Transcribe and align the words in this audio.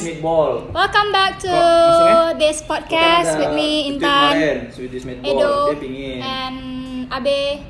Guys. 0.00 0.16
meatball. 0.16 0.64
Welcome 0.70 1.08
back 1.10 1.36
to 1.38 1.52
Oh, 1.52 2.32
this 2.34 2.64
podcast 2.64 3.36
with 3.36 3.52
me 3.52 3.92
Intan, 3.92 4.32
Swedish 4.70 5.04
meatball. 5.04 5.28
Edo, 5.30 5.52
Dia 5.66 5.76
pingin. 5.76 6.16
and 6.18 6.58
Abe. 7.06 7.60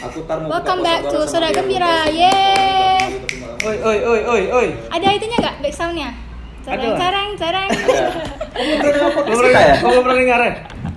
Aku 0.00 0.22
tar 0.22 0.38
mau 0.38 0.54
Welcome 0.54 0.80
back 0.80 1.02
to 1.04 1.18
dia. 1.18 1.26
Gembira. 1.52 2.06
Yeay. 2.06 3.10
malam- 3.26 3.58
Oi, 3.60 3.76
oi, 3.76 3.98
oi, 4.00 4.20
oi, 4.24 4.42
oi. 4.52 4.66
Ada 4.88 5.06
itunya 5.12 5.36
nggak 5.36 5.56
back 5.58 5.74
soundnya? 5.74 6.10
Lah. 6.86 6.98
cereng, 7.02 7.30
cereng. 7.34 7.68
Kamu 8.54 8.72
pernah 8.78 8.94
dengar 8.94 9.66
podcast 9.74 9.98
pernah, 9.98 10.16
dengar 10.16 10.40
ya? 10.40 10.52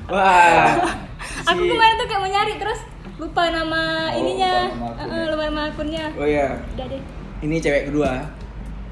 Wah. 0.07 0.67
Aku 1.49 1.61
kemarin 1.65 1.93
tuh 1.95 2.05
kayak 2.05 2.21
mau 2.21 2.29
nyari 2.29 2.53
terus 2.55 2.79
lupa 3.15 3.49
nama 3.49 3.81
Oh, 4.07 4.19
ininya, 4.19 4.53
lupa 4.69 4.69
nama 4.69 4.85
akunnya. 4.85 5.01
Eh, 5.01 5.17
eh, 5.17 5.25
lupa 5.25 5.43
nama 5.43 5.61
akunnya. 5.65 6.05
Oh 6.13 6.27
iya, 6.29 6.47
Udah 6.69 6.85
deh. 6.85 7.01
ini 7.41 7.55
cewek 7.57 7.89
kedua 7.89 8.29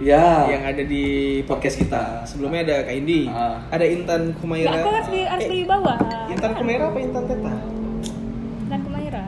Iya. 0.02 0.50
yang 0.50 0.64
ada 0.66 0.84
di 0.84 1.06
podcast 1.44 1.78
kita. 1.78 2.26
Sebelumnya 2.26 2.62
ada 2.64 2.76
Kak 2.84 2.96
Indi, 2.96 3.22
Ah. 3.26 3.62
ada 3.70 3.86
Intan 3.86 4.34
Kumaira. 4.36 4.68
Nggak, 4.68 4.82
aku 4.82 4.90
harus 4.92 5.10
di 5.10 5.22
harus 5.24 5.44
Eh, 5.44 5.50
di 5.52 5.60
bawah. 5.64 5.98
Intan 6.28 6.52
Kumaira 6.52 6.84
apa 6.88 7.00
Intan 7.00 7.24
Teta? 7.24 7.54
Dan 8.66 8.80
Kumaira. 8.82 9.24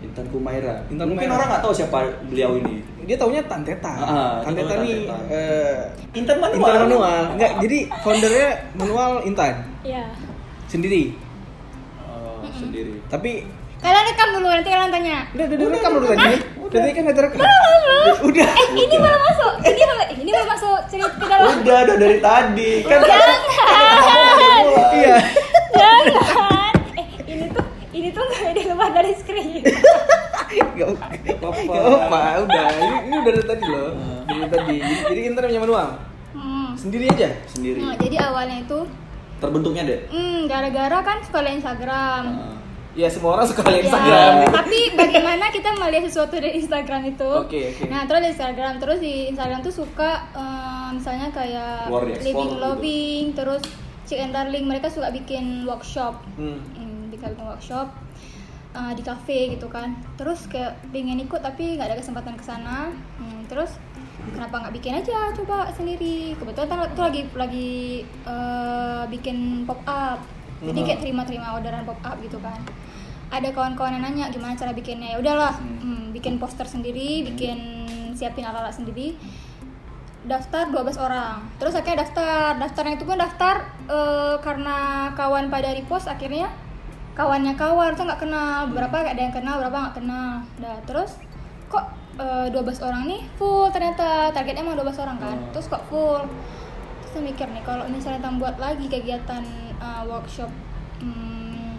Intan 0.00 0.26
Kumaira. 0.26 0.74
Intan 0.84 1.06
Mungkin 1.06 1.22
Kumaira. 1.22 1.38
orang 1.38 1.48
nggak 1.48 1.62
tahu 1.62 1.72
siapa 1.72 1.98
beliau 2.26 2.50
ini. 2.56 2.74
Dia 3.02 3.16
taunya 3.16 3.42
Tan 3.44 3.62
Teta. 3.62 3.92
Ah, 3.92 4.34
Tan 4.40 4.50
dia 4.50 4.60
Teta 4.60 4.72
taunya 4.72 4.82
nih 4.84 4.98
Tan 5.04 5.20
eh, 5.30 5.78
Intan 6.12 6.36
Manual. 6.38 6.58
Intan 6.58 6.80
Manual. 6.84 7.20
Enggak, 7.30 7.52
jadi 7.60 7.78
foundernya 8.00 8.48
Manual 8.74 9.10
Intan 9.24 9.54
Iya. 9.80 10.04
sendiri. 10.66 11.02
Oh, 12.00 12.42
sendiri. 12.50 12.98
Tapi 13.06 13.46
Kalian 13.78 14.04
rekam 14.04 14.28
dulu 14.30 14.46
nanti 14.46 14.68
kalian 14.68 14.90
tanya. 14.90 15.18
udah 15.30 15.44
udah 15.46 15.56
direkam 15.56 15.90
dulu 15.94 16.06
tadi. 16.06 16.34
Tadi 16.70 16.88
kan 16.92 17.02
udah 17.02 17.14
direkam. 17.14 17.38
Udah. 18.22 18.48
Eh, 18.48 18.68
ini 18.72 18.96
belum 18.96 19.20
masuk. 19.22 19.52
Ini 19.60 19.82
belum 19.82 20.00
ini 20.16 20.30
belum 20.30 20.48
masuk 20.48 20.78
cerita 20.86 21.10
ke 21.12 21.26
dalam. 21.26 21.50
Udah, 21.60 21.78
udah 21.84 21.96
dari 21.98 22.18
tadi. 22.18 22.70
Kan 22.84 23.00
Iya. 24.92 25.16
Jangan. 25.72 26.72
Eh, 26.94 27.06
ini 27.26 27.46
tuh 27.50 27.64
ini 27.90 28.08
tuh 28.10 28.22
nggak 28.22 28.42
ada 28.46 28.62
luar 28.70 28.90
dari 28.92 29.12
screen. 29.14 29.62
Gak 30.50 30.88
apa-apa. 31.38 31.74
Gak 31.74 32.00
apa, 32.06 32.20
udah. 32.42 32.66
Ini, 32.72 32.96
ini 33.04 33.14
udah 33.16 33.32
dari 33.32 33.46
tadi 33.46 33.64
loh. 33.64 33.90
Dari 34.24 34.46
tadi. 34.48 34.76
Jadi, 34.78 34.94
jadi 35.06 35.20
Intan 35.26 35.42
punya 35.46 35.60
manual. 35.60 35.88
Hmm. 36.30 36.70
Sendiri 36.74 37.04
aja. 37.08 37.28
sendiri. 37.46 37.82
Nah, 37.82 37.98
jadi 37.98 38.16
awalnya 38.22 38.62
itu 38.62 38.78
Terbentuknya 39.40 39.82
deh. 39.82 40.00
hmm, 40.06 40.46
gara-gara 40.46 40.98
kan 41.00 41.18
suka 41.24 41.40
liat 41.40 41.58
Instagram. 41.58 42.22
Ah. 42.30 42.59
Ya 42.92 43.06
semua 43.06 43.38
orang 43.38 43.46
suka 43.46 43.62
lihat 43.64 43.76
Ya, 43.76 43.86
Instagram. 43.86 44.32
tapi 44.50 44.78
bagaimana 44.98 45.44
kita 45.48 45.70
melihat 45.74 46.10
sesuatu 46.10 46.34
dari 46.36 46.58
Instagram 46.58 47.02
itu? 47.08 47.30
Oke, 47.38 47.70
oke. 47.70 47.86
Nah, 47.86 48.02
terus 48.04 48.20
di 48.20 48.28
Instagram, 48.34 48.72
terus 48.78 48.98
di 48.98 49.14
Instagram 49.30 49.60
tuh 49.60 49.74
suka 49.76 50.10
eh, 50.32 50.88
misalnya 50.92 51.28
kayak 51.30 51.86
living 52.18 52.50
gitu. 52.50 52.58
loving, 52.58 53.24
terus 53.32 53.62
Chick 54.04 54.18
and 54.18 54.34
Darling 54.34 54.66
mereka 54.66 54.90
suka 54.90 55.08
bikin 55.08 55.62
workshop. 55.62 56.18
Hmm. 56.34 56.58
Hmm, 56.74 57.14
bikin 57.14 57.38
workshop 57.38 57.94
uh, 58.72 58.92
di 58.94 59.02
cafe 59.02 59.50
gitu 59.50 59.66
kan 59.66 59.94
terus 60.14 60.46
kayak 60.46 60.78
pengen 60.90 61.18
ikut 61.20 61.38
tapi 61.38 61.74
nggak 61.74 61.90
ada 61.90 61.98
kesempatan 61.98 62.34
ke 62.34 62.44
sana 62.44 62.90
Hmm, 63.18 63.42
terus 63.46 63.74
kenapa 64.30 64.62
nggak 64.62 64.74
bikin 64.76 64.94
aja 64.96 65.32
coba 65.34 65.68
sendiri 65.74 66.32
kebetulan 66.36 66.68
kan 66.68 66.78
itu 66.86 67.02
lagi 67.02 67.22
lagi 67.34 67.72
uh, 68.24 69.04
bikin 69.06 69.64
pop 69.64 69.80
up 69.84 70.20
jadi 70.60 70.80
kayak 70.84 71.00
terima-terima 71.00 71.56
orderan 71.56 71.88
pop 71.88 71.96
up 72.04 72.20
gitu 72.20 72.36
kan. 72.44 72.60
Ada 73.32 73.54
kawan-kawan 73.56 73.96
yang 73.96 74.04
nanya 74.04 74.26
gimana 74.28 74.52
cara 74.58 74.76
bikinnya. 74.76 75.16
Ya 75.16 75.18
udahlah 75.18 75.56
hmm, 75.56 76.12
bikin 76.12 76.36
poster 76.36 76.68
sendiri 76.68 77.24
bikin 77.24 77.88
siapin 78.12 78.44
alat-alat 78.44 78.76
sendiri. 78.76 79.16
Daftar 80.20 80.68
12 80.68 81.00
orang. 81.00 81.48
Terus 81.56 81.72
akhirnya 81.72 82.04
daftar. 82.04 82.60
Daftarnya 82.60 82.94
itu 83.00 83.08
pun 83.08 83.16
daftar 83.16 83.64
eh, 83.88 84.36
karena 84.44 85.08
kawan 85.16 85.48
pada 85.48 85.72
repost 85.72 86.12
akhirnya 86.12 86.52
kawannya 87.16 87.56
kawan 87.56 87.96
tuh 87.96 88.04
nggak 88.04 88.20
kenal. 88.20 88.68
Beberapa 88.68 89.00
ada 89.00 89.16
yang 89.20 89.32
kenal 89.32 89.64
beberapa 89.64 89.88
nggak 89.88 89.96
kenal. 89.96 90.44
Dah 90.60 90.76
terus 90.84 91.16
kok 91.72 91.88
eh, 92.20 92.52
12 92.52 92.84
orang 92.84 93.08
nih 93.08 93.22
full? 93.40 93.72
Ternyata 93.72 94.28
targetnya 94.36 94.60
emang 94.60 94.76
12 94.76 95.00
orang 95.00 95.16
kan. 95.16 95.36
Hmm. 95.40 95.50
terus 95.56 95.72
kok 95.72 95.88
full? 95.88 96.20
Terus 97.00 97.10
saya 97.16 97.24
mikir 97.24 97.48
nih 97.48 97.64
kalau 97.64 97.88
misalnya 97.88 98.20
kita 98.20 98.36
buat 98.36 98.56
lagi 98.60 98.86
kegiatan 98.92 99.69
eh, 99.80 100.02
workshop 100.04 100.50
hmm, 101.00 101.74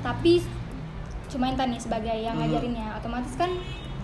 tapi 0.00 0.42
cuma 1.26 1.46
Intan 1.46 1.70
nih 1.70 1.80
sebagai 1.80 2.14
yang 2.14 2.34
Hmm. 2.34 2.46
ngajarinnya 2.46 2.94
otomatis 2.94 3.34
kan 3.34 3.50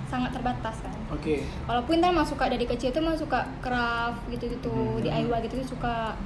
sangat 0.06 0.32
terbatas 0.32 0.80
kan 0.80 0.94
Oke. 1.10 1.44
walaupun 1.64 1.92
Intan 1.94 2.12
emang 2.12 2.24
suka 2.24 2.48
dari 2.48 2.64
kecil 2.64 2.88
tuh 2.90 2.98
emang 2.98 3.14
suka 3.14 3.44
craft 3.58 4.24
gitu-gitu 4.28 4.72
Hmm. 4.72 5.00
DIY 5.00 5.38
gitu 5.44 5.60
tuh 5.60 5.68
suka 5.70 6.16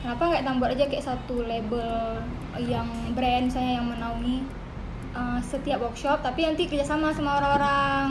kenapa 0.00 0.22
nggak 0.32 0.56
buat 0.56 0.70
aja 0.72 0.84
kayak 0.84 1.04
satu 1.06 1.44
label 1.44 2.18
yang 2.58 2.88
brand 3.12 3.46
saya 3.46 3.78
yang 3.78 3.86
menaungi 3.86 4.42
uh, 5.12 5.38
setiap 5.38 5.78
workshop 5.78 6.18
tapi 6.20 6.42
nanti 6.42 6.66
kerjasama 6.66 7.12
sama 7.12 7.38
orang-orang 7.38 8.08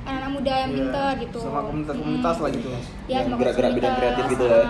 anak-anak 0.00 0.30
muda 0.30 0.52
yang 0.56 0.72
pinter 0.72 1.08
gitu 1.18 1.40
Sama 1.42 1.60
komunitas-komunitas 1.64 2.34
Mm. 2.34 2.42
lah 2.42 2.50
gitu. 2.50 2.68
ya 2.68 2.80
Yang 3.10 3.24
sama 3.26 3.36
gerak-gerak 3.36 3.72
bidang 3.74 3.94
kreatif 3.94 4.24
gitu 4.30 4.44
ya. 4.46 4.62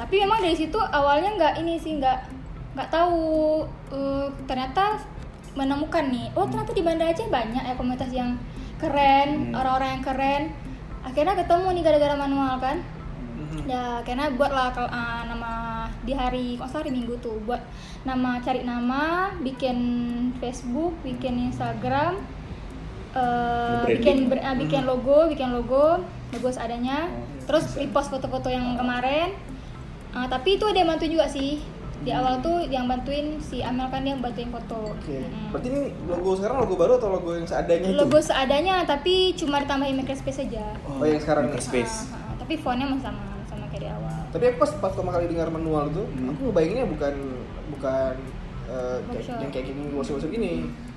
Ah, 0.00 0.08
tapi 0.08 0.16
memang 0.18 0.40
dari 0.40 0.56
situ 0.56 0.80
awalnya 0.80 1.36
nggak 1.36 1.54
ini 1.60 1.76
sih 1.76 2.00
nggak 2.00 2.18
nggak 2.72 2.88
tahu 2.88 3.20
uh, 3.92 4.32
ternyata 4.48 4.96
menemukan 5.52 6.08
nih 6.08 6.32
oh 6.32 6.48
ternyata 6.48 6.72
di 6.72 6.80
Banda 6.80 7.04
Aceh 7.04 7.28
banyak 7.28 7.60
ya 7.60 7.76
komunitas 7.76 8.08
yang 8.08 8.40
keren 8.80 9.52
Hmm. 9.52 9.60
orang-orang 9.60 9.90
yang 9.92 10.04
keren 10.06 10.42
akhirnya 11.02 11.36
ketemu 11.36 11.68
nih 11.70 11.82
gara-gara 11.84 12.14
manual 12.16 12.56
kan 12.56 12.80
Mhm. 13.40 13.68
ya 13.68 14.00
karena 14.00 14.32
buatlah 14.32 14.72
uh, 14.72 15.22
nama 15.26 15.52
di 16.00 16.16
hari 16.16 16.56
kok 16.56 16.72
hari 16.72 16.88
minggu 16.88 17.20
tuh 17.20 17.36
buat 17.44 17.60
nama 18.02 18.40
cari 18.40 18.64
nama 18.64 19.36
bikin 19.36 19.76
Facebook 20.40 20.96
bikin 21.02 21.52
Instagram 21.52 22.24
uh, 23.12 23.84
Branding. 23.84 24.00
bikin 24.00 24.16
ber- 24.28 24.40
uh, 24.40 24.56
bikin 24.56 24.82
logo 24.84 25.28
bikin 25.28 25.52
logo 25.52 26.00
logo 26.32 26.48
seadanya 26.48 27.04
Oh, 27.10 27.26
terus 27.50 27.74
repost 27.74 28.08
foto-foto 28.08 28.46
yang 28.46 28.78
kemarin 28.78 29.34
Uh, 30.10 30.26
tapi 30.26 30.56
itu 30.56 30.64
ada 30.64 30.74
yang 30.76 30.88
bantuin 30.88 31.12
juga 31.12 31.26
sih 31.26 31.62
di 32.00 32.10
awal 32.10 32.40
tuh 32.40 32.64
yang 32.64 32.84
bantuin 32.84 33.36
si 33.38 33.60
Amel 33.60 33.86
kan 33.86 34.00
dia 34.00 34.10
yang 34.10 34.18
bantuin 34.18 34.48
foto 34.48 34.90
Oke. 34.90 35.20
Mm-mm. 35.20 35.50
Berarti 35.50 35.68
ini 35.68 35.80
logo 36.02 36.32
sekarang 36.32 36.56
logo 36.58 36.74
baru 36.74 36.96
atau 36.96 37.08
logo 37.10 37.30
yang 37.32 37.44
seadanya 37.44 37.86
itu? 37.86 37.94
logo 37.94 38.18
seadanya 38.18 38.74
tapi 38.82 39.14
cuma 39.34 39.60
ditambahin 39.60 39.96
makerspace 39.96 40.40
aja 40.42 40.64
Oh, 40.82 41.04
yang 41.04 41.18
sekarang. 41.18 41.46
Makerspace. 41.46 42.08
Ah, 42.08 42.16
ah, 42.16 42.22
ah. 42.24 42.34
tapi 42.38 42.54
fontnya 42.56 42.86
masih 42.86 43.04
sama 43.04 43.20
sama 43.44 43.64
kayak 43.68 43.82
di 43.82 43.88
awal 43.88 44.16
Tapi 44.30 44.44
aku 44.46 44.56
pas 44.58 44.70
pas 44.74 44.90
pertama 44.90 45.10
kali 45.12 45.26
dengar 45.26 45.48
manual 45.48 45.84
itu, 45.88 46.02
Hmm. 46.08 46.30
aku 46.30 46.40
ngebayanginnya 46.48 46.86
bukan 46.88 47.14
bukan 47.70 48.14
kayak, 48.64 48.98
Workshop. 49.06 49.36
yang 49.36 49.50
kayak 49.50 49.66
gini 49.68 49.82
workshop 49.92 50.26
gini. 50.26 50.52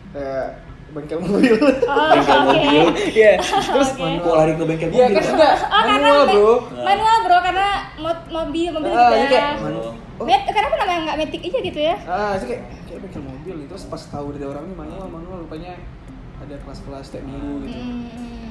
Kayak 0.10 0.48
bengkel 0.94 1.18
mobil. 1.20 1.54
Oh, 1.84 2.08
Bengkel 2.14 2.38
oke. 2.40 2.46
mobil. 2.48 2.86
Iya. 3.12 3.32
Terus 3.74 3.90
Oke. 3.94 4.06
Kok 4.20 4.36
lari 4.36 4.52
ke 4.54 4.64
bengkel 4.64 4.90
Iya 4.90 5.06
mobil? 5.06 5.16
kan 5.16 5.24
Pak? 5.24 5.34
enggak 5.34 5.54
Oh, 5.66 5.82
karena 5.84 5.94
manual, 6.00 6.22
me- 6.22 6.34
Bro. 6.34 6.54
manual 6.80 7.18
bro 7.20 7.38
karena 7.42 7.68
mo- 7.96 8.26
mobil 8.32 8.70
mobil 8.72 8.90
Ah, 8.90 8.98
juga. 9.00 9.16
ini 9.16 9.26
kayak 9.28 9.46
Oh. 9.50 9.58
manu- 9.60 9.84
oh. 9.84 10.26
Kenapa 10.48 10.74
namanya 10.78 11.00
nggak 11.04 11.18
metik 11.20 11.42
aja 11.44 11.60
gitu 11.60 11.80
ya? 11.82 11.96
Ah, 12.04 12.32
itu 12.36 12.46
kayak 12.48 12.62
kayak 12.84 13.00
bengkel 13.02 13.22
mobil. 13.24 13.56
Terus 13.66 13.84
pas 13.86 14.02
tahu 14.04 14.26
dari 14.32 14.46
orang 14.46 14.64
ini 14.64 14.76
manual, 14.76 15.08
manual 15.08 15.38
rupanya 15.42 15.74
ada 16.40 16.56
kelas-kelas 16.60 17.06
tiap 17.08 17.24
minggu 17.24 17.54
gitu. 17.64 17.80
Hmm. 17.80 18.04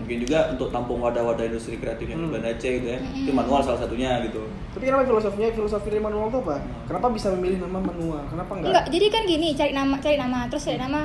Mungkin 0.03 0.19
juga 0.19 0.51
untuk 0.51 0.69
tampung 0.69 0.99
wadah-wadah 0.99 1.45
industri 1.45 1.77
kreatif 1.77 2.07
yang 2.07 2.19
di 2.19 2.27
Hmm. 2.27 2.35
Banda 2.35 2.49
Aceh 2.51 2.73
gitu 2.73 2.89
ya. 2.89 2.99
Hmm. 2.99 3.21
Itu 3.21 3.31
manual 3.31 3.61
salah 3.61 3.79
satunya 3.79 4.19
gitu. 4.23 4.43
Tapi 4.73 4.83
kenapa 4.83 5.05
filosofinya 5.07 5.49
filosofi 5.53 5.89
dari 5.89 6.01
manual 6.01 6.27
itu 6.27 6.39
apa? 6.41 6.57
Hmm. 6.57 6.89
Kenapa 6.89 7.07
bisa 7.11 7.29
memilih 7.31 7.59
nama 7.61 7.79
manual? 7.79 8.23
Kenapa 8.27 8.51
enggak? 8.53 8.69
Enggak, 8.69 8.85
jadi 8.91 9.07
kan 9.09 9.23
gini, 9.25 9.49
cari 9.53 9.73
nama, 9.73 9.95
cari 9.97 10.17
nama, 10.17 10.39
terus 10.49 10.65
cari 10.65 10.77
nama. 10.77 11.01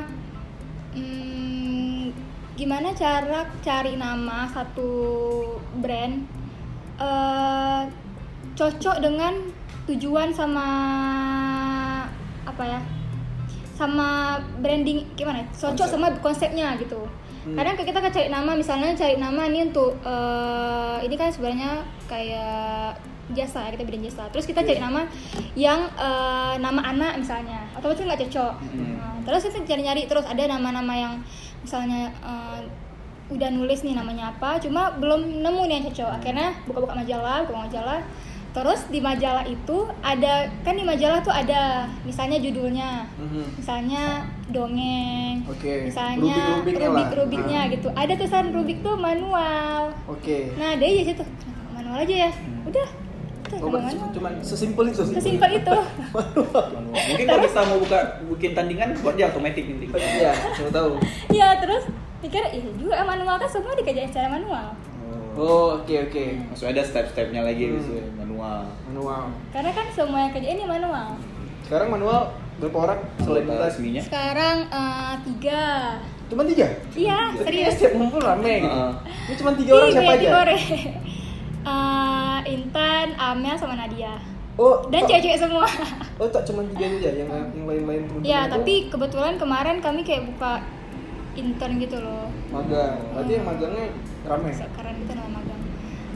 Gimana 2.57 2.89
cara 2.91 3.45
cari 3.61 3.93
nama 3.95 4.49
satu 4.49 4.89
brand 5.77 6.25
eh 6.97 7.81
cocok 8.57 8.97
dengan 8.97 9.33
tujuan 9.85 10.33
sama 10.33 10.67
apa 12.41 12.63
ya? 12.65 12.79
Sama 13.77 14.41
branding 14.57 15.05
gimana? 15.13 15.45
Cocok 15.53 15.77
Konsep. 15.77 15.93
sama 15.93 16.07
konsepnya 16.17 16.73
gitu. 16.81 16.97
Hmm. 17.45 17.53
Kadang 17.53 17.77
kita 17.77 18.01
kan 18.01 18.09
cari 18.09 18.27
nama, 18.27 18.51
misalnya 18.57 18.97
cari 18.97 19.21
nama 19.21 19.45
ini 19.45 19.69
untuk 19.69 19.93
eh, 20.01 20.97
ini 21.05 21.13
kan 21.13 21.29
sebenarnya 21.29 21.85
kayak 22.09 22.97
jasa 23.37 23.69
ya 23.69 23.77
kita 23.77 23.85
bikin 23.85 24.09
jasa. 24.09 24.25
Terus 24.33 24.49
kita 24.49 24.65
cari 24.65 24.81
Iya. 24.81 24.85
nama 24.89 25.01
yang 25.53 25.79
eh, 25.93 26.55
nama 26.57 26.81
anak 26.89 27.21
misalnya, 27.21 27.69
otomatis 27.77 28.01
nggak 28.01 28.25
cocok. 28.25 28.53
Hmm. 28.65 28.97
Nah, 28.97 29.15
terus 29.29 29.45
kita 29.45 29.61
cari-nyari 29.61 30.09
terus 30.09 30.25
ada 30.25 30.41
nama-nama 30.49 30.93
yang 30.97 31.13
misalnya 31.67 32.07
eh, 32.23 32.59
udah 33.27 33.49
nulis 33.51 33.83
nih 33.83 33.91
namanya 33.91 34.31
apa, 34.31 34.55
cuma 34.57 34.95
belum 34.95 35.43
nemu 35.43 35.61
nih 35.61 35.75
yang 35.75 35.85
cocok. 35.91 36.09
Akhirnya 36.15 36.55
buka-buka 36.63 36.95
majalah, 36.95 37.43
buka 37.43 37.59
majalah. 37.61 37.99
Terus 38.47 38.87
di 38.87 38.97
majalah 38.97 39.43
itu 39.45 39.77
ada 40.01 40.47
kan 40.63 40.73
di 40.73 40.81
majalah 40.81 41.19
tuh 41.19 41.29
ada 41.29 41.85
misalnya 42.01 42.39
judulnya, 42.39 43.03
Mhm. 43.13 43.59
misalnya 43.59 44.23
dongeng, 44.47 45.43
Oke. 45.45 45.85
misalnya 45.85 46.55
Rubik-rubiknya 46.55 46.79
lah. 46.79 46.87
rubik 46.87 47.09
rubiknya 47.13 47.59
Ah. 47.59 47.69
gitu. 47.69 47.87
Ada 47.93 48.13
tulisan 48.15 48.49
rubik 48.49 48.77
tuh 48.79 48.95
manual. 48.97 49.91
Oke. 50.07 50.55
Nah 50.55 50.73
dari 50.73 51.03
situ 51.03 51.21
kenapa 51.21 51.69
manual 51.75 51.97
aja 52.01 52.15
ya 52.17 52.31
Hmm. 52.31 52.65
udah 52.65 52.87
Oh, 53.49 53.69
berarti 53.69 53.95
manual 53.95 54.09
cuma 54.11 54.29
sesimpel 54.39 54.85
itu. 54.87 55.01
sesimpel 55.07 55.51
itu. 55.55 55.75
Mungkin 57.07 57.25
kalau 57.25 57.41
kita 57.41 57.61
mau 57.63 57.77
buka 57.79 57.99
bikin 58.29 58.51
tandingan 58.53 58.89
buat 58.99 59.13
dia 59.13 59.27
otomatis 59.27 59.63
nanti. 59.63 59.85
Iya, 59.89 60.31
saya 60.53 60.69
tahu. 60.69 60.91
ya 61.29 61.47
terus 61.57 61.83
pikir 62.17 62.41
iya 62.49 62.69
juga 62.75 63.01
manual 63.03 63.37
kan 63.37 63.47
semua 63.47 63.73
dikerjain 63.73 64.07
secara 64.07 64.27
manual 64.31 64.73
Oh, 65.35 65.77
oke 65.77 65.93
oke. 66.03 66.23
Maksudnya 66.49 66.73
ada 66.73 66.83
step-stepnya 66.83 67.41
lagi 67.43 67.61
Hmm. 67.63 67.77
gitu 67.77 67.91
ya, 67.93 68.05
manual. 68.15 68.65
Manual. 68.85 69.21
karena 69.49 69.69
kan 69.71 69.85
semua 69.91 70.19
yang 70.19 70.31
kerjain 70.31 70.55
ini 70.55 70.65
manual 70.65 71.13
Sekarang 71.61 71.87
manual 71.89 72.19
berapa 72.57 72.77
orang 72.81 72.99
selain 73.19 73.45
kita? 73.45 73.53
resminya. 73.61 74.01
sekarang 74.01 74.57
eh, 74.67 75.13
tiga 75.23 75.61
Cuma 76.27 76.41
tiga. 76.43 76.67
iya 76.91 77.31
serius 77.37 77.71
setiap 77.71 77.93
ngumpul 77.95 78.17
rame 78.19 78.53
gitu. 78.59 78.67
Heeh. 78.67 78.91
Ini 79.23 79.35
cuma 79.37 79.51
tiga 79.53 79.71
orang 79.73 79.87
Ih, 79.87 79.93
siapa 79.93 80.03
banyak 80.03 80.11
aja? 80.11 80.23
tiga 80.23 80.37
orang. 80.39 80.59
Eh, 81.67 82.06
Intan, 82.47 83.07
Amel 83.19 83.55
sama 83.59 83.75
Nadia. 83.75 84.15
Oh, 84.57 84.81
dan 84.89 85.05
cewek-cewek 85.05 85.37
semua. 85.37 85.69
Oh, 86.17 86.25
tak 86.33 86.49
cuma 86.49 86.65
tiga 86.73 86.89
aja 86.97 87.13
yang 87.13 87.29
yang 87.29 87.65
lain-lain 87.69 88.09
teman-teman 88.09 88.25
ya 88.25 88.49
itu 88.49 88.53
tapi 88.57 88.73
kebetulan 88.89 89.37
kemarin 89.37 89.77
kami 89.77 90.01
kayak 90.01 90.25
buka 90.33 90.65
intern 91.37 91.77
gitu 91.77 91.97
loh. 92.01 92.25
Magang. 92.49 92.97
Berarti 93.13 93.31
yang 93.37 93.45
magangnya 93.45 93.85
rame. 94.25 94.49
sekarang 94.49 94.95
itu 94.97 95.13
nama 95.13 95.29
magang. 95.29 95.61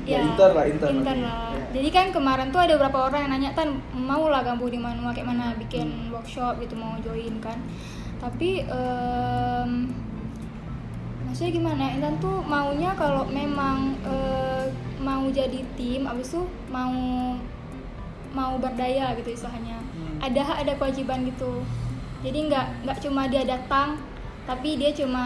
Ya, 0.02 0.26
intern 0.26 0.54
lah, 0.58 0.66
intern 0.66 0.98
lagi. 1.06 1.22
lah. 1.22 1.54
Ya. 1.54 1.66
jadi 1.78 1.90
kan 1.94 2.06
kemarin 2.10 2.50
tuh 2.50 2.62
ada 2.66 2.74
beberapa 2.74 2.98
orang 3.06 3.30
yang 3.30 3.32
nanya 3.38 3.52
tan 3.54 3.78
mau 3.94 4.26
lah 4.26 4.42
gabung 4.42 4.74
di 4.74 4.82
manual 4.82 5.14
kayak 5.14 5.30
mana 5.30 5.54
bikin 5.62 6.10
workshop 6.10 6.58
gitu 6.58 6.74
mau 6.74 6.98
join 7.06 7.38
kan? 7.38 7.62
Tapi 8.18 8.66
em, 8.66 9.70
maksudnya 11.32 11.56
gimana 11.56 11.84
Intan 11.90 12.20
tuh 12.20 12.44
maunya 12.44 12.92
kalau 12.94 13.24
memang 13.26 13.96
eh, 14.04 14.68
mau 15.00 15.24
jadi 15.28 15.64
tim 15.74 16.04
abis 16.04 16.36
itu 16.36 16.44
mau 16.68 16.92
mau 18.32 18.54
berdaya 18.58 19.16
gitu 19.16 19.32
istilahnya 19.32 19.80
Hmm. 19.92 20.24
ada 20.24 20.40
hak 20.42 20.58
ada 20.64 20.74
kewajiban 20.76 21.24
gitu 21.26 21.64
jadi 22.20 22.48
nggak 22.48 22.66
nggak 22.84 22.98
cuma 23.02 23.28
dia 23.28 23.44
datang 23.44 24.00
tapi 24.44 24.76
dia 24.76 24.92
cuma 24.92 25.24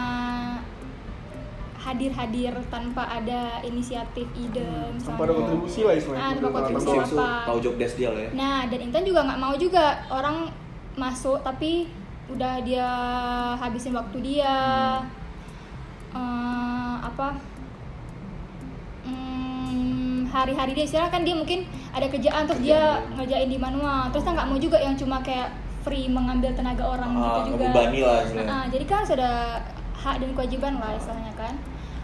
hadir-hadir 1.78 2.50
tanpa 2.66 3.06
ada 3.06 3.62
inisiatif 3.62 4.26
ide 4.34 4.66
Tanpa 4.98 5.22
ada 5.22 5.34
kontribusi 5.34 5.86
lah 5.86 5.94
istilahnya. 5.94 6.18
Ah, 6.20 6.32
tanpa 6.34 6.50
kontribusi 6.50 6.88
apa. 6.90 7.46
tahu 7.46 7.58
job 7.62 7.74
desk 7.78 7.94
dia 7.94 8.10
lah 8.10 8.20
ya. 8.20 8.30
Nah, 8.34 8.58
dan 8.66 8.80
Intan 8.82 9.06
juga 9.06 9.22
nggak 9.22 9.38
mau 9.38 9.54
juga 9.54 9.84
orang 10.10 10.50
masuk 10.98 11.38
tapi 11.46 11.86
udah 12.26 12.58
dia 12.58 12.88
habisin 13.54 13.94
waktu 13.94 14.18
dia 14.18 14.50
eh, 16.12 16.94
apa? 17.00 17.28
Hmm, 19.02 20.26
hari-hari 20.26 20.72
dia 20.72 20.84
istilah 20.84 21.08
kan 21.08 21.22
dia 21.22 21.32
mungkin 21.32 21.62
ada 21.90 22.06
kerjaan 22.06 22.44
terus 22.44 22.60
dia 22.60 22.80
ngerjain 23.14 23.46
di 23.46 23.56
manual. 23.56 24.10
Terus 24.10 24.22
kan 24.22 24.34
nggak 24.34 24.48
mau 24.48 24.58
juga 24.58 24.78
yang 24.78 24.94
cuma 24.94 25.20
kayak 25.20 25.50
free 25.80 26.06
mengambil 26.06 26.50
tenaga 26.50 26.82
orang 26.84 27.14
Ah, 27.14 27.22
gitu 27.40 27.54
juga. 27.54 27.70
lah 27.70 27.84
istilahnya. 28.20 28.50
Ah, 28.50 28.64
jadi 28.66 28.84
kan 28.84 29.02
sudah 29.02 29.34
hak 29.96 30.16
dan 30.18 30.30
kewajiban 30.32 30.72
lah 30.76 30.92
istilahnya 30.92 31.32
kan. 31.34 31.54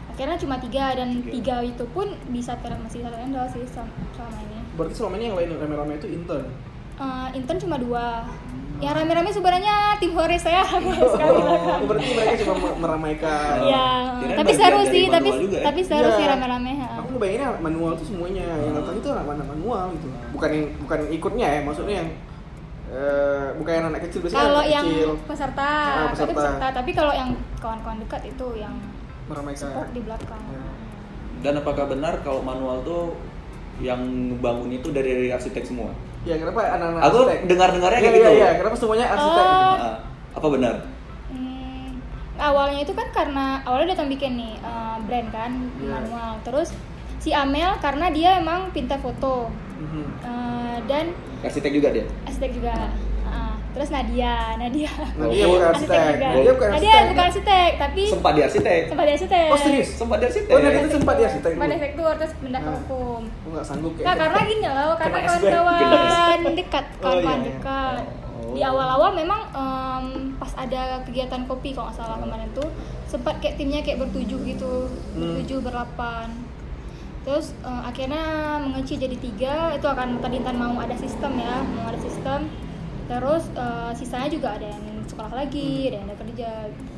Akhirnya 0.09 0.37
cuma 0.37 0.55
tiga 0.57 0.93
dan 0.93 1.09
Tiga. 1.19 1.33
tiga 1.33 1.57
itu 1.65 1.85
pun 1.91 2.05
bisa 2.29 2.53
ter 2.55 2.71
masih 2.77 3.01
bisa 3.01 3.11
terhandle 3.11 3.49
sih 3.49 3.65
selama, 3.65 4.39
ini. 4.39 4.59
Berarti 4.77 4.95
selama 4.95 5.15
ini 5.17 5.25
yang 5.27 5.37
lain 5.37 5.49
yang 5.51 5.61
rame-rame 5.61 5.95
itu 5.97 6.09
intern. 6.13 6.47
Eh, 6.95 7.29
intern 7.35 7.59
cuma 7.59 7.77
dua 7.77 8.29
yang 8.83 8.93
rame-rame 8.93 9.31
sebenarnya 9.31 9.75
tim 9.97 10.11
hore 10.11 10.35
saya 10.35 10.67
rame 10.67 10.91
sekali 10.93 11.39
lah 11.39 11.55
Oh, 11.73 11.87
berarti 11.87 12.11
mereka 12.13 12.35
cuma 12.43 12.55
me- 12.57 12.77
meramaikan. 12.77 13.57
ya 13.63 13.87
Kirain 14.19 14.37
tapi 14.37 14.53
seru 14.53 14.81
sih 14.85 15.05
tapi 15.07 15.29
ya? 15.49 15.63
tapi 15.63 15.81
seru 15.81 16.03
Iya. 16.05 16.17
sih 16.17 16.25
rame-rame. 16.27 16.73
Aku 16.99 17.09
ngebayanginnya 17.13 17.49
manual 17.61 17.93
tuh 17.95 18.07
semuanya. 18.09 18.43
Yang 18.43 18.75
datang 18.77 18.95
itu 18.97 19.09
anak-anak 19.09 19.47
manual 19.49 19.85
gitu. 19.93 20.07
Bukan 20.33 20.49
yang 20.51 20.65
bukan 20.79 20.97
yang 20.99 21.11
ikutnya 21.13 21.47
ya, 21.49 21.61
maksudnya 21.63 21.95
yang 21.97 22.09
eh, 22.91 23.47
bukan 23.55 23.73
yang 23.73 23.87
anak 23.89 24.01
kecil 24.05 24.19
biasanya 24.21 24.43
kalau 24.43 24.59
anak 24.59 24.69
yang 24.69 24.85
kecil 24.85 25.11
peserta, 25.25 25.71
Ah, 25.73 25.95
tapi 26.11 26.13
peserta. 26.13 26.35
peserta 26.37 26.67
tapi 26.75 26.91
kalau 26.91 27.13
yang 27.13 27.31
kawan-kawan 27.57 27.99
dekat 27.99 28.23
itu 28.27 28.47
yang 28.55 28.75
meramaikan. 29.25 29.63
support 29.63 29.89
di 29.91 30.01
belakang 30.01 30.43
Ya. 30.45 30.61
Dan 31.41 31.53
apakah 31.57 31.87
benar 31.87 32.21
kalau 32.21 32.39
manual 32.41 32.83
tuh 32.83 33.15
yang 33.79 33.99
ngebangun 34.29 34.71
itu 34.73 34.91
dari 34.91 35.27
arsitek 35.29 35.65
semua? 35.65 35.91
Ya 36.23 36.35
kenapa 36.37 36.61
anak-anak 36.63 37.03
Aku 37.03 37.19
dengar-dengarnya 37.45 37.99
Iya, 37.99 38.05
kayak 38.05 38.15
iya, 38.15 38.23
gitu. 38.25 38.39
Iya, 38.39 38.51
kenapa 38.57 38.77
semuanya 38.77 39.07
arsitek? 39.09 39.43
Oh. 39.43 39.51
gitu? 39.51 39.83
Ah, 39.83 39.97
apa 40.33 40.47
benar? 40.49 40.75
Hmm, 41.29 41.89
awalnya 42.37 42.81
itu 42.81 42.93
kan 42.93 43.09
karena 43.11 43.47
awalnya 43.63 43.89
datang 43.91 44.09
bikin 44.09 44.33
nih 44.35 44.55
eh, 44.57 44.97
brand 45.03 45.29
kan 45.29 45.51
Iya. 45.77 45.91
manual 45.93 46.33
terus 46.41 46.69
si 47.19 47.31
Amel 47.33 47.75
karena 47.79 48.07
dia 48.09 48.31
emang 48.37 48.71
pintar 48.71 48.99
foto 48.99 49.51
Mhm. 49.77 50.05
Eh, 50.23 50.77
dan 50.87 51.11
Arsitek 51.41 51.73
juga 51.73 51.91
dia. 51.91 52.07
arsitek 52.23 52.51
juga 52.55 52.75
terus 53.73 53.89
Nadia 53.89 54.35
Nadia 54.55 54.93
Nah, 55.15 55.27
dia 55.27 55.45
bukan 55.47 55.65
arsitek 55.67 55.97
arsitek. 55.97 56.13
juga 56.13 56.29
Dia 56.37 56.53
bukan 56.53 56.69
Nadia 56.69 56.77
arsitek. 56.91 57.09
bukan 57.09 57.25
arsitek 57.25 57.71
tapi 57.79 58.03
Sempat 58.07 58.33
di 58.33 58.41
arsitek. 58.43 58.81
sempat 58.87 59.05
di 59.05 59.13
arsitek 59.13 59.49
Oh 59.49 59.59
serius? 59.59 59.89
Sempat 59.93 60.17
di 60.17 60.25
arsitek. 60.25 60.51
Oh, 60.51 60.59
Nadia 60.59 60.79
itu 60.79 60.91
sempat 60.95 61.15
di 61.15 61.25
arsitek 61.25 61.51
sempat 61.51 61.67
di 61.67 61.73
arsitektur 61.73 62.13
terus 62.15 62.33
pindah 62.37 62.61
ke 62.61 62.69
Ah. 62.69 62.75
hukum 62.79 63.23
Aku 63.25 63.49
nggak 63.51 63.65
sanggup 63.65 63.93
kayak 63.95 64.05
Nah, 64.05 64.15
karena 64.15 64.39
gini 64.45 64.67
loh, 64.67 64.93
karena 64.95 65.19
kawan-kawan 65.19 65.41
dekat, 66.61 66.85
Oh, 66.85 67.01
kawan-kawan 67.01 67.23
iya, 67.35 67.43
iya. 67.43 67.49
dekat. 67.51 68.03
Oh. 68.03 68.53
Di 68.53 68.61
awal-awal 68.63 69.11
memang 69.13 69.41
em, 69.51 70.05
pas 70.35 70.53
ada 70.55 70.83
kegiatan 71.03 71.43
kopi 71.43 71.73
kalau 71.73 71.89
nggak 71.89 71.97
salah 71.97 72.19
kemarin 72.19 72.49
tuh 72.53 72.69
sempat 73.07 73.35
kayak 73.39 73.57
timnya 73.57 73.81
kayak 73.81 73.99
bertujuh 73.99 74.41
gitu, 74.43 74.73
Hmm. 75.15 75.21
bertujuh 75.33 75.59
berdelapan. 75.61 76.29
Terus 77.23 77.55
eh, 77.59 77.83
akhirnya 77.83 78.25
mengecil 78.61 78.99
jadi 78.99 79.17
tiga, 79.17 79.55
itu 79.73 79.87
akan 79.87 80.19
tadi 80.19 80.37
mau 80.43 80.77
ada 80.77 80.93
sistem 80.95 81.33
ya, 81.37 81.57
mau 81.63 81.87
ada 81.87 81.97
sistem. 81.97 82.51
Terus 83.13 83.45
eh, 83.53 83.91
sisanya 83.93 84.29
juga 84.29 84.49
ada 84.53 84.67
yang 84.67 84.81
sekolah 85.05 85.33
lagi, 85.35 85.69
ada 85.87 85.97
yang 85.97 86.07
ada 86.07 86.17
kerja. 86.19 86.51
Gitu. 86.67 86.93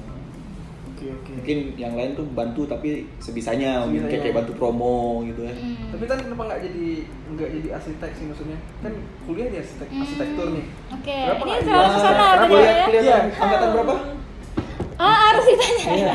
Oke 0.87 1.07
oke. 1.13 1.31
Mungkin 1.35 1.59
yang 1.75 1.93
lain 1.93 2.11
tuh 2.13 2.27
bantu 2.31 2.63
tapi 2.65 2.89
sebisanya, 3.19 3.83
mungkin 3.83 4.07
kayak, 4.07 4.23
kayak 4.23 4.37
bantu 4.37 4.53
promo 4.55 4.97
gitu 5.25 5.43
ya. 5.43 5.51
Hmm. 5.53 5.91
Tapi 5.91 6.05
kan 6.05 6.19
kenapa 6.19 6.43
nggak 6.47 6.61
jadi 6.63 6.87
nggak 7.29 7.49
jadi 7.53 7.69
arsitek 7.73 8.11
sih 8.15 8.25
maksudnya? 8.25 8.59
Kan 8.79 8.93
kuliah 9.25 9.49
di 9.49 9.59
arsitek 9.59 9.89
Hmm. 9.89 10.01
arsitektur 10.01 10.47
nih. 10.53 10.65
Oke, 10.93 11.17
Kenapa 11.19 11.43
ini 11.43 11.53
ke 11.53 11.67
sana 11.67 11.83
Kenapa 11.91 12.25
tadi 12.33 12.47
kuliah- 12.49 12.71
ya. 12.71 12.85
kuliah- 12.87 13.05
Iya, 13.05 13.19
angkatan 13.35 13.69
berapa? 13.73 13.95
Ah, 14.95 15.17
harus 15.29 15.45
ditanya. 15.45 15.87
Iya. 15.93 16.15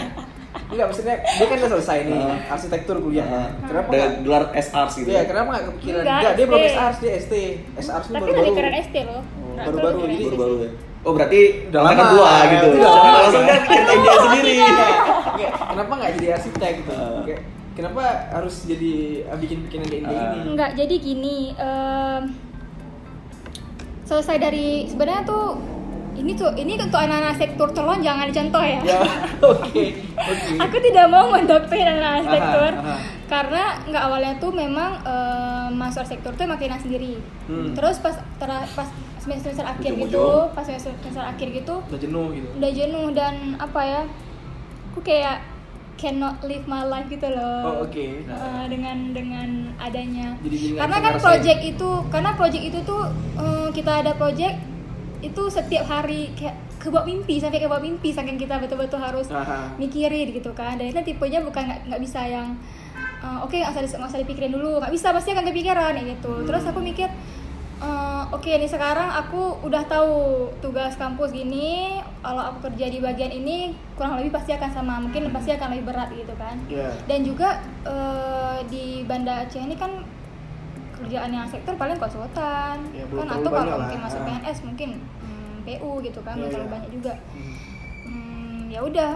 Enggak 0.70 0.86
maksudnya 0.86 1.16
dia 1.20 1.46
kan 1.46 1.58
udah 1.60 1.70
selesai 1.72 1.98
nih 2.06 2.20
Ah. 2.24 2.38
arsitektur 2.50 2.96
kuliah. 3.00 3.26
Ah, 3.28 3.48
Kenapa 3.60 3.88
Dengan 3.90 4.10
nggak? 4.12 4.22
gelar 4.24 4.44
SARS 4.56 4.94
gitu. 4.96 5.10
Iya, 5.10 5.22
kenapa 5.26 5.48
nggak 5.52 5.66
kepikiran? 5.68 6.02
Enggak, 6.04 6.34
dia 6.34 6.46
belum. 6.46 6.62
SARS, 6.68 6.98
dia 7.00 7.12
ST. 7.16 7.34
SARS 7.76 8.06
ini 8.08 8.16
Tapi 8.16 8.30
dari 8.32 8.52
keren 8.56 8.74
ST 8.80 8.96
loh. 9.04 9.22
Baru-baru, 9.62 9.98
keren 10.02 10.24
Baru-baru 10.26 10.56
ya. 10.60 10.72
Oh 11.00 11.12
berarti 11.12 11.40
Udah 11.68 11.82
lama, 11.82 12.04
dua 12.12 12.28
ya, 12.28 12.44
gitu. 12.52 12.68
udah 12.76 12.92
lama. 12.92 13.12
langsung 13.18 13.44
kan 13.46 13.60
ceritain 13.64 14.00
dia 14.00 14.16
sendiri. 14.20 14.56
Kayak, 15.32 15.52
kenapa 15.66 15.92
nggak 15.96 16.12
jadi 16.16 16.28
arsitek 16.34 16.72
gitu? 16.78 16.92
Ah. 16.92 17.24
Kenapa 17.72 18.04
harus 18.30 18.56
jadi 18.64 18.94
ah, 19.26 19.38
bikin-bikin 19.40 19.80
yang 19.80 19.90
kayak 19.90 20.04
Ah. 20.04 20.12
ini? 20.30 20.40
Enggak, 20.50 20.70
jadi 20.76 20.96
gini, 20.98 21.38
selesai 24.04 24.38
dari 24.38 24.68
sebenarnya 24.86 25.24
tuh 25.24 25.46
ini 26.20 26.36
tuh 26.36 26.52
ini 26.54 26.76
untuk 26.76 27.00
anak-anak 27.00 27.38
sektor 27.38 27.72
tolong 27.72 28.02
jangan 28.02 28.28
dicontoh 28.28 28.60
ya. 28.60 28.82
Ya, 28.84 29.00
oke, 29.46 29.86
oke. 30.18 30.52
Aku 30.60 30.76
tidak 30.82 31.08
mau 31.08 31.32
mendoktrin 31.32 31.88
anak 31.88 32.28
sektor 32.28 32.72
Aha, 32.74 32.84
aha. 32.84 32.96
karena 33.26 33.64
nggak 33.88 34.04
awalnya 34.04 34.34
tuh 34.36 34.52
memang 34.52 35.00
em, 35.00 35.72
masuk 35.72 36.04
sektor 36.04 36.36
tuh 36.36 36.44
makin 36.44 36.76
sendiri. 36.76 37.24
Hmm. 37.48 37.72
Terus 37.72 38.04
pas 38.04 38.20
tera- 38.36 38.68
pas 38.68 38.90
semester 39.20 39.52
semester 39.52 39.68
akhir 39.68 39.92
Ujung-ujung. 39.92 40.10
gitu, 40.10 40.26
pas 40.52 40.64
semester 40.64 40.92
semester 40.98 41.24
akhir 41.24 41.48
gitu 41.54 41.76
Udah 41.84 42.00
jenuh 42.00 42.28
gitu. 42.32 42.48
udah 42.56 42.72
jenuh 42.72 43.08
dan 43.12 43.34
apa 43.56 43.82
ya? 43.82 44.02
Aku 44.90 45.00
kayak 45.02 45.38
cannot 45.96 46.40
live 46.42 46.64
my 46.66 46.82
life 46.82 47.06
gitu 47.06 47.28
loh. 47.28 47.60
Oh, 47.62 47.84
oke. 47.84 48.06
Eh, 48.24 48.64
dengan 48.66 49.12
dengan 49.12 49.50
adanya 49.78 50.32
Jadi- 50.40 50.74
karena 50.74 50.98
kan 50.98 51.14
project 51.18 51.60
itu 51.62 51.90
karena 52.08 52.32
project 52.34 52.64
itu 52.66 52.80
tuh 52.82 53.04
eh, 53.36 53.68
kita 53.70 53.92
ada 54.00 54.12
project 54.14 54.56
itu 55.20 55.44
setiap 55.46 55.84
hari 55.86 56.32
kayak 56.34 56.56
kebawa 56.78 57.04
mimpi 57.04 57.36
sampai 57.38 57.60
kebawa 57.60 57.78
mimpi 57.78 58.10
saking 58.10 58.36
kita 58.36 58.56
betul-betul 58.56 58.98
harus 58.98 59.28
Aha. 59.28 59.76
mikirin 59.76 60.32
gitu 60.32 60.52
kan 60.54 60.74
dan 60.74 60.88
itu 60.88 61.04
tipenya 61.06 61.40
bukan 61.40 61.60
nggak 61.62 61.80
nggak 61.86 62.00
bisa 62.00 62.24
yang 62.24 62.56
eh, 63.20 63.38
oke 63.38 63.52
nggak 63.52 63.68
usah 63.78 64.00
nggak 64.00 64.10
usah 64.10 64.22
dipikirin 64.24 64.48
dulu 64.50 64.80
nggak 64.80 64.88
bisa 64.90 65.12
pasti 65.12 65.30
akan 65.30 65.44
kepikiran 65.46 65.92
kayak 65.94 66.08
gitu 66.16 66.32
Hmm. 66.34 66.48
terus 66.48 66.64
aku 66.64 66.80
mikir 66.80 67.12
eh, 67.80 68.24
oke 68.30 68.50
nih 68.50 68.68
sekarang 68.68 69.08
aku 69.08 69.64
udah 69.64 69.84
tahu 69.86 70.14
tugas 70.60 70.96
kampus 70.96 71.32
gini. 71.32 72.00
Kalau 72.20 72.44
aku 72.46 72.68
kerja 72.68 72.86
di 72.88 73.00
bagian 73.00 73.32
ini 73.32 73.72
kurang 73.96 74.20
lebih 74.20 74.32
pasti 74.32 74.52
akan 74.52 74.70
sama. 74.70 75.00
Mungkin 75.00 75.32
pasti 75.32 75.52
akan 75.52 75.68
lebih 75.72 75.86
berat 75.88 76.10
gitu 76.12 76.36
kan. 76.36 76.56
Iya. 76.66 76.92
dan 77.06 77.20
juga 77.22 77.50
eh, 77.84 78.60
di 78.68 79.04
Banda 79.04 79.44
Aceh 79.44 79.60
ini 79.60 79.74
kan 79.74 80.04
kerjaan 81.00 81.32
yang 81.32 81.48
sektor 81.48 81.74
paling 81.74 81.96
konsultan. 81.96 82.76
Ya, 82.92 83.08
belum 83.08 83.24
kan 83.24 83.40
atau 83.40 83.50
kalau 83.50 83.80
mungkin 83.80 84.00
masuk 84.04 84.20
Ah. 84.20 84.28
PNS 84.28 84.58
mungkin 84.64 84.90
hmm, 85.00 85.56
PU 85.64 85.92
gitu 86.04 86.20
kan 86.20 86.36
Ya, 86.36 86.40
belum 86.44 86.52
terlalu 86.52 86.68
ya. 86.68 86.74
banyak 86.76 86.92
juga. 86.92 87.14
Hmm. 87.32 87.56
hmm, 88.04 88.60
ya 88.68 88.80
udah. 88.84 89.14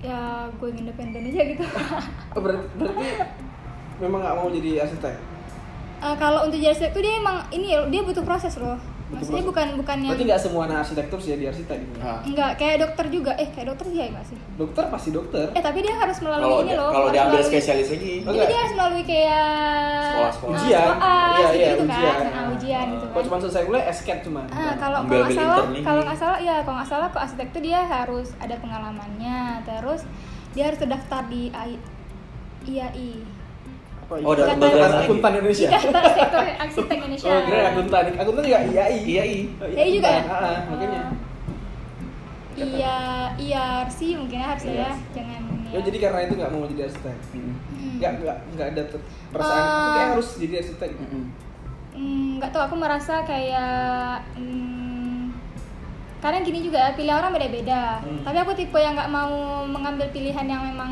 Ya 0.00 0.20
gue 0.54 0.68
independen 0.72 1.28
aja 1.28 1.42
gitu. 1.44 1.60
Oh, 2.32 2.40
berarti, 2.40 2.64
berarti 2.72 3.08
memang 3.98 4.22
nggak 4.22 4.36
mau 4.38 4.48
jadi 4.48 4.70
arsitek 4.80 5.12
Eh, 6.00 6.16
kalau 6.16 6.38
untuk 6.42 6.56
jadi 6.56 6.72
arsitek 6.72 6.90
tuh 6.90 7.02
dia 7.02 7.14
emang 7.14 7.36
ini 7.50 7.66
ya, 7.70 7.84
dia 7.86 8.00
butuh 8.00 8.22
proses 8.22 8.56
loh. 8.56 8.80
Maksudnya 9.10 9.42
bukan 9.42 9.74
bukan 9.74 9.96
yang 9.98 10.14
berarti 10.14 10.22
nggak 10.24 10.38
semua 10.40 10.62
anak 10.64 10.76
arsitektur 10.80 11.18
sih 11.18 11.34
jadi 11.34 11.50
arsitek 11.50 11.78
gitu? 11.82 11.98
Nah, 11.98 12.22
enggak 12.22 12.50
kayak 12.56 12.76
dokter 12.78 13.04
juga. 13.10 13.34
Eh 13.34 13.50
kayak 13.50 13.66
dokter 13.68 13.86
iya 13.90 14.06
nggak 14.08 14.22
sih? 14.24 14.38
Dokter 14.54 14.86
pasti 14.86 15.10
dokter. 15.10 15.50
Eh 15.50 15.58
tapi 15.58 15.82
dia 15.82 15.92
harus 15.92 16.14
melalui 16.20 16.46
kalau 16.46 16.58
ini 16.60 16.68
dia- 16.68 16.78
loh 16.78 16.90
kalau 16.90 17.08
diambil 17.10 17.26
melalui- 17.34 17.50
spesialis 17.50 17.88
lagi. 17.90 18.14
Oh, 18.16 18.22
jadi 18.22 18.30
enggak. 18.30 18.46
dia 18.46 18.58
harus 18.62 18.72
melalui 18.72 19.02
kayak 19.04 19.50
Sekolah-sekolah. 20.00 20.54
ah, 20.54 20.62
Ujian. 20.62 20.86
Iya, 20.94 21.48
iya, 21.50 21.68
gitu 21.68 21.84
ujian. 21.84 22.14
kan 22.14 22.26
nah, 22.30 22.44
ujian 22.50 22.84
gitu 22.86 23.02
kalau 23.02 23.12
kan 23.12 23.24
cuma 23.26 23.36
selesai 23.42 23.62
kuliah 23.66 23.84
esket 23.84 24.18
cuma. 24.22 24.40
Ah, 24.48 24.72
kalau 24.78 24.98
Ambil- 25.02 25.10
kalau 25.10 25.26
nggak 25.26 25.26
ambil 25.26 25.34
salah, 25.34 25.58
kalau 25.82 26.02
nggak 26.06 26.18
salah 26.18 26.38
ya 26.40 26.56
kalau 26.62 26.76
nggak 26.78 26.88
salah 26.88 27.06
kok 27.08 27.20
arsitek 27.20 27.48
tuh 27.50 27.60
dia 27.60 27.80
harus 27.84 28.28
ada 28.38 28.54
pengalamannya, 28.56 29.38
terus 29.66 30.00
dia 30.50 30.64
harus 30.64 30.78
terdaftar 30.78 31.22
di 31.26 31.50
AI, 31.52 31.74
IAI, 32.64 33.10
Apa, 34.10 34.18
Oh, 34.20 34.34
lagi. 34.34 35.06
akuntan 35.06 35.30
Indonesia 35.32 35.70
Ikatan 35.70 36.02
Sektor 36.10 36.42
Arsitek 36.66 36.96
Indonesia. 36.98 37.28
oh 37.28 37.40
kira 37.46 37.62
akuntan 37.70 38.04
akuntan 38.12 38.42
juga 38.42 38.58
IAI 38.60 38.98
iya 39.06 39.22
iya 39.22 39.44
Oh, 39.56 39.68
IAI 39.68 39.90
juga 39.94 40.08
ya? 40.08 40.18
akuntan. 40.18 40.42
Ah, 40.42 40.50
ah, 40.50 40.60
makanya 40.68 41.02
Oh. 42.50 42.66
Iya, 42.66 42.96
IRC 43.40 43.98
mungkin 44.18 44.36
harus 44.36 44.62
ya, 44.62 44.74
Iya. 44.74 44.90
jangan. 45.14 45.42
ya 45.64 45.78
jadi 45.80 45.98
karena 45.98 46.18
itu 46.20 46.34
nggak 46.34 46.50
mau 46.50 46.66
jadi 46.66 46.82
arsitek 46.84 47.16
Mm. 47.30 47.40
Hmm. 47.40 47.92
nggak 47.96 48.12
nggak 48.18 48.36
nggak 48.50 48.66
ada 48.68 48.82
perasaan 49.30 49.62
Ah. 49.62 49.92
kayak 49.94 50.08
harus 50.12 50.28
jadi 50.36 50.54
arsitek. 50.58 50.90
Hmm, 51.94 52.26
nggak 52.36 52.50
tahu 52.50 52.62
aku 52.62 52.74
merasa 52.76 53.22
kayak 53.22 54.26
hmm, 54.34 55.30
karena 56.18 56.38
gini 56.42 56.58
juga 56.60 56.90
pilihan 56.92 57.16
orang 57.16 57.32
beda-beda. 57.32 58.02
Hmm. 58.02 58.20
Tapi 58.20 58.36
aku 58.36 58.52
tipe 58.52 58.76
yang 58.76 58.92
nggak 58.92 59.08
mau 59.08 59.30
mengambil 59.64 60.10
pilihan 60.10 60.44
yang 60.44 60.60
memang 60.66 60.90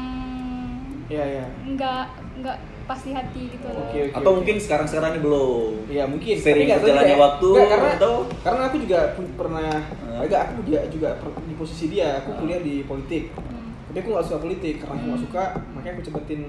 Iya 1.10 1.24
iya. 1.26 1.46
nggak 1.68 2.56
nggak 2.88 2.96
pasti 2.96 3.12
hati 3.12 3.42
gitu 3.52 3.66
loh. 3.68 3.84
Oke 3.84 3.98
oke. 4.00 4.16
atau 4.16 4.24
oke. 4.24 4.36
mungkin 4.40 4.56
sekarang 4.56 4.86
sekarang 4.88 5.10
ini 5.12 5.20
belum 5.20 5.60
Iya 5.88 6.04
mungkin. 6.08 6.34
Sering 6.40 6.66
berjalannya 6.66 6.88
juga 7.04 7.04
ya. 7.04 7.16
waktu, 7.20 7.48
Nggak, 7.50 7.68
karena 7.68 7.88
atau- 7.94 8.24
karena 8.40 8.62
aku 8.64 8.76
juga 8.80 8.98
pernah 9.36 9.70
Hmm. 9.84 10.24
agak 10.24 10.40
aku 10.42 10.58
dia 10.64 10.80
juga 10.88 11.08
per- 11.14 11.36
di 11.38 11.54
posisi 11.54 11.84
dia. 11.86 12.08
Aku 12.18 12.28
Hmm. 12.32 12.38
kuliah 12.40 12.60
di 12.60 12.74
politik. 12.82 13.24
Hmm. 13.30 13.68
Tapi 13.84 13.96
aku 13.98 14.08
nggak 14.10 14.24
suka 14.24 14.38
politik 14.38 14.74
karena 14.80 14.92
aku 14.94 15.04
nggak 15.04 15.18
Hmm. 15.18 15.26
suka 15.28 15.42
makanya 15.70 15.92
aku 15.92 16.02
cepetin 16.02 16.40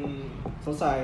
selesai. 0.62 1.00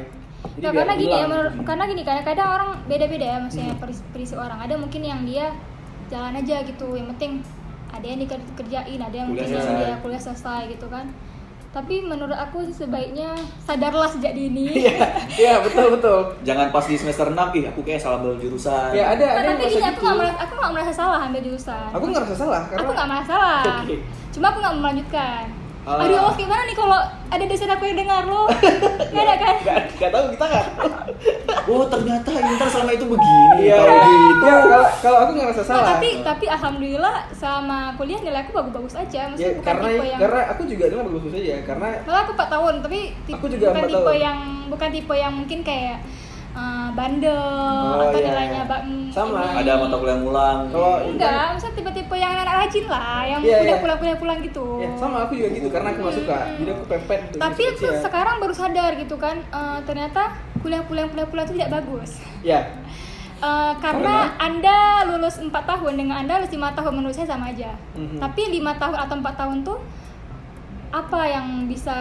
Jadi 0.45 0.55
Nggak, 0.55 0.71
biar 0.71 0.77
karena 0.77 0.93
gini 0.95 1.11
ya, 1.11 1.25
menurut, 1.25 1.53
karena 1.65 1.83
gini 1.85 2.01
kadang-kadang 2.05 2.49
orang 2.53 2.69
beda-beda 2.85 3.25
ya 3.25 3.37
maksudnya 3.41 3.71
perisi, 3.75 4.01
perisi 4.07 4.35
orang. 4.37 4.59
Ada 4.61 4.75
mungkin 4.77 5.01
yang 5.01 5.21
dia 5.25 5.45
jalan 6.05 6.31
aja 6.33 6.55
gitu, 6.63 6.87
yang 6.93 7.07
penting 7.11 7.41
ada 7.89 8.05
yang 8.05 8.19
dikerjain, 8.21 8.99
ada 9.01 9.15
yang 9.15 9.27
Kuliah 9.27 9.41
mungkin 9.41 9.47
yang 9.49 9.65
selesai. 9.65 9.81
dia 9.81 9.95
kuliah 9.99 10.21
selesai 10.21 10.61
gitu 10.69 10.87
kan. 10.87 11.05
Tapi 11.75 11.95
menurut 12.01 12.31
aku 12.33 12.63
sih 12.63 12.75
sebaiknya 12.77 13.35
sadarlah 13.59 14.07
sejak 14.07 14.31
dini. 14.31 14.71
Iya 14.79 14.95
iya 15.35 15.53
betul 15.59 15.91
betul. 15.91 16.19
jangan 16.41 16.71
pas 16.71 16.87
di 16.87 16.95
semester 16.95 17.27
6 17.27 17.35
ih 17.51 17.65
aku 17.67 17.83
kayak 17.83 17.99
salah 17.99 18.15
ambil 18.17 18.39
jurusan 18.39 18.95
Ya 18.95 19.11
ada 19.11 19.25
Nah, 19.25 19.33
ada 19.35 19.49
tapi 19.51 19.59
merasa 19.59 19.67
gini 19.69 19.83
aku 19.83 19.91
gitu. 19.91 20.01
nggak 20.01 20.15
merasa, 20.15 20.37
aku 20.39 20.53
nggak 20.55 20.71
merasa 20.71 20.91
salah 20.93 21.19
ambil 21.21 21.41
jurusan. 21.43 21.87
Aku 21.91 22.03
nggak 22.07 22.23
rasa 22.23 22.35
salah 22.37 22.61
karena 22.65 22.79
aku 22.79 22.91
nggak 22.93 23.09
merasa 23.11 23.27
salah. 23.27 23.61
Cuma 24.33 24.45
aku 24.47 24.57
nggak 24.63 24.75
melanjutkan. 24.77 25.43
Ah. 25.85 26.01
Aduh, 26.01 26.17
awas 26.17 26.33
gimana 26.33 26.65
nih 26.65 26.73
kalau 26.73 26.97
ada 27.27 27.43
dosen 27.43 27.69
aku 27.69 27.85
yang 27.85 27.93
dengar 27.95 28.25
lo? 28.25 28.49
Gak 29.05 29.21
ada 29.21 29.35
kan? 29.37 29.55
nggak 29.61 29.77
nggak 29.95 30.11
tahu 30.11 30.25
kita 30.33 30.45
kan. 30.47 30.65
oh 31.67 31.85
ternyata 31.85 32.29
Intan 32.31 32.67
selama 32.67 32.91
itu 32.91 33.05
begini 33.05 33.45
Iya 33.63 33.77
kalau 33.79 33.93
iya. 33.95 34.17
gitu 34.25 34.43
Iya, 34.43 34.55
Kalau 34.63 34.87
kalau 34.99 35.17
aku 35.19 35.31
nggak 35.31 35.47
rasa 35.47 35.61
Nah, 35.61 35.67
salah. 35.67 35.87
tapi 35.91 36.09
tapi 36.21 36.45
alhamdulillah 36.47 37.15
selama 37.31 37.77
kuliah 37.95 38.19
nilai 38.19 38.41
aku 38.41 38.51
bagus-bagus 38.55 38.95
aja. 38.95 39.19
ya 39.19 39.25
Maksudnya 39.27 39.53
bukan 39.55 39.65
karena 39.67 39.87
tipe 39.87 40.05
yang 40.07 40.19
karena 40.19 40.41
aku 40.47 40.61
juga 40.65 40.85
dulu 40.87 41.01
bagus 41.07 41.21
saja 41.31 41.55
karena 41.63 41.87
Malah 42.01 42.19
aku 42.19 42.31
4 42.33 42.49
tahun, 42.49 42.73
tapi 42.81 42.99
tipe, 43.23 43.35
Aku 43.35 43.45
juga 43.47 43.65
bukan 43.67 43.81
4 43.81 43.87
tipe 43.87 44.01
tahun. 44.03 44.17
yang 44.19 44.37
bukan 44.67 44.89
tipe 44.91 45.13
yang 45.15 45.33
mungkin 45.33 45.59
kayak 45.61 45.97
eh, 46.55 46.87
bandel 46.91 47.35
Oh, 47.35 47.99
atau 48.01 48.15
iya, 48.15 48.25
nilainya 48.25 48.55
iya. 48.57 48.63
bak- 48.65 48.83
mm, 48.83 49.07
Sama. 49.09 49.39
ini. 49.45 49.55
ada 49.59 49.71
mata 49.77 49.95
kuliah 49.95 50.17
ngulang 50.17 50.59
Kalau- 50.69 51.01
enggak, 51.05 51.45
misalnya 51.51 51.75
tipe-tipe 51.75 52.15
yang 52.15 52.31
anak 52.33 52.47
rajin 52.57 52.85
lah, 52.85 53.19
yang 53.23 53.39
Iya, 53.39 53.57
kuliah 53.57 53.69
iya. 53.69 53.83
pulang 53.83 53.97
kuliah 53.97 54.17
pulang 54.17 54.39
gitu. 54.39 54.65
ya 54.77 54.89
sama 54.95 55.17
aku 55.21 55.33
juga 55.33 55.49
gitu 55.51 55.67
karena 55.67 55.87
aku 55.89 55.99
nggak 56.01 56.17
suka 56.17 56.37
jadi 56.55 56.69
aku 56.71 56.83
pepet 56.87 57.19
gitu, 57.25 57.37
Tapi 57.37 57.61
aku 57.65 57.75
skripsian. 57.77 58.01
sekarang 58.01 58.35
baru 58.37 58.53
sadar 58.53 58.91
gitu 58.95 59.15
kan, 59.15 59.35
eh, 59.41 59.79
ternyata 59.83 60.21
kuliah 60.59 60.81
pulang 60.81 61.07
kuliah 61.07 61.27
pulang 61.27 61.45
itu 61.45 61.55
tidak 61.55 61.71
bagus. 61.73 62.23
ya 62.41 62.61
Eh, 63.35 63.73
karena, 63.77 64.31
anda 64.39 64.77
lulus 65.05 65.37
4 65.37 65.51
tahun 65.51 65.99
dengan 65.99 66.15
anda 66.17 66.39
lulus 66.39 66.49
5 66.49 66.71
tahun 66.71 66.95
menurut 66.95 67.13
saya 67.13 67.27
sama 67.27 67.51
aja. 67.51 67.75
Mhm. 67.93 68.17
Tapi 68.17 68.47
5 68.49 68.73
tahun 68.73 68.95
atau 68.97 69.15
4 69.17 69.35
tahun 69.35 69.57
tuh 69.61 69.77
apa 70.89 71.21
yang 71.25 71.67
bisa 71.67 71.91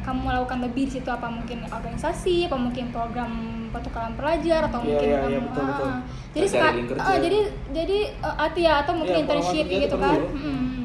kamu 0.00 0.32
lakukan 0.32 0.64
lebih 0.64 0.88
di 0.88 0.96
situ 0.96 1.06
apa 1.06 1.28
mungkin 1.28 1.68
organisasi 1.68 2.48
apa 2.48 2.56
mungkin 2.56 2.88
program 2.88 3.32
pertukaran 3.70 4.12
pelajar 4.12 4.60
atau 4.64 4.78
Iya, 4.78 4.86
mungkin 4.86 5.06
iya, 5.06 5.16
kamu 5.16 5.28
iya, 5.28 5.40
betul, 5.40 5.60
ah, 5.60 5.68
betul. 5.68 5.90
jadi 6.30 6.38
Cari 6.42 6.54
seka- 6.54 6.74
link 6.74 6.88
kerja. 6.88 7.02
ah, 7.02 7.16
jadi 7.16 7.38
jadi 7.72 7.98
arti 8.36 8.60
ya 8.60 8.74
atau 8.78 8.92
mungkin 8.92 9.14
Iya, 9.14 9.22
internship 9.22 9.64
gitu 9.66 9.84
itu 9.84 9.96
kan 9.96 10.14
perlu. 10.14 10.28
Hmm. 10.32 10.82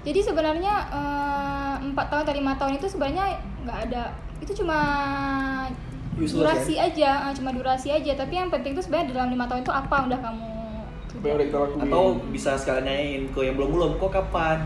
jadi 0.00 0.20
sebenarnya 0.22 0.74
eh, 0.90 1.74
empat 1.82 2.06
tahun 2.06 2.22
atau 2.22 2.34
lima 2.34 2.52
tahun 2.54 2.72
itu 2.74 2.86
sebenarnya 2.86 3.24
nggak 3.60 3.78
ada 3.84 4.02
itu 4.38 4.52
cuma 4.56 4.78
Useless, 6.12 6.34
durasi 6.34 6.74
aja 6.76 7.10
ah, 7.22 7.32
cuma 7.32 7.50
durasi 7.50 7.88
aja 7.88 8.12
tapi 8.14 8.34
yang 8.34 8.48
penting 8.48 8.72
itu 8.72 8.82
sebenarnya 8.82 9.12
dalam 9.14 9.30
lima 9.30 9.44
tahun 9.44 9.60
itu 9.60 9.72
apa 9.72 9.96
udah 10.04 10.18
kamu 10.18 10.48
atau 11.82 12.02
bisa 12.30 12.54
sekalian 12.54 12.80
nanyain 12.82 13.22
ke 13.28 13.40
yang 13.42 13.54
belum 13.54 13.70
belum 13.70 13.90
kok 13.96 14.10
kapan 14.10 14.58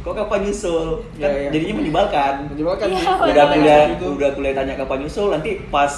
kok 0.00 0.12
kapan 0.12 0.38
nyusul 0.42 1.00
Iya, 1.14 1.22
kan 1.22 1.30
iya. 1.32 1.48
jadinya 1.50 1.74
menyebalkan 1.76 2.32
menjebalkan 2.46 2.86
sih. 2.88 2.98
benar. 2.98 3.24
udah 3.24 3.44
kuliah 3.48 3.84
udah 3.96 4.30
kuliah 4.32 4.54
tanya 4.54 4.74
kapan 4.76 4.98
nyusul 5.00 5.26
nanti 5.30 5.50
pas 5.66 5.92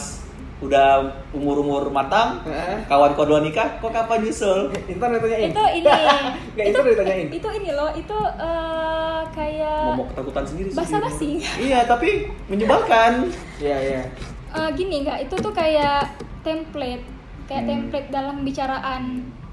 udah 0.56 1.04
umur 1.36 1.60
umur 1.60 1.92
matang 1.92 2.40
kawan 2.88 3.12
kodua 3.12 3.44
nikah 3.44 3.76
kok 3.76 3.92
kapan 3.92 4.25
nyusul? 4.25 4.72
Intan 4.92 5.12
udah 5.12 5.20
tanyain. 5.20 5.52
Itu 5.52 5.64
ini. 5.68 5.84
Nggak, 6.56 6.66
itu 6.66 6.78
ditanyain 6.82 7.26
itu 7.28 7.48
ini 7.52 7.70
loh 7.70 7.90
itu 7.92 8.18
eh, 8.40 9.20
kayak 9.30 9.80
momok 9.92 10.06
ketakutan 10.10 10.44
sendiri 10.48 10.68
sih. 10.72 10.78
basa-basi. 10.80 11.30
Iya 11.68 11.84
tapi 11.84 12.08
menyebalkan. 12.48 13.28
Iya 13.60 13.76
iya. 13.76 14.02
Eh, 14.50 14.68
gini 14.72 15.04
nggak 15.04 15.28
itu 15.28 15.34
tuh 15.36 15.52
kayak 15.52 16.08
template. 16.40 17.04
Kayak 17.44 17.62
Hmm. 17.62 17.70
template 17.70 18.08
dalam 18.08 18.34
pembicaraan 18.40 19.02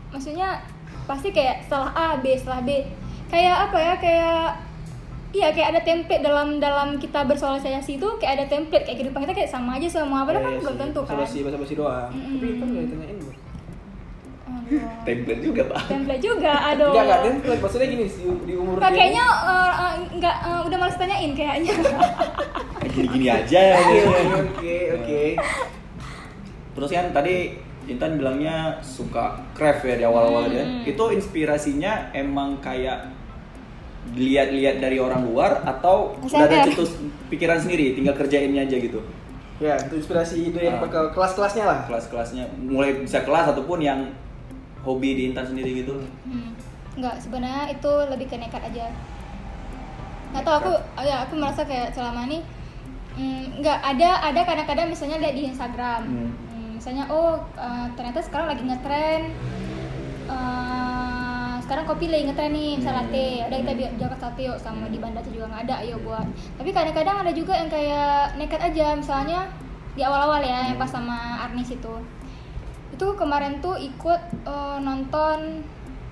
maksudnya 0.07 0.63
pasti 1.03 1.29
kayak 1.29 1.67
setelah 1.67 1.91
A 1.91 2.07
B 2.17 2.31
setelah 2.33 2.63
B. 2.63 2.87
Kayak 3.27 3.67
apa 3.67 3.77
ya 3.77 3.93
kayak 3.99 4.43
iya 5.33 5.49
kayak 5.49 5.67
ada 5.73 5.81
template 5.81 6.21
dalam 6.21 6.61
dalam 6.61 7.01
kita 7.01 7.25
bersosialisasi 7.25 7.97
itu 7.97 8.07
kayak 8.21 8.33
ada 8.37 8.45
template 8.45 8.85
kayak 8.85 8.97
kehidupan 9.01 9.25
kita 9.25 9.33
kayak 9.33 9.51
sama 9.51 9.81
aja 9.81 9.89
semua 9.89 10.23
padahal 10.23 10.45
kan 10.45 10.53
belum 10.61 10.75
tentu 10.77 11.01
kan 11.01 11.17
basa 11.17 11.41
basi 11.41 11.57
basi 11.57 11.73
doang 11.73 12.09
Mm-mm. 12.13 12.37
tapi 12.37 12.45
Intan 12.53 12.67
udah 12.69 12.83
ditanyain 12.85 13.17
Aduh. 14.53 14.81
template 15.03 15.41
juga 15.41 15.61
pak 15.73 15.81
template 15.89 16.23
juga 16.23 16.53
aduh 16.69 16.89
enggak 16.93 17.03
enggak 17.03 17.21
template 17.25 17.61
maksudnya 17.65 17.87
gini 17.89 18.05
di, 18.05 18.23
di 18.45 18.53
umur 18.53 18.75
dia 18.77 18.89
kayaknya 18.93 19.25
eh, 19.25 19.91
nggak 20.21 20.35
eh, 20.45 20.61
udah 20.69 20.77
males 20.77 20.97
tanyain 21.01 21.31
kayaknya 21.33 21.73
gini 22.93 23.07
gini 23.09 23.27
aja 23.27 23.59
Oke 23.73 23.89
gitu. 23.89 24.09
oke 24.13 24.33
oke 24.37 24.75
oke 25.01 25.21
terus 26.77 26.89
kan 26.93 27.09
tadi 27.09 27.35
Intan 27.83 28.15
bilangnya 28.15 28.79
suka 28.79 29.43
craft 29.51 29.83
ya 29.83 29.99
di 29.99 30.05
awal-awal 30.07 30.47
ya. 30.47 30.63
Hmm. 30.63 30.87
Itu 30.87 31.11
inspirasinya 31.11 32.15
emang 32.15 32.63
kayak 32.63 33.11
dilihat-lihat 34.11 34.77
dari 34.77 34.97
orang 34.97 35.23
luar 35.23 35.63
atau 35.63 36.19
udah 36.19 36.43
ada 36.43 36.65
cetus 36.65 36.99
pikiran 37.27 37.57
sendiri, 37.57 37.93
tinggal 37.93 38.13
kerjainnya 38.13 38.63
aja 38.63 38.75
gitu. 38.75 38.99
ya 39.57 39.79
itu 39.79 39.95
inspirasi 39.95 40.51
ide 40.51 40.59
yang 40.61 40.75
Ah. 40.75 40.83
bakal 40.83 41.03
kelas-kelasnya 41.09 41.63
lah 41.63 41.79
Kelas-kelasnya 41.85 42.43
mulai 42.59 42.99
bisa 42.99 43.23
kelas 43.23 43.47
ataupun 43.49 43.79
yang 43.79 44.11
hobi 44.81 45.15
di 45.15 45.23
Intan 45.31 45.45
sendiri 45.45 45.81
gitu. 45.81 46.03
Hmm, 46.25 46.51
nggak 46.93 47.15
sebenarnya 47.17 47.71
itu 47.71 47.91
lebih 48.09 48.27
ke 48.27 48.35
nekat 48.35 48.59
aja 48.59 48.91
nggak 50.29 50.43
tahu 50.43 50.55
aku 50.59 50.73
ya 50.99 51.23
aku 51.23 51.33
merasa 51.37 51.61
kayak 51.63 51.93
selama 51.93 52.25
ini 52.25 52.41
mm, 53.13 53.61
nggak 53.61 53.79
ada 53.87 54.09
ada 54.25 54.41
kadang-kadang 54.43 54.89
misalnya 54.89 55.21
lihat 55.21 55.33
di 55.33 55.43
Instagram 55.47 56.01
Hmm. 56.03 56.29
Hmm, 56.49 56.69
misalnya 56.75 57.05
oh 57.07 57.37
eh, 57.55 57.87
ternyata 57.93 58.19
sekarang 58.19 58.47
lagi 58.49 58.63
ngetren 58.63 59.21
eh, 60.27 60.92
sekarang 61.63 61.85
kopi 61.85 62.05
lagi 62.05 62.23
ngetren 62.25 62.51
nih 62.51 62.71
misal 62.75 62.91
Hmm. 62.91 62.99
latte 63.01 63.25
udah 63.41 63.57
kita 63.57 63.73
biar 63.73 63.91
jaga 63.95 64.17
latte 64.19 64.41
yuk 64.43 64.57
sama 64.57 64.85
di 64.85 64.97
Banda 64.97 65.19
tuh 65.19 65.31
juga 65.31 65.45
nggak 65.47 65.63
ada 65.63 65.75
ayo 65.79 65.95
buat 65.97 66.27
tapi 66.53 66.69
kadang-kadang 66.69 67.17
ada 67.19 67.31
juga 67.31 67.53
yang 67.55 67.67
kayak 67.67 68.35
nekat 68.35 68.61
aja 68.61 68.85
misalnya 68.93 69.39
di 69.93 70.01
awal-awal 70.01 70.39
ya 70.39 70.67
yang 70.67 70.77
pas 70.77 70.87
sama 70.87 71.15
Arnis 71.41 71.71
itu 71.71 71.93
itu 72.91 73.05
kemarin 73.15 73.57
tuh 73.59 73.73
ikut 73.75 74.21
eh, 74.43 74.77
nonton 74.79 75.63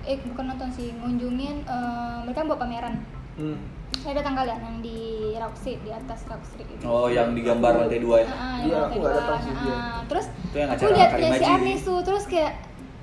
eh 0.01 0.17
bukan 0.25 0.45
nonton 0.47 0.69
sih 0.71 0.93
ngunjungin 0.93 1.61
eh, 1.61 2.15
mereka 2.23 2.41
buat 2.43 2.57
pameran 2.57 2.97
hmm. 3.35 3.57
saya 3.97 4.17
datang 4.17 4.33
kalian 4.33 4.57
yang 4.57 4.77
di 4.79 4.99
Rock 5.35 5.53
Street 5.55 5.81
di 5.81 5.91
atas 5.91 6.25
Rock 6.25 6.41
Street 6.43 6.65
itu 6.65 6.83
Oh, 6.83 7.05
yang 7.07 7.33
digambar 7.33 7.75
lantai 7.75 7.99
dua 7.99 8.23
ya. 8.23 8.27
Nah, 8.27 8.57
Iya, 8.57 8.77
aku 8.83 8.95
nggak 8.95 9.03
dua. 9.03 9.19
datang 9.19 9.39
sih, 9.39 9.51
Nah, 9.51 9.61
iya. 9.61 9.77
terus 10.07 10.25
Itu 10.41 10.55
yang 10.57 10.69
aku 10.71 10.83
lihat 10.89 11.09
si. 11.35 11.45
Arnis 11.45 11.81
tuh 11.83 11.99
terus 12.01 12.23
kayak 12.25 12.53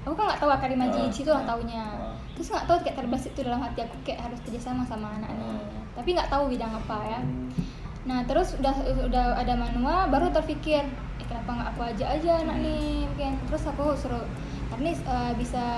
aku 0.03 0.15
kan 0.15 0.25
nggak 0.27 0.41
tahu 0.41 0.49
Karim 0.57 0.81
Haji 0.81 0.99
Ah, 0.99 1.05
di 1.05 1.15
situ 1.15 1.29
lah 1.29 1.43
ah, 1.43 1.47
taunya 1.47 1.83
ah. 1.85 2.08
Terus 2.39 2.49
nggak 2.49 2.65
tahu 2.65 2.79
kayak 2.81 2.97
terbesit 2.97 3.31
itu 3.33 3.43
dalam 3.43 3.59
hati 3.59 3.83
aku 3.83 3.97
kayak 4.03 4.21
harus 4.23 4.39
kerjasama 4.41 4.83
sama 4.85 5.11
anak 5.13 5.27
ini 5.29 5.43
Ah. 5.45 5.59
tapi 5.93 6.09
nggak 6.13 6.29
tahu 6.29 6.45
bidang 6.49 6.71
apa 6.71 6.97
ya 7.05 7.19
Hmm. 7.19 7.51
nah 8.05 8.23
terus 8.23 8.55
udah 8.55 8.75
udah 9.05 9.25
ada 9.37 9.55
manual 9.55 10.07
baru 10.07 10.31
terpikir 10.31 10.87
eh, 11.19 11.27
kenapa 11.27 11.51
nggak 11.53 11.69
aku 11.73 11.81
aja 11.85 12.05
aja 12.11 12.33
anak 12.39 12.57
nih 12.59 13.05
mungkin 13.05 13.33
terus 13.45 13.67
aku 13.67 13.93
suruh 13.93 14.23
karena 14.69 14.95
eh, 14.95 15.33
bisa 15.35 15.77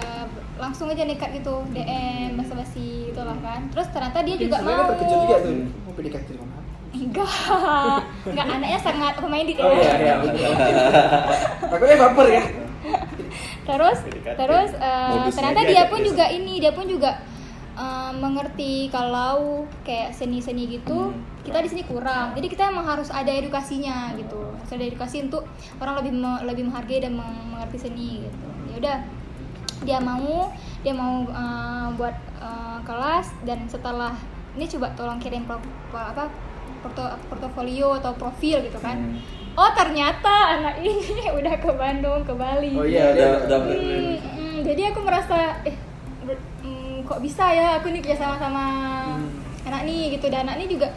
langsung 0.57 0.87
aja 0.87 1.03
nekat 1.03 1.33
gitu 1.35 1.65
DM 1.71 2.37
basa-basi 2.37 3.09
gitu 3.09 3.21
lah 3.21 3.41
kan 3.41 3.65
terus 3.69 3.89
ternyata 3.89 4.21
dia 4.21 4.37
juga 4.37 4.61
mau 4.61 4.85
terkejut 4.87 5.19
juga 5.19 5.37
tuh. 5.41 5.51
Hmm. 5.51 5.69
Mau 5.81 5.93
PDKT 5.93 6.29
mana? 6.37 6.59
enggak 6.91 7.31
enggak 8.29 8.47
anaknya 8.51 8.79
sangat 8.79 9.15
pemain 9.17 9.47
di 9.47 9.55
Oh 9.57 9.71
iya 9.71 9.95
iya. 9.97 10.15
oke. 10.19 10.47
Takutnya 11.71 11.97
baper 11.99 12.27
ya. 12.29 12.43
Terus 13.71 13.99
PDKT. 14.01 14.37
terus 14.37 14.71
Modusnya 14.75 15.33
ternyata 15.33 15.61
dia 15.65 15.85
pun 15.87 16.01
juga 16.03 16.25
ini 16.29 16.55
dia 16.57 16.73
pun 16.73 16.87
juga 16.87 17.11
eh, 17.73 18.13
mengerti 18.15 18.73
kalau 18.89 19.63
kayak 19.81 20.11
seni-seni 20.11 20.67
gitu 20.71 21.11
Hmm. 21.11 21.23
kita 21.41 21.59
di 21.61 21.69
sini 21.69 21.83
kurang 21.83 22.33
jadi 22.33 22.47
kita 22.47 22.63
emang 22.69 22.85
harus 22.85 23.09
ada 23.11 23.31
edukasinya 23.31 24.13
gitu 24.15 24.37
harus 24.53 24.71
ada 24.71 24.85
edukasi 24.85 25.23
untuk 25.23 25.47
orang 25.77 25.95
lebih 25.97 26.13
me- 26.15 26.43
lebih 26.45 26.63
menghargai 26.65 27.01
dan 27.01 27.15
meng- 27.15 27.49
mengerti 27.49 27.79
seni 27.81 28.23
gitu 28.23 28.39
ya 28.67 28.77
udah 28.77 28.97
dia 29.81 29.99
mau 29.99 30.53
dia 30.79 30.93
mau 30.93 31.25
eh, 31.25 31.89
buat 31.95 32.17
eh, 32.39 32.79
kelas 32.83 33.33
dan 33.43 33.65
setelah 33.67 34.13
ini 34.51 34.67
coba 34.69 34.91
tolong 34.93 35.17
kirim 35.17 35.45
pro, 35.45 35.57
pro- 35.89 36.05
apa 36.07 36.27
porto- 36.81 37.17
portofolio 37.27 37.95
atau 37.95 38.13
profil 38.15 38.61
gitu 38.63 38.77
kan 38.79 38.99
Hmm. 38.99 39.40
Oh 39.61 39.71
ternyata 39.77 40.33
anak 40.57 40.81
ini 40.81 40.97
udah 41.39 41.55
ke 41.57 41.71
Bandung 41.71 42.25
ke 42.25 42.33
Bali 42.33 42.73
Oh 42.73 42.87
iya, 42.87 43.13
udah 43.13 43.31
udah 43.45 43.59
Hmm, 43.69 44.17
hmm, 44.17 44.57
jadi 44.65 44.89
aku 44.89 45.05
merasa 45.05 45.61
eh 45.63 45.77
hmm, 46.65 47.05
kok 47.05 47.21
bisa 47.21 47.45
ya 47.51 47.77
aku 47.77 47.93
nih 47.93 48.01
kerja 48.01 48.17
sama 48.19 48.37
sama 48.37 48.65
Hmm. 49.11 49.29
anak 49.69 49.85
nih 49.85 50.17
gitu 50.17 50.33
dan 50.33 50.49
anak 50.49 50.57
ini 50.59 50.73
juga 50.73 50.89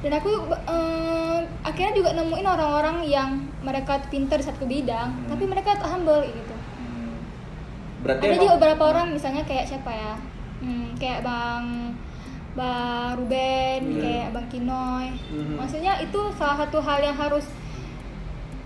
dan 0.00 0.16
aku 0.16 0.30
eh, 0.48 1.38
akhirnya 1.60 1.92
juga 1.92 2.16
nemuin 2.16 2.48
orang-orang 2.48 3.04
yang 3.04 3.30
mereka 3.60 4.00
pinter 4.08 4.40
di 4.40 4.46
satu 4.46 4.64
bidang 4.64 5.12
Hmm. 5.12 5.28
tapi 5.28 5.44
mereka 5.44 5.76
humble 5.82 6.24
gitu 6.24 6.54
Hmm. 6.56 7.20
Berarti 8.00 8.24
ada 8.24 8.36
juga 8.38 8.54
beberapa 8.56 8.82
orang 8.88 9.12
misalnya 9.12 9.44
kayak 9.44 9.68
siapa 9.68 9.92
ya 9.92 10.14
Hmm, 10.60 10.92
kayak 10.96 11.20
bang 11.20 11.64
bang 12.50 13.12
Ruben 13.14 13.80
Hmm. 13.86 14.00
kayak 14.00 14.28
bang 14.30 14.46
Kinoy 14.48 15.06
Mhm. 15.30 15.54
maksudnya 15.56 15.92
itu 16.00 16.20
salah 16.34 16.56
satu 16.58 16.80
hal 16.80 17.00
yang 17.00 17.14
harus 17.14 17.44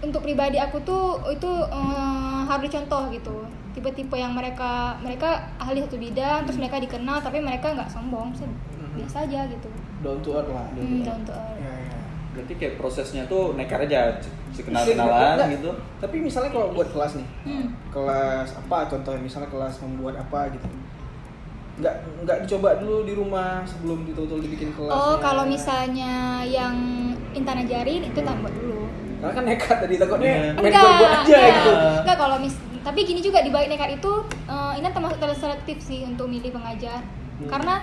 untuk 0.05 0.21
pribadi 0.21 0.57
aku 0.57 0.77
tuh 0.83 1.05
itu 1.29 1.51
eh, 1.65 2.41
harus 2.45 2.65
dicontoh 2.65 3.09
gitu 3.09 3.37
tipe-tipe 3.73 4.15
yang 4.15 4.31
mereka 4.31 4.95
mereka 5.01 5.51
ahli 5.57 5.83
satu 5.83 5.97
bidang 5.97 6.47
terus 6.47 6.57
mereka 6.57 6.79
dikenal 6.79 7.19
tapi 7.19 7.41
mereka 7.41 7.75
nggak 7.75 7.91
sombong 7.91 8.31
Mhm. 8.31 9.01
biasa 9.01 9.27
aja 9.27 9.49
gitu 9.49 9.67
Down 9.99 10.21
to 10.21 10.31
earth 10.33 10.47
lah. 10.49 10.69
Hmm, 10.71 11.01
down 11.01 11.25
to 11.25 11.33
earth. 11.33 11.59
Ya, 11.59 11.73
ya. 11.73 11.99
Berarti 12.31 12.53
kayak 12.55 12.75
prosesnya 12.77 13.25
tuh 13.25 13.57
nekat 13.57 13.89
aja, 13.89 14.13
kenal 14.53 14.85
Iya, 14.85 14.93
kenalan 14.93 15.37
gitu. 15.51 15.71
Tapi 15.97 16.17
misalnya 16.21 16.53
kalau 16.53 16.71
buat 16.71 16.93
kelas 16.93 17.17
nih, 17.17 17.29
Hmm. 17.43 17.67
kelas 17.89 18.53
apa 18.55 18.85
contohnya 18.87 19.19
misalnya 19.19 19.49
kelas 19.49 19.81
membuat 19.81 20.21
apa 20.21 20.53
gitu. 20.53 20.69
Nggak 21.75 21.95
nggak 22.23 22.39
dicoba 22.45 22.79
dulu 22.79 23.03
di 23.03 23.15
rumah 23.17 23.65
sebelum 23.65 24.05
betul-betul 24.05 24.45
dibikin 24.45 24.71
kelas. 24.71 24.93
oh 24.93 25.17
kalau 25.19 25.43
misalnya 25.43 26.45
yang 26.45 26.77
Intan 27.33 27.65
ajarin 27.65 28.05
itu 28.05 28.21
tak 28.21 28.37
buat 28.39 28.53
dulu 28.53 28.87
Karena 29.25 29.33
kan 29.33 29.45
nekat 29.47 29.77
tadi 29.79 29.95
takutnya 29.97 30.29
Iya. 30.29 30.41
main 30.53 30.61
enggak 30.63 30.83
buat 30.85 31.11
aja 31.11 31.25
enggak, 31.25 31.49
gitu. 31.51 31.73
enggak 31.99 32.17
kalau 32.19 32.37
mis 32.39 32.55
tapi 32.79 33.01
gini 33.03 33.21
juga 33.21 33.41
di 33.41 33.49
balik 33.49 33.69
nekat 33.71 33.91
itu 33.95 34.13
eh, 34.45 34.73
ini 34.75 34.87
termasuk 34.87 35.17
terselektif 35.17 35.81
sih 35.81 36.05
untuk 36.05 36.27
milih 36.27 36.51
pengajar 36.51 37.01
Hmm. 37.35 37.49
karena 37.49 37.75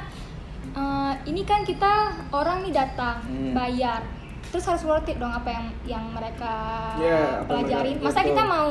eh, 0.72 1.14
ini 1.26 1.42
kan 1.42 1.62
kita 1.62 1.94
orang 2.30 2.62
nih 2.62 2.74
datang 2.76 3.20
Hmm. 3.22 3.52
bayar 3.52 4.06
terus 4.48 4.64
harus 4.64 4.84
worth 4.84 5.06
it 5.06 5.16
dong 5.16 5.32
apa 5.32 5.50
yang 5.50 5.66
yang 5.88 6.06
mereka 6.08 6.54
Ya, 6.96 7.40
apa 7.40 7.50
pelajarin 7.50 7.96
mereka- 7.96 8.06
masa 8.06 8.20
betul. 8.20 8.30
kita 8.30 8.44
mau 8.46 8.70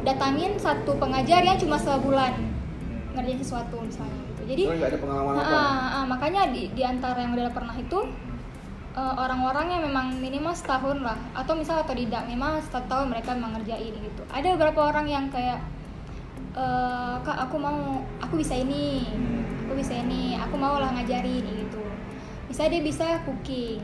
datangin 0.00 0.50
satu 0.56 0.92
pengajar 0.96 1.40
yang 1.40 1.56
cuma 1.56 1.76
sebulan 1.76 2.32
ngerjain 3.10 3.38
sesuatu 3.38 3.76
misalnya 3.80 4.16
gitu 4.24 4.42
jadi 4.46 4.62
nggak 4.72 4.88
ada 4.88 4.98
pengalaman 4.98 5.32
apa. 5.36 5.52
Ah, 5.52 5.76
ah, 5.92 6.04
makanya 6.04 6.42
di, 6.48 6.70
di 6.70 6.82
antara 6.82 7.18
yang 7.18 7.32
udah 7.32 7.50
pernah 7.50 7.74
itu 7.74 7.98
eh, 8.96 9.14
orang-orang 9.18 9.66
yang 9.70 9.82
memang 9.86 10.06
minimal 10.18 10.54
setahun 10.54 10.98
lah. 11.02 11.18
Atau 11.36 11.54
misal 11.58 11.82
atau 11.82 11.94
tidak 11.94 12.26
minimal 12.26 12.58
satu 12.64 12.86
tahun 12.90 13.06
mereka 13.12 13.36
memang 13.36 13.60
ngerjain 13.60 13.94
gitu. 13.94 14.22
Ada 14.30 14.54
beberapa 14.58 14.80
orang 14.90 15.06
yang 15.06 15.26
kayak 15.30 15.60
eh, 16.56 17.14
kak 17.22 17.38
aku 17.48 17.56
mau 17.58 18.02
aku 18.22 18.34
bisa 18.40 18.54
ini 18.58 19.06
aku 19.66 19.78
bisa 19.78 19.94
ini 19.94 20.34
aku 20.34 20.54
mau 20.58 20.78
lah 20.82 20.90
ngajarin 20.94 21.44
gitu. 21.46 21.82
Misalnya 22.50 22.78
dia 22.78 22.82
bisa 22.82 23.06
cooking. 23.22 23.80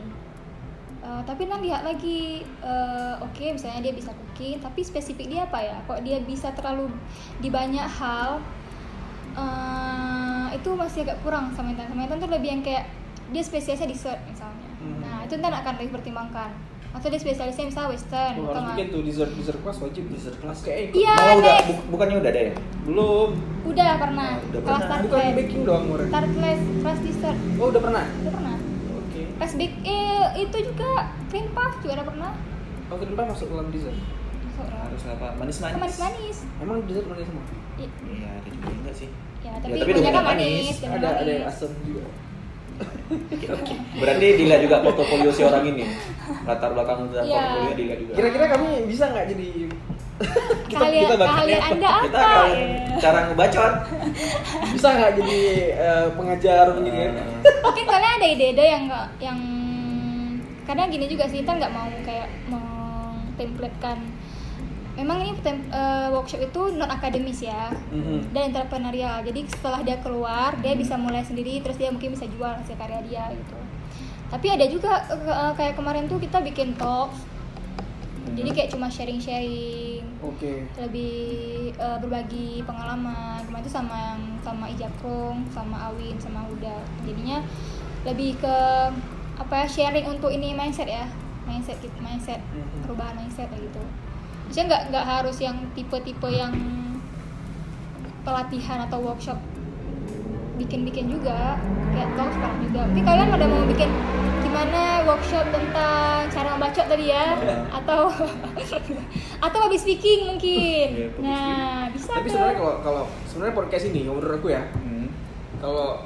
Eh, 1.07 1.21
tapi 1.23 1.47
nanti 1.47 1.71
lihat 1.71 1.87
lagi 1.87 2.43
eh, 2.43 3.15
oke 3.23 3.45
misalnya 3.55 3.79
dia 3.79 3.93
bisa 3.95 4.11
cooking 4.11 4.59
tapi 4.59 4.83
spesifik 4.83 5.27
dia 5.31 5.41
apa 5.47 5.59
ya? 5.63 5.77
Kok 5.87 6.03
dia 6.03 6.19
bisa 6.19 6.51
terlalu 6.51 6.91
di 7.39 7.47
banyak 7.47 7.87
hal 7.87 8.43
eh, 9.39 10.47
itu 10.59 10.69
masih 10.75 11.07
agak 11.07 11.23
kurang 11.23 11.55
sama 11.55 11.71
Intan. 11.71 11.87
Sama 11.87 12.03
Intan 12.03 12.19
tuh 12.19 12.27
lebih 12.27 12.49
yang 12.59 12.63
kayak 12.65 12.91
dia 13.27 13.43
spesialisnya 13.43 13.91
dessert 13.91 14.19
misalnya 14.23 14.56
itu 15.27 15.33
Intan 15.35 15.53
akan 15.53 15.71
lebih 15.75 15.91
pertimbangkan 15.93 16.49
atau 16.89 17.07
dia 17.07 17.19
spesialisnya 17.19 17.65
misalnya 17.67 17.89
western 17.91 18.33
Oh, 18.37 18.47
atau 18.47 18.57
harus 18.57 18.69
bikin 18.71 18.85
tuh 18.89 19.01
dessert 19.03 19.31
dessert 19.33 19.59
kelas 19.59 19.77
wajib 19.77 20.03
Dessert 20.07 20.37
kelas. 20.39 20.57
Kayak 20.61 20.79
ikut. 20.87 20.95
Iya, 20.97 21.13
Oh, 21.13 21.35
udah 21.37 21.55
bu- 21.61 21.85
bukannya 21.89 22.15
udah 22.17 22.31
ada 22.31 22.41
ya? 22.41 22.53
Belum. 22.81 23.29
udah 23.67 23.89
pernah 23.97 24.29
Oh, 24.33 24.47
udah 24.47 24.61
kelas 24.63 24.81
pernah. 24.81 24.97
Bukan 24.97 25.19
class 25.19 25.35
baking 25.37 25.61
doang 25.61 25.85
orang. 25.89 26.09
tart 26.09 26.29
class 26.31 26.59
kelas 26.79 26.99
dessert 27.03 27.37
Oh, 27.53 27.67
udah 27.67 27.81
pernah. 27.83 28.03
udah 28.07 28.33
pernah 28.33 28.55
Oke. 28.97 29.21
kelas 29.29 29.53
bake 29.53 29.75
eh, 29.83 30.25
itu 30.39 30.57
juga 30.63 30.89
cream 31.27 31.47
puff 31.51 31.73
juga 31.77 31.93
udah 31.93 32.07
pernah 32.07 32.31
Oh, 32.87 32.95
kenapa 32.95 33.21
masuk 33.27 33.47
dalam 33.47 33.67
dessert? 33.67 33.97
masuk 34.47 34.65
Harus 34.65 35.03
apa? 35.05 35.27
Manis-manis. 35.35 35.69
Ke 35.69 35.79
manis-manis 35.79 36.37
Emang 36.57 36.77
dessert 36.81 37.05
manis 37.05 37.25
semua? 37.25 37.43
I- 37.77 37.93
Iya, 38.07 38.29
ada 38.33 38.47
juga 38.49 38.67
enggak 38.73 38.95
sih? 38.95 39.09
ya 39.37 39.45
Ya, 39.45 39.51
tapi, 39.59 39.75
tapi 39.75 39.91
kebanyakan 39.91 40.01
dominan 40.17 40.25
manis, 40.25 40.65
manis. 40.73 40.77
Ada 40.89 41.07
ada 41.13 41.29
yang 41.29 41.45
manis. 41.45 41.53
asam 41.53 41.71
juga. 41.83 42.03
Oke, 43.07 43.47
oke. 43.47 43.73
Berarti 43.97 44.25
dilihat 44.35 44.61
juga 44.61 44.77
portofolio 44.81 45.31
si 45.31 45.41
orang 45.41 45.63
ini. 45.65 45.87
Latar 46.43 46.71
belakang 46.71 47.07
dan 47.09 47.23
Iya. 47.23 47.33
portofolio 47.33 47.73
dilihat 47.73 47.99
juga. 47.99 48.13
Kira-kira 48.13 48.45
kami 48.49 48.67
bisa 48.85 49.03
nggak 49.07 49.25
jadi 49.29 49.47
Keahlian, 50.67 51.13
bakal 51.13 51.29
keahlian 51.29 51.45
lihat 51.47 51.71
anda 51.71 51.91
kita 52.01 52.17
apa? 52.17 52.25
akan 52.25 52.49
ya? 52.49 52.97
cara 52.97 53.19
ngebacot. 53.23 53.73
bisa 54.73 54.87
nggak 54.89 55.11
jadi 55.15 55.39
eh, 55.77 56.07
pengajar 56.11 56.65
begini 56.73 56.97
ya? 56.97 57.09
Eh, 57.13 57.25
Mungkin 57.61 57.85
kalian 57.85 58.13
ada 58.17 58.27
ide-ide 58.27 58.65
yang 58.65 58.83
nggak 58.85 59.07
yang 59.19 59.39
karena 60.65 60.83
gini 60.89 61.05
juga 61.07 61.23
sih 61.25 61.39
kita 61.39 61.53
nggak 61.53 61.71
mau 61.71 61.87
kayak 62.01 62.27
mengtemplatekan 62.49 63.97
memang 64.97 65.21
ini 65.21 65.37
eh, 65.45 66.07
workshop 66.09 66.41
itu 66.41 66.61
non 66.73 66.89
akademis 66.89 67.45
ya? 67.45 67.69
Mhm. 67.93 68.33
dan 68.33 68.49
entrepreneurial. 68.49 69.21
Jadi 69.21 69.45
setelah 69.45 69.85
dia 69.85 70.01
keluar 70.01 70.57
dia 70.59 70.73
bisa 70.73 70.97
mulai 70.97 71.21
sendiri 71.21 71.61
terus 71.61 71.77
dia 71.77 71.93
mungkin 71.93 72.17
bisa 72.17 72.25
jual 72.25 72.49
hasil 72.49 72.73
karya 72.75 72.99
dia 73.05 73.23
gitu. 73.31 73.57
Tapi 74.27 74.47
ada 74.49 74.65
juga 74.65 75.05
eh, 75.07 75.53
kayak 75.53 75.77
kemarin 75.77 76.09
tuh 76.09 76.17
kita 76.17 76.41
bikin 76.41 76.73
talk 76.75 77.13
jadi 78.27 78.49
kayak 78.51 78.69
cuma 78.75 78.91
sharing-sharing. 78.91 80.03
Oke. 80.17 80.65
lebih 80.81 81.13
eh, 81.77 81.97
berbagi 82.01 82.65
pengalaman. 82.65 83.39
Kemarin 83.45 83.63
itu 83.63 83.71
sama 83.71 83.95
yang 83.95 84.21
sama 84.41 84.65
Ijakrong 84.67 85.45
sama 85.53 85.93
Awin 85.93 86.17
sama 86.19 86.43
Huda. 86.49 86.81
Jadinya 87.05 87.39
lebih 88.03 88.35
ke 88.41 88.57
apa 89.37 89.53
ya 89.63 89.67
sharing 89.69 90.09
untuk 90.09 90.33
ini 90.33 90.57
mindset 90.57 90.89
ya. 90.89 91.05
Mindset 91.47 91.79
mindset 92.01 92.41
Mhm. 92.51 92.83
perubahan 92.83 93.15
mindset 93.15 93.47
kayak 93.47 93.71
gitu 93.71 93.83
Maksudnya 94.47 94.65
nggak 94.71 94.83
nggak 94.95 95.05
harus 95.05 95.37
yang 95.43 95.57
tipe-tipe 95.75 96.27
yang 96.31 96.55
pelatihan 98.23 98.83
atau 98.87 98.99
workshop 98.99 99.39
bikin-bikin 100.57 101.07
juga 101.07 101.61
kayak 101.93 102.09
talk 102.17 102.33
sekarang 102.33 102.59
juga 102.65 102.81
mungkin 102.89 103.05
kalian 103.05 103.29
ada 103.29 103.45
mau 103.45 103.63
bikin 103.69 103.89
gimana 104.41 105.05
workshop 105.05 105.45
tentang 105.53 106.25
cara 106.33 106.47
membacot 106.57 106.85
tadi 106.89 107.13
ya 107.13 107.37
atau 107.69 108.09
atau 109.45 109.57
public 109.61 109.79
speaking 109.79 110.33
mungkin 110.33 110.87
Iya, 110.97 111.07
public 111.13 111.29
nah 111.29 111.77
bisa 111.93 112.09
Tapi 112.09 112.27
sebenarnya 112.27 112.57
kalau 112.57 112.75
kalau 112.81 113.03
sebenarnya 113.29 113.55
podcast 113.55 113.85
ini 113.93 114.09
menurut 114.09 114.33
aku 114.41 114.47
ya, 114.49 114.65
hmm. 114.73 115.07
kalau 115.61 116.01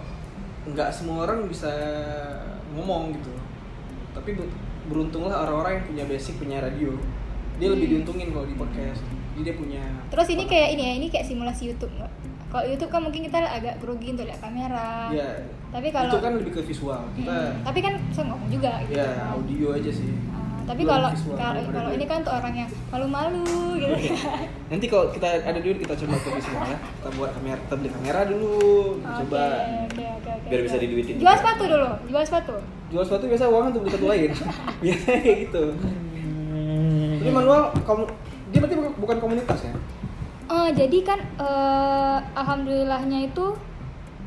nggak 0.67 0.89
semua 0.93 1.25
orang 1.25 1.47
bisa 1.47 1.71
ngomong 2.75 3.15
gitu. 3.15 3.31
Tapi 4.11 4.35
ber- 4.35 4.53
beruntunglah 4.91 5.47
orang-orang 5.47 5.79
yang 5.79 5.85
punya 5.87 6.03
basic 6.11 6.35
punya 6.37 6.59
radio. 6.59 6.91
Dia 7.61 7.69
lebih 7.69 7.87
diuntungin 7.93 8.27
kalau 8.33 8.45
di 8.49 8.55
podcast. 8.57 9.01
Jadi 9.05 9.41
dia 9.45 9.55
punya 9.55 9.81
terus 10.11 10.27
ini 10.27 10.43
kayak 10.43 10.69
ini 10.75 10.81
ya 10.83 10.93
ini 10.99 11.07
kayak 11.07 11.25
simulasi 11.25 11.71
YouTube 11.71 11.93
nggak 11.95 12.11
kalau 12.51 12.65
YouTube 12.67 12.91
kan 12.91 12.99
mungkin 12.99 13.21
kita 13.31 13.39
agak 13.47 13.79
grogi 13.79 14.11
untuk 14.11 14.27
lihat 14.27 14.43
kamera 14.43 15.07
ya 15.07 15.39
tapi 15.71 15.87
kalau 15.87 16.11
itu 16.11 16.19
kan 16.19 16.31
lebih 16.35 16.51
ke 16.51 16.61
visual. 16.67 17.01
Kita 17.15 17.31
Hmm, 17.31 17.51
tapi 17.63 17.79
kan 17.79 17.93
bisa 18.11 18.21
ngomong 18.27 18.49
juga 18.51 18.71
gitu 18.83 18.99
ya 18.99 19.31
audio 19.31 19.67
aja 19.71 19.87
sih. 19.87 20.11
Ah, 20.35 20.59
tapi 20.67 20.83
kalau 20.83 21.09
kalau 21.71 21.89
ini 21.95 22.03
kan 22.03 22.27
untuk 22.27 22.35
orang 22.35 22.53
yang 22.59 22.69
malu-malu 22.91 23.79
gitu 23.79 23.95
kan 23.95 24.43
Nanti 24.67 24.85
kalau 24.91 25.07
kita 25.15 25.27
ada 25.47 25.59
duit 25.63 25.79
kita 25.79 25.95
coba 25.95 26.15
ke 26.19 26.29
visual 26.35 26.63
ya. 26.67 26.75
Kita 26.75 27.09
buat 27.15 27.31
kamera, 27.39 27.59
kita 27.63 27.75
beli 27.79 27.89
kamera 27.95 28.19
dulu, 28.27 28.99
kita 28.99 29.11
coba. 29.23 29.43
Oke, 29.87 30.03
oke, 30.11 30.29
oke, 30.35 30.47
Biar 30.51 30.61
bisa 30.67 30.75
diduitin 30.75 31.13
Jual 31.23 31.35
sepatu 31.39 31.63
dulu, 31.71 31.89
jual 32.11 32.23
sepatu. 32.27 32.55
Jual 32.91 33.03
sepatu 33.07 33.23
biasa 33.31 33.43
uang 33.47 33.65
untuk 33.71 33.81
beli 33.87 33.91
sepatu 33.95 34.07
lain. 34.11 34.29
Biasanya 34.83 35.19
kayak 35.23 35.37
gitu. 35.47 35.63
Tapi 37.21 37.29
manual 37.29 37.69
kamu 37.85 38.03
dia 38.49 38.59
berarti 38.59 38.75
bukan- 38.97 39.21
komunitas 39.21 39.59
ya? 39.61 39.73
Eh, 40.51 40.69
jadi 40.73 40.97
kan 41.05 41.19
eh, 41.37 42.17
alhamdulillahnya 42.35 43.29
itu 43.29 43.45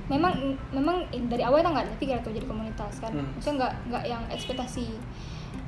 memang 0.07 0.55
memang 0.71 1.03
dari 1.27 1.43
awal 1.43 1.59
kita 1.59 1.71
nggak 1.75 1.89
pikir 1.99 2.17
tuh 2.23 2.31
jadi 2.31 2.47
komunitas 2.47 3.03
kan. 3.03 3.11
Hmm. 3.11 3.29
maksudnya 3.35 3.55
nggak 3.61 3.73
nggak 3.91 4.05
yang 4.07 4.23
ekspektasi 4.31 4.87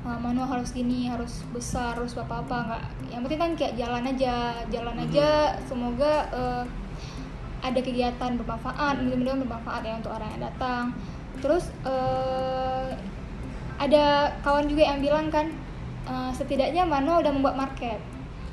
eh, 0.07 0.19
manual 0.23 0.47
harus 0.47 0.71
gini 0.71 1.11
harus 1.11 1.43
besar 1.51 1.99
harus 1.99 2.15
apa 2.15 2.41
apa 2.41 2.57
nggak. 2.63 2.83
Yang 3.11 3.21
penting 3.27 3.41
kan 3.43 3.51
kayak 3.59 3.73
jalan 3.75 4.03
aja 4.07 4.35
jalan 4.71 4.95
aja. 4.97 5.29
Semoga 5.67 6.13
eh, 6.31 6.63
ada 7.57 7.79
kegiatan 7.83 8.31
bermanfaat 8.39 9.03
mudah-mudahan 9.03 9.43
bermanfaat 9.43 9.81
ya 9.83 9.93
untuk 9.99 10.15
orang 10.15 10.29
yang 10.31 10.43
datang. 10.47 10.83
Terus 11.43 11.69
eh, 11.83 12.89
ada 13.77 14.05
kawan 14.41 14.65
juga 14.65 14.89
yang 14.89 15.05
bilang 15.05 15.29
kan 15.29 15.53
eh, 16.07 16.31
setidaknya 16.31 16.83
manual 16.83 17.19
udah 17.19 17.31
membuat 17.31 17.55
market 17.57 17.99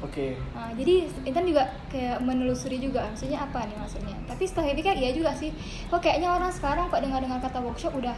Oke. 0.02 0.36
Nah, 0.52 0.68
jadi 0.70 1.08
Intan 1.24 1.48
juga 1.48 1.64
kayak 1.88 2.20
menelusuri 2.20 2.76
juga 2.76 3.08
maksudnya 3.08 3.40
apa 3.40 3.64
nih 3.64 3.72
maksudnya. 3.74 4.12
Tapi 4.28 4.44
setelah 4.44 4.76
pikir 4.76 4.92
iya 4.92 5.10
juga 5.10 5.32
sih. 5.32 5.48
Kok 5.88 5.96
kayaknya 5.96 6.28
orang 6.28 6.52
sekarang 6.52 6.92
kok 6.92 7.00
dengar-dengar 7.00 7.40
kata 7.40 7.56
workshop 7.58 7.96
udah 7.96 8.12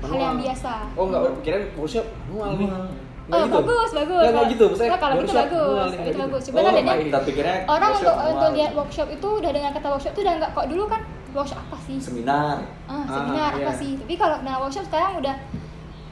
hal 0.00 0.16
yang 0.16 0.32
Manual. 0.32 0.48
biasa. 0.48 0.72
Oh 0.96 1.04
enggak, 1.04 1.20
kirain 1.44 1.68
workshop 1.76 2.08
manual 2.24 2.56
nih. 2.56 2.64
Manual. 2.64 2.88
Nggak 3.26 3.36
Oh, 3.36 3.44
gitu? 3.44 3.56
bagus, 3.58 3.90
bagus. 3.92 4.16
Nggak, 4.16 4.32
nggak 4.32 4.46
gitu, 4.48 4.64
maksudnya 4.64 4.88
Nah, 4.88 5.00
kalau 5.02 5.14
workshop 5.14 5.36
bagus, 5.36 5.52
manual 5.52 5.76
kalau 5.76 5.90
gitu 5.90 6.00
gitu. 6.06 6.18
bagus. 6.24 6.40
Coba 6.40 6.56
Oh. 6.56 6.64
Tapi 7.12 7.30
kira 7.34 7.52
Orang 7.66 7.90
untuk 7.92 8.06
manual. 8.08 8.32
untuk 8.32 8.50
lihat 8.54 8.72
workshop 8.72 9.08
itu 9.10 9.28
udah 9.34 9.50
dengar 9.52 9.70
kata 9.74 9.88
workshop 9.90 10.12
itu 10.14 10.22
udah 10.22 10.34
nggak 10.38 10.50
kok 10.54 10.66
dulu 10.66 10.84
kan 10.86 11.00
workshop 11.34 11.58
apa 11.60 11.76
sih? 11.84 11.96
seminar. 12.00 12.56
Ah, 12.86 12.92
Ah, 12.94 13.04
seminar 13.12 13.50
apa 13.52 13.60
iya. 13.66 13.72
sih? 13.74 13.90
Tapi 13.98 14.14
kalau 14.16 14.36
nah 14.40 14.56
workshop 14.56 14.84
sekarang 14.86 15.20
udah 15.20 15.36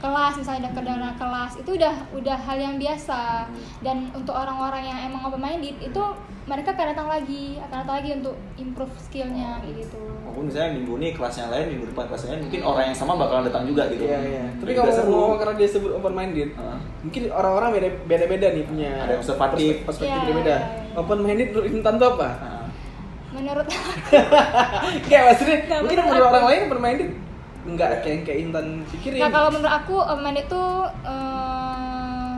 kelas 0.05 0.33
misalnya 0.35 0.61
udah 0.61 0.73
kedengar 0.75 1.13
kelas 1.15 1.51
itu 1.57 1.69
udah 1.73 1.93
udah 2.13 2.37
hal 2.37 2.57
yang 2.57 2.75
biasa 2.75 3.49
dan 3.81 3.97
untuk 4.11 4.31
orang-orang 4.33 4.85
yang 4.85 4.99
emang 5.03 5.21
open 5.23 5.39
minded 5.39 5.73
itu 5.79 6.03
mereka 6.45 6.71
akan 6.71 6.85
datang 6.87 7.09
lagi 7.09 7.57
akan 7.59 7.77
datang 7.81 7.95
lagi 7.95 8.09
untuk 8.13 8.35
improve 8.55 8.93
skillnya 8.99 9.57
kayak 9.59 9.81
gitu 9.81 9.97
Maupun 10.21 10.43
misalnya 10.45 10.71
minggu 10.73 10.93
ini 10.95 11.07
kelasnya 11.09 11.47
lain, 11.47 11.65
minggu 11.69 11.85
depan 11.89 12.05
kelasnya 12.05 12.29
lain, 12.29 12.41
mungkin 12.43 12.61
orang 12.61 12.83
yang 12.85 12.97
sama 12.97 13.15
bakalan 13.15 13.45
datang 13.45 13.63
juga 13.63 13.87
gitu. 13.87 14.03
Iya, 14.03 14.19
iya. 14.19 14.43
Tapi 14.51 14.71
kalau 14.73 14.91
seru. 14.91 15.07
ngomong 15.07 15.37
karena 15.39 15.53
dia 15.55 15.69
sebut 15.69 15.91
open 15.93 16.11
minded, 16.11 16.49
Ah. 16.55 16.75
mungkin 16.99 17.21
orang-orang 17.31 17.69
beda 17.71 17.89
beda-beda 18.03 18.47
nih 18.51 18.63
punya 18.65 18.91
Ada 18.99 19.07
yang 19.07 19.21
observatif. 19.23 19.63
perspek- 19.63 19.83
perspektif 19.87 20.11
Iya, 20.11 20.25
beda-beda. 20.27 20.51
iya, 20.51 20.67
iya. 20.83 20.99
Open 20.99 21.19
minded 21.23 21.47
menurut 21.49 21.67
Intan 21.71 21.93
tuh 21.95 22.07
apa? 22.11 22.29
Menurut 23.31 23.67
Kayak 25.05 25.23
maksudnya 25.29 25.57
mungkin 25.77 25.97
menurut 26.01 26.19
aku. 26.19 26.29
orang 26.29 26.45
lain 26.45 26.61
open 26.65 26.81
minded 26.81 27.09
enggak 27.65 28.05
kayak 28.05 28.13
yang 28.13 28.23
kayak 28.23 28.39
Intan 28.45 28.67
pikirin. 28.93 29.19
nah 29.25 29.29
kalau 29.33 29.49
menurut 29.49 29.73
aku 29.73 29.95
open 29.97 30.21
minded 30.21 30.45
itu 30.45 30.65
eh, 31.05 32.33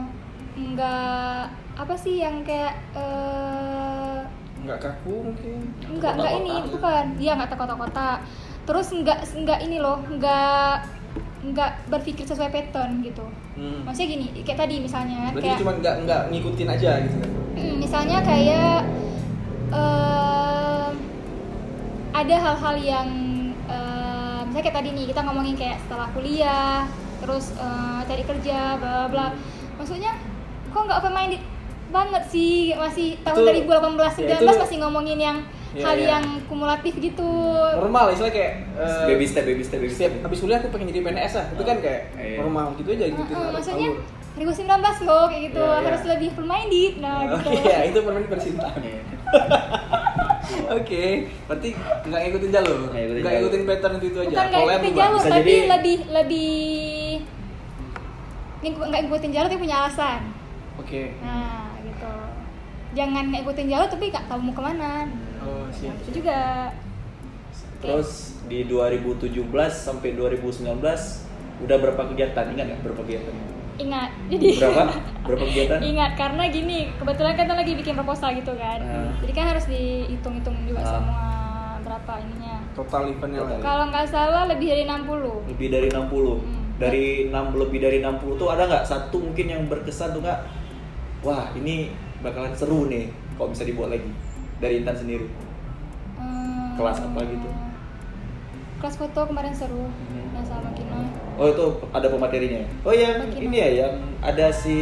nggak 0.58 1.42
apa 1.78 1.94
sih 2.00 2.16
yang 2.24 2.42
kayak 2.48 2.74
eh, 2.96 4.24
Enggak 4.68 4.84
kaku 4.84 5.32
mungkin. 5.32 5.60
Enggak, 5.88 6.20
enggak 6.20 6.34
ini, 6.44 6.54
bukan. 6.68 7.06
Dia 7.16 7.32
enggak 7.40 7.56
kotak-kotak. 7.56 8.20
Terus 8.68 8.88
enggak 8.92 9.24
enggak 9.32 9.60
ini 9.64 9.80
loh, 9.80 10.04
enggak 10.12 10.84
enggak 11.40 11.72
berpikir 11.88 12.28
sesuai 12.28 12.52
pattern 12.52 13.00
gitu. 13.00 13.24
Hmm. 13.56 13.88
Maksudnya 13.88 14.10
gini, 14.12 14.28
kayak 14.44 14.60
tadi 14.68 14.76
misalnya 14.84 15.32
Berarti 15.32 15.48
kayak 15.48 15.60
cuma 15.64 15.72
enggak 15.80 15.96
enggak 16.04 16.22
ngikutin 16.36 16.68
aja 16.68 16.92
gitu 17.00 17.16
kan. 17.16 17.32
Hmm, 17.56 17.76
misalnya 17.80 18.18
kayak 18.20 18.78
em, 19.72 20.94
ada 22.12 22.36
hal-hal 22.36 22.76
yang 22.84 23.08
em, 23.72 23.97
misalnya 24.58 24.74
kayak 24.74 24.80
tadi 24.82 24.98
nih 24.98 25.06
kita 25.08 25.22
ngomongin 25.22 25.54
kayak 25.54 25.78
setelah 25.86 26.08
kuliah, 26.18 26.78
terus 27.22 27.46
eh, 27.54 28.00
cari 28.04 28.24
kerja, 28.26 28.58
bla 28.74 28.90
bla 28.90 29.06
bla. 29.08 29.28
Maksudnya 29.78 30.18
kok 30.74 30.82
nggak 30.82 30.98
open 30.98 31.14
minded 31.14 31.42
banget 31.88 32.24
sih 32.28 32.74
masih 32.74 33.22
tahun 33.22 33.38
Itu- 33.38 33.70
2018 33.70 34.18
ya, 34.18 34.34
19 34.34 34.50
itu- 34.50 34.58
masih 34.60 34.78
ngomongin 34.82 35.20
yang 35.22 35.38
Ya, 35.70 35.84
hal 35.84 35.94
ya. 35.96 36.08
yang 36.10 36.26
kumulatif 36.50 36.98
gitu. 36.98 37.30
Normal 37.78 38.10
istilah 38.10 38.34
kayak 38.34 38.66
eh, 38.74 39.06
baby 39.06 39.30
step, 39.30 39.46
baby 39.46 39.62
step, 39.62 39.78
baby 39.78 39.94
step. 39.94 40.10
habis 40.18 40.42
kuliah 40.42 40.58
aku 40.58 40.74
pengen 40.74 40.90
jadi 40.90 41.06
PNS 41.06 41.34
lah. 41.38 41.46
Itu 41.54 41.62
kan 41.62 41.78
kayak 41.78 42.02
Iya. 42.18 42.38
normal 42.42 42.66
gitu 42.74 42.90
aja 42.90 43.06
ngikutin 43.06 43.30
Heeh, 43.30 43.38
alur- 43.38 43.54
maksudnya 43.54 43.90
alur. 43.94 44.02
2019 44.34 44.74
loh 45.04 45.24
kayak 45.28 45.42
gitu 45.46 45.62
Iya, 45.62 45.70
iya. 45.72 45.86
harus 45.86 46.02
lebih 46.08 46.28
open 46.32 46.46
minded 46.48 46.94
nah 46.98 47.14
Oh, 47.16 47.26
gitu. 47.32 47.50
iya, 47.62 47.78
itu 47.86 48.00
permen 48.02 48.26
versi 48.26 48.50
Intan. 48.50 48.74
Oke, 50.78 51.04
berarti 51.44 51.70
nggak 52.04 52.20
ngikutin 52.24 52.52
jalur, 52.52 52.78
Nggak 52.84 52.94
ngikutin 52.96 53.20
nggak 53.20 53.34
ngikutin 53.36 53.64
pattern 53.66 53.94
itu 53.96 54.06
itu 54.06 54.18
aja. 54.18 54.28
bukan 54.28 54.38
nggak 54.38 54.52
Kalau 54.54 54.68
yang 54.68 54.78
ikutin 54.78 54.94
berubah. 54.94 55.04
jalur 55.04 55.22
tapi 55.24 55.36
jadi- 55.52 55.70
lebih 55.70 55.98
lebih 56.10 56.56
nggak 58.60 59.02
ikutin 59.04 59.32
jalur 59.32 59.48
tapi 59.48 59.62
punya 59.62 59.78
alasan 59.80 60.20
Oke. 60.76 61.02
nah 61.20 61.72
gitu 61.80 62.14
jangan 62.94 63.24
nggak 63.28 63.42
ikutin 63.44 63.68
jalur 63.68 63.88
tapi 63.88 64.06
nggak 64.10 64.26
tahu 64.28 64.40
mau 64.42 64.54
ke 64.54 64.64
mana 64.64 64.92
Oh, 65.40 65.64
nah, 65.64 65.72
siap. 65.72 65.96
itu 66.02 66.20
juga 66.20 66.40
Terus 67.78 68.12
di 68.44 68.66
2017 68.66 69.38
sampai 69.70 70.10
2019 70.12 70.82
udah 71.58 71.78
berapa 71.78 72.02
kegiatan? 72.10 72.46
Ingat 72.50 72.66
nggak 72.68 72.82
berapa 72.82 73.02
kegiatan? 73.02 73.34
Ingat 73.78 74.10
jadi 74.28 74.46
Berapa? 74.58 74.84
Berapa 75.26 75.44
kegiatan? 75.46 75.80
ingat 75.82 76.12
karena 76.14 76.44
gini 76.48 76.78
kebetulan 76.94 77.34
kita 77.34 77.54
lagi 77.54 77.74
bikin 77.74 77.94
proposal 77.94 78.30
gitu 78.32 78.54
kan 78.54 78.80
Ah. 78.80 79.10
jadi 79.20 79.32
kan 79.34 79.46
harus 79.50 79.66
dihitung-hitung 79.66 80.58
juga 80.64 80.82
Ah. 80.82 80.90
semua 80.94 81.24
berapa 81.80 82.14
ininya 82.20 82.56
Total 82.74 83.02
eventnya 83.06 83.42
lah. 83.42 83.52
ya. 83.52 83.60
kalau 83.60 83.86
nggak 83.88 84.08
salah 84.08 84.44
lebih 84.46 84.68
dari 84.68 84.84
60 84.84 85.46
Lebih 85.48 85.68
dari 85.70 85.88
60. 85.88 86.36
Hmm. 86.36 86.64
Dari 86.78 87.06
6 87.26 87.34
lebih 87.56 87.80
dari 87.80 87.98
60 88.00 88.34
tuh 88.36 88.48
ada 88.48 88.64
nggak 88.66 88.84
satu 88.84 89.18
mungkin 89.20 89.46
yang 89.48 89.64
berkesan 89.66 90.12
tuh 90.12 90.22
nggak? 90.22 90.40
Wah, 91.20 91.50
ini 91.54 91.90
bakalan 92.20 92.54
seru 92.54 92.86
nih 92.86 93.10
kok 93.34 93.50
bisa 93.50 93.64
dibuat 93.64 93.90
lagi 93.90 94.06
dari 94.58 94.78
Intan 94.78 94.94
sendiri. 94.96 95.26
Hmm, 96.16 96.74
Kelas 96.76 96.98
apa 97.00 97.18
gitu? 97.24 97.50
Kelas 98.78 98.94
foto 98.96 99.20
kemarin 99.26 99.54
seru. 99.54 99.90
Hmm. 99.90 100.30
Yang 100.34 100.46
sama 100.48 100.70
Kina. 100.72 100.87
Oh, 101.38 101.48
itu 101.48 101.66
ada 101.88 102.08
pematerinya. 102.08 102.60
ya? 102.60 102.68
Oh, 102.82 102.92
yang 102.92 103.14
Bagaimana? 103.20 103.46
ini 103.46 103.56
ya 103.56 103.70
yang 103.80 103.94
ada 104.20 104.48
si 104.50 104.78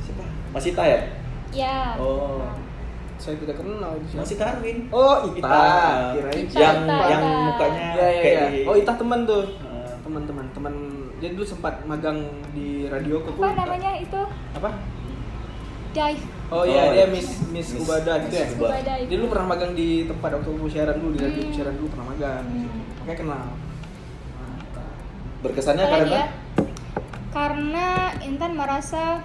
siapa? 0.00 0.24
Masita 0.50 0.82
ya? 0.82 1.00
Ya. 1.52 1.78
Oh. 1.96 2.40
Saya 3.16 3.36
tidak 3.36 3.56
kenal 3.56 3.92
itu 3.94 4.06
siapa. 4.10 4.20
Masih 4.22 4.36
Tarwin. 4.36 4.78
Oh, 4.88 5.16
Ita. 5.26 5.40
Ita. 5.40 5.64
Kirain 6.12 6.36
Ita, 6.42 6.58
yang 6.58 6.76
Ita, 6.82 6.96
yang 7.06 7.22
mukanya 7.46 7.86
Iya, 7.90 8.06
iya, 8.06 8.20
kayak 8.20 8.36
iya. 8.36 8.46
di 8.46 8.58
Oh, 8.64 8.74
Ita 8.74 8.92
teman 8.94 9.20
tuh. 9.24 9.44
Heeh. 9.46 9.88
Teman-teman, 10.00 10.44
teman 10.50 10.74
dia 11.16 11.32
dulu 11.32 11.44
sempat 11.44 11.80
magang 11.82 12.18
di 12.52 12.84
radio 12.86 13.20
kok. 13.20 13.32
Apa 13.34 13.56
namanya 13.56 13.90
itu? 13.96 14.20
Apa? 14.52 14.70
Dive. 15.90 16.24
Oh 16.46 16.62
iya, 16.62 16.82
Oh, 16.82 16.92
dia 16.92 16.98
iya. 16.98 17.06
Miss 17.08 17.28
Miss 17.48 17.72
Miss- 17.72 17.80
Kubada 17.80 18.20
gitu 18.22 18.36
ya. 18.36 18.46
Dive. 18.46 19.08
Dia 19.08 19.16
dulu 19.16 19.28
pernah 19.28 19.46
magang 19.48 19.72
di 19.72 20.04
tempat 20.04 20.30
waktu 20.30 20.50
siaran 20.68 20.96
dulu 20.96 21.10
di 21.10 21.20
radio 21.22 21.42
Hmm. 21.42 21.52
siaran 21.52 21.74
dulu 21.74 21.88
pernah 21.90 22.06
magang. 22.06 22.44
Hmm. 22.44 22.68
Makanya 23.00 23.18
kenal. 23.18 23.46
Berkesannya 25.46 25.84
lagi 25.86 25.94
karena 25.94 26.18
ya? 26.18 26.26
Karena 27.30 27.86
Intan 28.26 28.52
merasa 28.58 29.22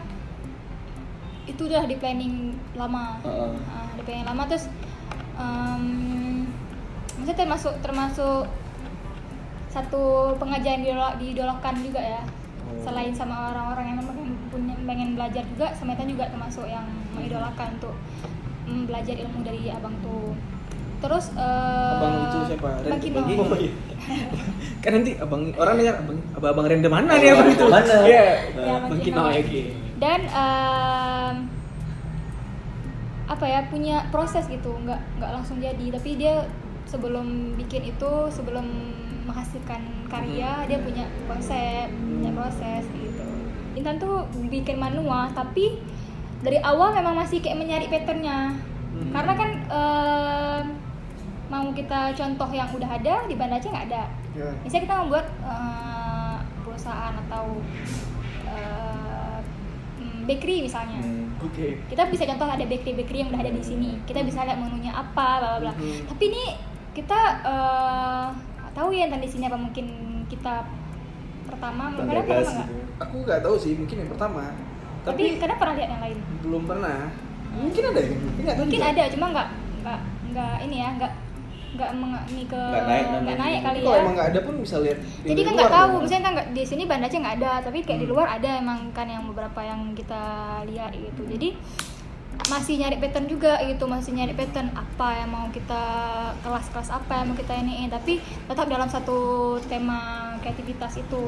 itu 1.49 1.65
udah 1.65 1.84
di 1.89 1.97
planning 1.97 2.53
lama. 2.77 3.17
Heeh. 3.25 3.51
Nah, 3.57 3.89
di 3.97 4.01
planning 4.05 4.27
lama 4.29 4.43
terus 4.45 4.69
em, 5.41 5.84
maksudnya 7.17 7.38
termasuk 7.41 7.73
termasuk 7.81 8.45
satu 9.71 10.36
pengajian 10.38 10.86
diidolak, 10.86 11.17
diidolakan 11.17 11.75
juga 11.81 12.01
ya. 12.03 12.21
Oh. 12.69 12.86
Selain 12.86 13.15
sama 13.17 13.55
orang-orang 13.55 13.86
yang 13.89 13.97
memang 14.05 14.17
punya 14.51 14.75
pengen 14.86 15.17
belajar 15.17 15.41
juga, 15.47 15.73
sama 15.73 15.97
Intan 15.97 16.12
juga 16.13 16.29
termasuk 16.29 16.69
yang 16.69 16.86
mengidolakan 17.17 17.81
untuk 17.81 17.95
mm, 18.69 18.84
belajar 18.86 19.15
ilmu 19.17 19.41
dari 19.41 19.73
abang 19.73 19.95
tuh. 20.05 20.38
Terus 21.02 21.26
eh, 21.34 21.92
Abang 21.92 22.14
itu 22.22 22.38
siapa? 22.48 22.70
Bang 22.78 22.86
Ren- 22.88 23.02
Kino. 23.02 23.20
Oh, 23.42 23.58
iya. 23.58 23.72
kan 24.84 24.92
nanti 24.94 25.12
abang 25.16 25.50
orang 25.56 25.74
nanya 25.76 25.94
abang 25.98 26.18
abang, 26.32 26.50
abang 26.54 26.66
random 26.66 26.92
mana 26.92 27.14
nih 27.16 27.30
abang 27.32 27.50
itu? 27.50 27.66
Mana? 27.68 27.96
Iya. 28.02 28.24
Ya, 28.54 28.76
Bang 28.78 28.82
Bang 28.88 29.00
Kino 29.00 29.22
ya, 29.28 29.42
dan 29.98 30.20
em, 30.24 31.36
apa 33.28 33.46
ya 33.46 33.64
punya 33.66 34.04
proses 34.10 34.44
gitu 34.46 34.76
nggak 34.76 35.00
nggak 35.16 35.32
langsung 35.32 35.58
jadi 35.58 35.86
tapi 35.90 36.10
dia 36.16 36.44
sebelum 36.84 37.56
bikin 37.56 37.88
itu 37.88 38.12
sebelum 38.28 38.66
menghasilkan 39.24 39.80
karya 40.06 40.52
Hmm. 40.52 40.68
dia 40.68 40.80
punya 40.80 41.06
konsep 41.26 41.88
punya 41.88 42.32
proses 42.32 42.84
gitu 42.92 43.24
Intan 43.72 43.96
tuh 43.98 44.28
bikin 44.44 44.76
manual 44.76 45.32
tapi 45.32 45.80
dari 46.42 46.60
awal 46.60 46.92
memang 46.92 47.16
masih 47.16 47.40
kayak 47.40 47.58
mencari 47.58 47.88
patternnya 47.88 48.58
Hmm. 48.92 49.16
karena 49.16 49.34
kan 49.34 49.50
em, 49.72 50.66
mau 51.52 51.68
kita 51.70 52.00
contoh 52.12 52.50
yang 52.50 52.70
udah 52.70 52.90
ada 52.90 53.28
di 53.28 53.36
Banda 53.36 53.60
Aceh 53.60 53.68
nggak 53.68 53.88
ada 53.90 54.04
Ya. 54.32 54.48
misalnya 54.64 54.84
kita 54.86 54.96
membuat 54.98 55.26
eh, 55.44 56.36
perusahaan 56.62 57.12
atau 57.22 57.60
eh, 58.48 59.38
bakery 60.24 60.64
misalnya 60.64 60.98
Hmm. 60.98 61.28
Oke. 61.42 61.82
kita 61.86 62.08
bisa 62.08 62.24
contoh 62.26 62.48
ada 62.48 62.64
bakery 62.64 62.94
bakery 62.96 63.20
yang 63.20 63.30
udah 63.30 63.42
ada 63.42 63.52
di 63.52 63.60
sini 63.62 64.00
kita 64.06 64.22
bisa 64.22 64.42
lihat 64.42 64.56
menunya 64.56 64.94
apa 64.94 65.28
bla 65.38 65.50
bla 65.52 65.60
bla 65.62 65.74
Mhm. 65.74 66.08
tapi 66.08 66.24
ini 66.26 66.44
kita 66.92 67.20
nggak 67.42 68.74
tahu 68.74 68.90
ya 68.92 69.08
tentang 69.08 69.20
di 69.20 69.30
sini 69.30 69.44
apa 69.46 69.58
mungkin 69.58 69.86
kita 70.28 70.64
pertama 71.44 71.92
kalian 71.92 72.08
pernah 72.24 72.24
nggak 72.24 72.68
gitu. 72.70 72.76
Aku 73.02 73.16
nggak 73.20 73.40
tahu 73.42 73.56
sih, 73.58 73.74
mungkin 73.76 73.96
yang 73.98 74.10
pertama. 74.10 74.44
tapi 75.02 75.34
Tapi 75.34 75.42
kadang 75.42 75.58
pernah 75.58 75.76
lihat 75.76 75.90
yang 75.90 76.02
lain 76.02 76.18
belum 76.40 76.64
pernah. 76.64 77.00
Mungkin 77.52 77.84
ada 77.84 78.00
ya, 78.00 78.10
mungkin 78.14 78.46
mungkin 78.56 78.80
ada 78.82 79.04
cuma 79.10 79.26
nggak 79.28 79.48
nggak 79.82 80.00
nggak 80.32 80.56
ini 80.64 80.76
ya 80.78 80.90
nggak 80.96 81.12
nggak 81.82 81.94
meng- 81.94 82.10
ini 82.30 82.44
ke 82.46 82.62
Nggak 82.62 82.86
naik 82.86 83.06
nggak 83.17 83.38
naik 83.38 83.60
kali 83.60 83.65
Tapi 83.74 83.82
kalau 83.82 83.91
ya 83.91 84.02
emang 84.02 84.13
nggak 84.13 84.30
ada 84.30 84.39
pun 84.41 84.56
bisa 84.58 84.76
lihat. 84.78 84.98
di 85.02 85.28
jadi 85.28 85.41
kan 85.41 85.54
nggak 85.54 85.72
tahu 85.72 85.89
dong. 85.89 86.02
misalnya 86.02 86.22
kan 86.22 86.34
nggak 86.34 86.48
di 86.52 86.63
sini 86.63 86.84
Banda 86.86 87.06
Aceh 87.06 87.20
nggak 87.20 87.36
ada 87.36 87.52
tapi 87.60 87.78
kayak 87.82 88.00
di 88.00 88.06
Hmm. 88.06 88.13
luar 88.13 88.28
ada 88.32 88.50
emang 88.56 88.80
kan 88.91 89.08
yang 89.08 89.24
beberapa 89.26 89.60
yang 89.62 89.82
kita 89.91 90.24
lihat 90.63 90.91
gitu 90.94 91.22
jadi 91.28 91.50
masih 92.44 92.74
nyari 92.78 92.98
pattern 92.98 93.28
juga 93.28 93.60
gitu 93.62 93.84
masih 93.86 94.12
nyari 94.13 94.32
pattern 94.32 94.70
apa 94.74 95.08
yang 95.15 95.30
mau 95.30 95.46
kita 95.50 95.84
kelas-kelas 96.39 96.89
apa 96.89 97.12
yang 97.13 97.28
mau 97.28 97.38
kita 97.38 97.54
iniin 97.54 97.88
tapi 97.88 98.17
tetap 98.20 98.65
dalam 98.65 98.88
satu 98.88 99.17
tema 99.63 100.00
kreativitas 100.38 100.96
itu 100.96 101.24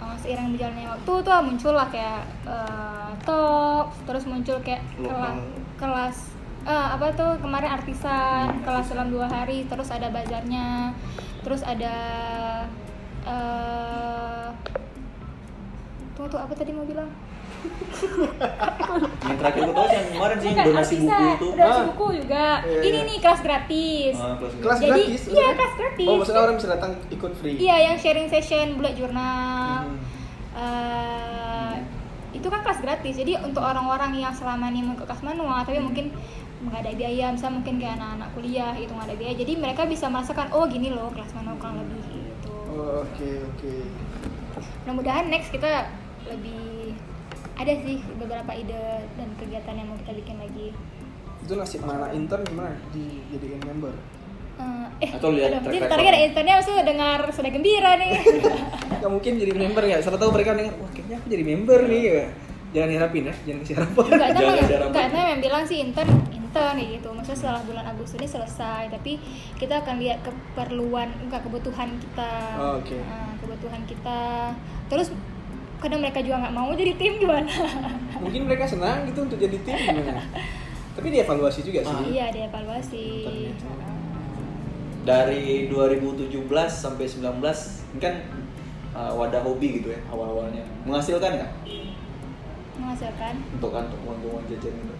Eh, 0.00 0.16
seiring 0.18 0.56
berjalannya 0.56 0.88
waktu 0.90 1.12
tuh 1.20 1.40
muncul 1.44 1.72
lah 1.72 1.84
kayak 1.86 2.24
eh, 2.48 3.08
talk 3.20 3.92
terus 4.02 4.24
muncul 4.24 4.56
kayak 4.58 4.80
kelas 4.96 5.36
kelas 5.76 6.16
eh, 6.70 6.86
apa 6.92 7.06
tuh 7.12 7.32
kemarin 7.38 7.70
artisan 7.72 8.46
kelas 8.60 8.86
dalam 8.88 9.08
dua 9.08 9.26
hari 9.26 9.66
terus 9.66 9.88
ada 9.88 10.06
bazarnya 10.08 10.94
terus 11.40 11.62
ada 11.64 11.94
eh 13.20 14.46
tunggu 16.12 16.28
tuh 16.28 16.38
apa 16.38 16.52
tadi 16.54 16.70
mau 16.70 16.84
bilang 16.84 17.10
Yang 19.20 19.36
terakhir 19.36 19.60
gue 19.62 19.74
tahu 19.74 19.84
sih 19.84 19.92
yang 19.94 20.06
kemarin 20.10 20.36
sih 20.38 20.48
Bukan, 20.50 20.64
donasi 20.64 20.94
artisan. 20.96 21.04
buku 21.04 21.28
itu. 21.30 21.48
donasi 21.52 21.76
Ah. 21.76 21.86
buku 21.86 22.06
juga 22.16 22.46
Iya, 22.62 22.80
ini 22.80 22.88
iya. 22.94 23.04
nih 23.04 23.18
kelas 23.18 23.40
gratis 23.42 24.14
Ah, 24.16 24.34
kelas 24.34 24.52
Kelas 24.56 24.78
Jadi, 24.78 24.88
gratis. 25.02 25.20
iya, 25.28 25.48
kelas 25.52 25.74
gratis. 25.74 26.06
Oh, 26.06 26.14
maksudnya 26.16 26.42
orang 26.42 26.56
bisa 26.56 26.68
datang 26.70 26.90
ikut 27.10 27.32
free. 27.34 27.56
iya 27.58 27.76
yang 27.82 27.96
sharing 27.96 28.28
session 28.28 28.76
bullet 28.76 28.94
journal 28.94 29.82
Hmm. 29.82 29.96
Eh, 30.52 31.74
itu 32.32 32.46
kan 32.46 32.60
kelas 32.60 32.80
gratis 32.80 33.14
jadi 33.14 33.38
untuk 33.40 33.60
orang-orang 33.60 34.12
yang 34.14 34.30
selama 34.30 34.66
ini 34.66 34.80
mau 34.82 34.94
ke 34.94 35.04
kelas 35.04 35.20
manual 35.20 35.60
tapi 35.60 35.78
mungkin 35.78 36.10
nggak 36.60 36.78
ada 36.78 36.92
biaya 36.92 37.24
misalnya 37.30 37.54
mungkin 37.56 37.74
kayak 37.76 37.94
anak-anak 37.96 38.28
kuliah 38.32 38.72
itu 38.74 38.90
nggak 38.90 39.08
ada 39.08 39.16
biaya 39.16 39.34
jadi 39.34 39.52
mereka 39.56 39.82
bisa 39.84 40.06
merasakan 40.06 40.48
oh 40.50 40.64
gini 40.64 40.88
loh 40.88 41.08
kelas 41.08 41.32
manual 41.32 41.56
kurang 41.56 41.76
lebih 41.78 42.00
gitu 42.04 42.52
Oh, 42.70 43.02
Oke, 43.02 43.26
oke. 43.42 43.72
mudah-mudahan 44.84 45.26
next 45.26 45.50
kita 45.50 45.90
lebih 46.24 46.94
ada 47.56 47.72
sih 47.76 47.98
beberapa 48.14 48.52
ide 48.52 48.78
dan 49.10 49.28
kegiatan 49.36 49.74
yang 49.74 49.88
mau 49.88 49.98
kita 49.98 50.12
bikin 50.14 50.36
lagi 50.36 50.68
Itu 51.40 51.56
nasib 51.56 51.82
mana 51.82 52.08
intern 52.10 52.40
gimana 52.42 52.76
dijadiin 52.90 53.64
member? 53.64 53.90
Eh, 54.54 54.86
eh, 55.02 55.10
Atau 55.10 55.32
lihat 55.32 55.50
aduh, 55.50 55.60
track 55.62 55.72
dia 55.72 55.80
record. 55.80 55.90
tadi 55.90 56.04
ada 56.06 56.20
internnya 56.22 56.54
sudah 56.60 56.84
dengar 56.84 57.20
sudah 57.32 57.50
gembira 57.50 57.92
nih 57.96 58.12
Gak 59.00 59.10
mungkin 59.10 59.32
jadi 59.34 59.52
member 59.52 59.82
ya. 59.82 59.96
Siapa 59.98 60.14
tahu 60.14 60.30
mereka 60.30 60.52
dengar, 60.52 60.76
wah 60.76 60.90
kayaknya 60.90 61.16
aku 61.16 61.26
jadi 61.26 61.44
member 61.46 61.80
nih. 61.86 62.02
Ya. 62.04 62.24
Jangan 62.70 62.88
diharapin 62.88 63.22
ya, 63.26 63.34
jangan 63.46 63.60
kasih 63.66 63.74
harapan. 63.82 64.04
Ada 64.14 65.06
itu 65.10 65.18
yang 65.18 65.40
bilang 65.42 65.64
sih 65.66 65.78
intern 65.82 66.10
intern 66.50 66.74
kayak 66.74 66.90
gitu 66.98 67.08
maksudnya 67.14 67.38
setelah 67.38 67.62
bulan 67.62 67.84
Agustus 67.86 68.18
ini 68.18 68.26
selesai 68.26 68.82
tapi 68.90 69.12
kita 69.54 69.86
akan 69.86 70.02
lihat 70.02 70.18
keperluan 70.26 71.08
enggak 71.22 71.46
kebutuhan 71.46 71.94
kita 72.02 72.32
Oh, 72.58 72.82
oke. 72.82 72.98
Nah, 72.98 73.38
kebutuhan 73.38 73.82
kita 73.86 74.20
terus 74.90 75.14
kadang 75.78 76.02
mereka 76.02 76.20
juga 76.20 76.42
nggak 76.44 76.54
mau 76.58 76.68
jadi 76.76 76.92
tim 76.98 77.16
gimana 77.22 77.48
Mungkin 78.20 78.50
mereka 78.50 78.66
senang 78.66 79.06
gitu 79.06 79.24
untuk 79.24 79.38
jadi 79.38 79.56
tim 79.62 79.78
gimana? 79.78 80.26
Tapi 80.98 81.06
dievaluasi 81.14 81.62
juga 81.62 81.86
sih. 81.86 81.94
Ah. 81.94 82.02
iya 82.02 82.24
ada 82.34 82.40
evaluasi 82.50 83.04
Internnya. 83.54 83.94
Dari 85.00 85.70
2017 85.72 86.34
sampai 86.68 87.06
19 87.08 87.40
ini 87.94 88.00
kan 88.02 88.14
uh, 88.92 89.14
wadah 89.16 89.40
hobi 89.40 89.80
gitu 89.80 89.94
ya 89.94 90.00
awal-awalnya. 90.10 90.66
Menghasilkan 90.84 91.40
nggak 91.40 91.50
menghasilkan 92.80 93.34
untuk 93.52 93.70
kantor 93.70 93.98
keuntungan 93.98 94.42
jajan 94.46 94.72
itu? 94.74 94.94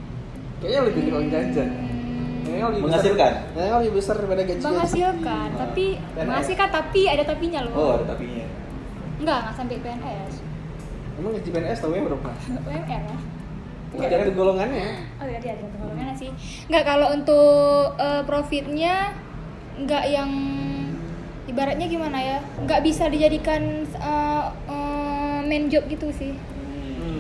Kayaknya 0.61 0.81
lebih 0.85 1.03
uang 1.09 1.29
jajan. 1.29 1.69
Hmm, 1.71 2.35
Kayaknya 2.41 2.67
lebih 2.69 2.83
Menghasilkan? 2.83 3.33
Besar, 3.33 3.51
kayaknya 3.51 3.77
lebih 3.79 3.93
besar 3.95 4.15
daripada 4.17 4.43
gaji. 4.43 4.63
menghasilkan 4.63 5.47
Ah, 5.47 5.59
tapi 5.59 5.87
PNS. 5.97 6.27
menghasilkan 6.27 6.69
tapi 6.71 7.01
ada 7.07 7.23
tapinya 7.25 7.61
loh 7.63 7.73
Oh 7.75 7.91
ada 7.95 8.05
tapinya. 8.07 8.47
enggak 9.17 9.39
nggak 9.39 9.55
sampai 9.55 9.77
PNS 9.79 10.33
Emang 11.13 11.33
gaji 11.35 11.49
PNS 11.51 11.79
tahu 11.79 11.93
ya 11.93 12.03
berapa? 12.03 12.31
UMR 12.47 12.85
ya 12.87 13.17
Tergantung 13.91 14.37
golongannya. 14.37 14.87
Oh 15.19 15.27
iya 15.27 15.39
dia 15.39 15.53
ada 15.53 15.65
golongannya 15.75 16.15
sih. 16.15 16.31
Nggak 16.67 16.85
kalau 16.87 17.09
untuk 17.11 17.51
eh, 17.99 18.23
profitnya 18.23 18.95
nggak 19.77 20.05
yang 20.07 20.31
ibaratnya 21.45 21.87
gimana 21.87 22.19
ya? 22.19 22.39
Nggak 22.61 22.81
bisa 22.81 23.05
dijadikan 23.07 23.63
eh, 23.85 24.45
eh, 24.67 25.39
main 25.43 25.67
job 25.67 25.85
gitu 25.87 26.09
sih. 26.13 26.33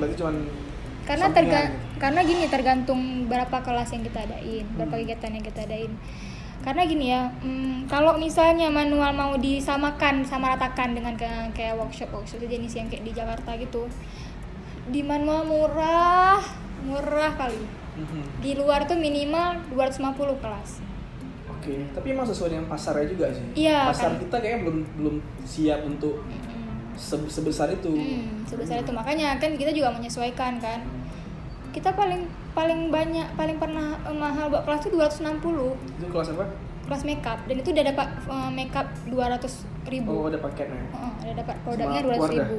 Hmm, 0.00 0.08
berarti 0.08 0.16
cuman 0.16 0.36
Karena 1.00 1.26
terga 1.28 1.60
gitu. 1.60 1.76
karena 1.98 2.20
gini 2.22 2.44
tergantung 2.46 3.00
berapa 3.26 3.56
kelas 3.60 3.88
yang 3.90 4.02
kita 4.02 4.20
adain, 4.22 4.64
berapa 4.72 4.94
kegiatan 4.96 5.30
yang 5.30 5.44
kita 5.44 5.60
adain. 5.62 5.92
Karena 6.60 6.82
gini 6.84 7.06
ya, 7.08 7.28
mm, 7.36 7.84
kalau 7.86 8.16
misalnya 8.16 8.68
manual 8.68 9.12
mau 9.12 9.32
disamakan 9.34 10.22
sama 10.22 10.54
ratakan 10.54 10.92
dengan 10.92 11.16
kayak, 11.16 11.52
kayak 11.52 11.74
workshop 11.74 12.08
workshop 12.10 12.40
jenis 12.42 12.72
yang 12.74 12.86
kayak 12.86 13.02
di 13.02 13.12
Jakarta 13.12 13.56
gitu, 13.56 13.88
di 14.86 15.00
manual 15.00 15.44
murah, 15.44 16.40
murah 16.80 17.32
kali 17.34 17.60
Mhm. 17.90 18.40
di 18.40 18.52
luar 18.54 18.84
tuh 18.84 18.96
minimal 18.96 19.60
250 19.68 20.36
kelas 20.38 20.80
Oke, 21.50 21.76
tapi 21.92 22.06
emang 22.10 22.24
sesuai 22.24 22.56
dengan 22.56 22.64
pasarnya 22.64 23.04
juga 23.04 23.28
sih. 23.28 23.44
Iya, 23.68 23.92
Pasar 23.92 24.16
kan. 24.16 24.24
kita 24.24 24.36
kayaknya 24.40 24.60
belum 24.64 24.78
belum 24.96 25.16
siap 25.44 25.84
untuk 25.84 26.24
se- 26.94 27.31
sebesar 27.31 27.68
itu. 27.70 27.90
hmm, 27.90 28.44
sebesar 28.44 28.81
itu 28.81 28.90
makanya 28.90 29.37
kan 29.37 29.55
kita 29.55 29.70
juga 29.70 29.90
menyesuaikan 29.90 30.59
kan 30.59 30.81
kita 31.70 31.94
paling 31.94 32.26
paling 32.50 32.90
banyak 32.90 33.26
paling 33.35 33.57
pernah 33.57 33.94
eh, 34.03 34.11
mahal 34.12 34.50
buat 34.50 34.66
kelas 34.66 34.81
tuh 34.83 34.90
260 34.90 35.79
Itu 35.96 36.07
kelas 36.09 36.35
apa? 36.35 36.46
kelas 36.81 37.07
makeup 37.07 37.38
dan 37.46 37.57
itu 37.57 37.68
udah 37.70 37.85
dapat 37.87 38.09
eh, 38.26 38.50
makeup 38.50 38.87
200 39.07 39.53
ribu 39.87 40.11
Oh, 40.12 40.26
ada 40.26 40.38
paketnya. 40.38 40.83
Heeh, 40.83 41.12
udah 41.22 41.35
dapat 41.38 41.57
produknya 41.62 42.00
Sama 42.03 42.09
200 42.18 42.35
ribu 42.35 42.59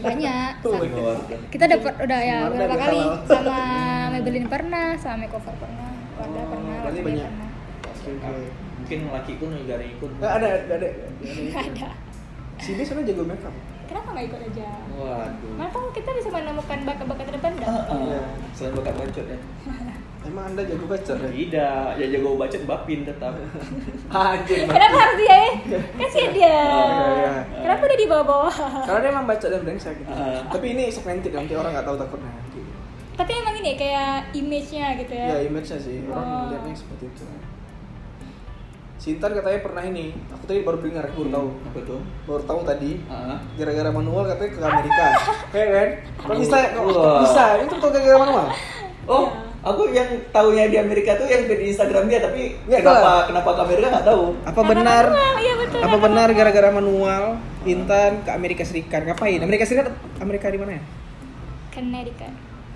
banyak 0.00 0.52
kita 1.52 1.64
dapat 1.68 1.92
udah 2.00 2.20
ya 2.24 2.36
beberapa 2.48 2.72
udah 2.72 2.78
kali 2.80 3.00
halal. 3.04 3.28
sama 3.28 3.60
Maybelline 4.08 4.48
pernah 4.48 4.88
sama 4.96 5.28
makeover 5.28 5.54
pernah 5.60 5.90
Wardah 6.18 6.42
Oh, 6.42 6.46
pernah 6.48 6.76
banyak. 7.04 7.28
pernah 7.28 7.48
Oke, 7.84 8.10
oke. 8.16 8.32
Mungkin 8.78 8.98
laki 9.12 9.32
pun 9.36 9.48
juga 9.52 9.74
ada 9.76 9.84
ikut. 9.84 10.10
Nggak 10.16 10.32
ada, 10.32 10.48
ada, 10.48 10.74
ada. 10.80 10.88
nggak 11.20 11.68
ada 11.68 11.88
Si 12.58 12.70
B 12.72 12.82
sebenarnya 12.82 13.10
jago 13.10 13.24
makeup. 13.24 13.54
kenapa 13.88 14.08
nggak 14.12 14.26
ikut 14.28 14.40
aja 14.44 14.68
Waduh. 14.92 15.52
Mana 15.56 15.70
tahu 15.70 15.88
kita 15.90 16.10
bisa 16.12 16.28
menemukan 16.28 16.78
bakat-bakat 16.84 17.24
terdepan 17.26 17.52
dah. 17.56 17.66
Ah, 17.66 17.80
ah. 17.86 17.96
Iya. 17.98 18.20
Selain 18.52 18.72
bakat 18.74 18.94
bacot 18.94 19.26
ya. 19.26 19.38
Emang 20.28 20.44
anda 20.44 20.60
jago 20.60 20.84
baca? 20.84 21.12
ya? 21.14 21.30
Tidak, 21.30 21.86
ya 21.96 22.06
jago 22.10 22.36
bacot 22.36 22.62
bapin 22.62 23.00
tetap. 23.02 23.32
Anjir. 24.12 24.66
Kenapa 24.66 24.96
harus 24.98 25.16
dia? 25.16 25.32
ya? 25.32 25.48
Kasihan 25.96 26.30
dia. 26.30 26.44
iya, 26.44 27.06
iya. 27.16 27.32
Kenapa 27.58 27.82
dia 27.86 27.96
di 27.96 28.06
bawah-bawah? 28.06 28.54
Karena 28.84 29.00
dia 29.00 29.10
emang 29.10 29.24
baca 29.24 29.46
dan 29.46 29.60
brengsek 29.62 29.94
gitu. 29.96 30.12
Ah. 30.12 30.44
Tapi 30.46 30.66
ini 30.68 30.84
segmented 30.88 31.32
nanti 31.32 31.52
orang 31.54 31.72
nggak 31.72 31.86
tahu 31.86 31.96
takutnya. 31.96 32.32
Gitu. 32.50 32.60
Tapi 33.16 33.32
emang 33.34 33.54
ini 33.56 33.72
kayak 33.74 34.12
image-nya 34.30 34.86
gitu 34.96 35.12
ya. 35.12 35.26
Ya 35.32 35.38
image-nya 35.48 35.78
sih, 35.80 35.96
orang 36.04 36.22
Oh. 36.22 36.38
melihatnya 36.44 36.74
seperti 36.76 37.04
itu. 37.08 37.24
Sintan 39.08 39.32
katanya 39.40 39.64
pernah 39.64 39.80
ini, 39.88 40.12
aku 40.28 40.44
tadi 40.44 40.60
baru 40.68 40.84
dengar, 40.84 41.08
aku 41.08 41.24
baru 41.24 41.30
tahu. 41.32 41.48
Apa 41.64 41.78
tuh? 41.80 42.00
Baru 42.28 42.42
tahu 42.44 42.60
tadi, 42.68 43.00
gara-gara 43.56 43.88
manual 43.88 44.28
katanya 44.28 44.50
ke 44.52 44.60
Amerika. 44.60 45.04
Kayak 45.56 45.68
kan? 45.72 45.88
Kok 46.28 46.36
bisa? 46.44 46.58
Bisa? 47.24 47.44
Itu 47.64 47.74
tuh 47.80 47.88
gara-gara 47.88 48.18
manual. 48.20 48.46
Oh, 49.08 49.32
aku 49.64 49.96
yang 49.96 50.12
tahunya 50.28 50.68
di 50.68 50.76
Amerika 50.76 51.16
tuh 51.16 51.24
yang 51.24 51.48
di 51.48 51.72
Instagram 51.72 52.04
dia, 52.12 52.20
tapi 52.20 52.60
Nggak 52.68 52.84
kenapa 52.84 53.12
kenapa 53.32 53.48
ke 53.56 53.60
Amerika 53.64 53.86
nggak 53.96 54.06
tahu. 54.12 54.24
Apa 54.44 54.60
Karena 54.60 54.70
benar? 54.76 55.04
manual, 55.08 55.34
iya 55.40 55.54
betul. 55.56 55.80
Apa 55.80 55.96
benar 56.04 56.28
gara-gara 56.36 56.68
manual 56.68 57.24
Intan 57.64 58.12
ke 58.28 58.30
Amerika 58.36 58.62
Serikat? 58.68 59.08
Ngapain? 59.08 59.40
Amerika 59.40 59.64
Serikat 59.64 59.88
Amerika 60.20 60.52
di 60.52 60.60
mana 60.60 60.76
ya? 60.76 60.82
Connecticut. 61.72 62.32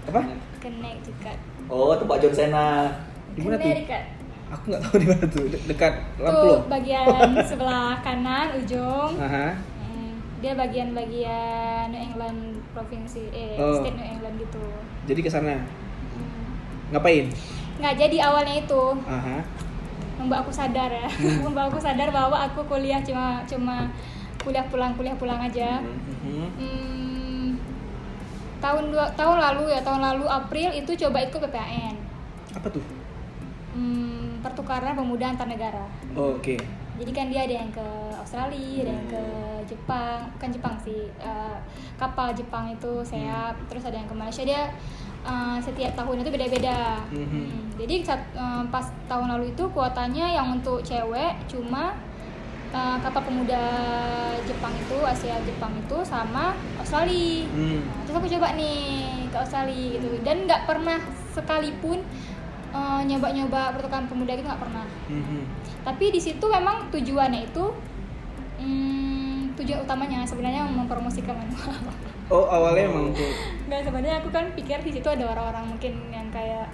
Apa? 0.08 0.20
Connecticut. 0.64 1.38
Oh, 1.68 1.92
tempat 1.92 2.16
John 2.24 2.32
Cena. 2.32 2.88
Di 3.36 3.44
mana 3.44 3.60
tuh? 3.60 3.68
Connecticut. 3.68 4.21
Aku 4.52 4.68
nggak 4.68 4.82
tahu 4.82 4.94
di 4.96 5.06
mana 5.06 5.24
tuh. 5.26 5.44
De- 5.46 5.64
dekat 5.66 5.92
Tuh 6.12 6.22
Lampung. 6.22 6.60
bagian 6.68 7.28
sebelah 7.48 7.96
kanan 7.98 8.52
ujung. 8.54 9.16
Hmm, 9.16 10.12
dia 10.38 10.52
bagian-bagian 10.52 11.88
New 11.88 12.02
England 12.02 12.40
provinsi 12.70 13.24
eh 13.28 13.56
Oh. 13.56 13.80
state 13.80 13.94
New 13.94 14.04
England 14.06 14.36
gitu. 14.38 14.64
Jadi 15.04 15.20
ke 15.20 15.28
sana. 15.28 15.56
Hmm. 15.56 16.44
Ngapain? 16.90 17.32
Nggak 17.74 17.94
jadi 17.98 18.16
awalnya 18.22 18.54
itu 18.58 18.82
Aha. 19.02 19.40
membuat 20.14 20.44
aku 20.44 20.52
sadar 20.52 20.86
ya 20.86 21.08
membuat 21.42 21.66
aku 21.66 21.80
sadar 21.80 22.08
bahwa 22.08 22.36
aku 22.36 22.60
kuliah 22.64 23.00
cuma 23.00 23.40
cuma 23.42 23.88
kuliah 24.38 24.62
pulang 24.64 24.92
kuliah 24.92 25.16
pulang 25.16 25.40
aja 25.40 25.80
Mhm. 25.80 26.46
hmm, 26.52 27.46
tahun 28.58 28.90
dua 28.90 29.06
tahun 29.12 29.38
lalu 29.40 29.70
ya 29.70 29.80
tahun 29.80 29.98
lalu 30.00 30.24
April 30.28 30.70
itu 30.72 30.92
coba 30.96 31.18
ikut 31.20 31.40
PPAN 31.40 31.94
Apa 32.52 32.68
tuh? 32.68 32.84
hmm, 33.72 34.11
pertukaran 34.42 34.92
pemuda 34.92 35.32
antar 35.32 35.46
negara 35.46 35.86
Oh, 36.12 36.36
Oke. 36.36 36.58
jadi 36.98 37.10
kan 37.14 37.26
dia 37.32 37.46
ada 37.48 37.54
yang 37.62 37.70
ke 37.72 37.88
Australia 38.18 38.84
ada 38.84 38.92
yang 38.92 39.08
ke 39.08 39.24
Jepang 39.64 40.26
kan 40.36 40.50
Jepang 40.50 40.74
sih 40.82 41.08
eh, 41.16 41.56
kapal 41.96 42.34
Jepang 42.34 42.66
itu 42.68 43.00
seap 43.06 43.54
terus 43.70 43.86
ada 43.86 43.94
yang 43.94 44.10
ke 44.10 44.12
Malaysia. 44.12 44.42
Dia 44.42 44.68
eh, 45.22 45.58
setiap 45.62 45.94
tahun 45.94 46.26
itu 46.26 46.30
beda-beda. 46.34 46.98
Mhm. 47.14 47.26
Hmm, 47.30 47.46
jadi 47.78 48.02
saat, 48.02 48.22
eh, 48.34 48.62
pas 48.68 48.84
tahun 49.06 49.38
lalu 49.38 49.54
itu 49.54 49.64
kuotanya 49.70 50.26
yang 50.26 50.50
untuk 50.50 50.82
cewek 50.82 51.38
cuma 51.46 51.94
eh, 52.74 52.96
kapal 53.00 53.22
pemuda 53.22 53.62
Jepang 54.42 54.74
itu 54.74 54.96
Asia 55.06 55.38
Jepang 55.46 55.72
itu 55.78 55.98
sama 56.02 56.58
Australia. 56.76 57.46
Hmm. 57.54 57.80
Nah, 57.86 58.02
terus 58.02 58.16
aku 58.18 58.28
coba 58.34 58.48
nih 58.58 59.30
ke 59.30 59.36
Australia 59.38 59.96
gitu. 59.96 60.08
Dan 60.26 60.44
nggak 60.50 60.66
pernah 60.66 60.98
sekalipun 61.32 62.02
eh, 62.72 63.00
nyoba-nyoba 63.04 63.72
pertukaran 63.72 64.06
pemuda 64.06 64.32
gitu 64.32 64.44
nggak 64.44 64.58
pernah 64.60 64.84
Mhm. 65.06 65.40
tapi 65.82 66.04
di 66.08 66.18
situ 66.18 66.40
memang 66.42 66.88
tujuannya 66.88 67.40
itu 67.44 67.64
hmm, 68.58 69.52
tujuan 69.54 69.80
utamanya 69.80 70.22
sebenarnya 70.22 70.64
mempromosikan 70.66 71.34
manual 71.34 71.76
Oh, 72.28 72.48
awalnya 72.48 72.86
emang 72.86 73.12
tuh. 73.12 73.28
nggak 73.66 73.82
sebenarnya 73.82 74.16
aku 74.18 74.28
kan 74.28 74.48
pikir 74.52 74.80
di 74.80 74.90
situ 74.90 75.04
ada 75.04 75.26
orang-orang 75.26 75.68
mungkin 75.68 75.92
yang 76.08 76.24
kayak 76.28 76.64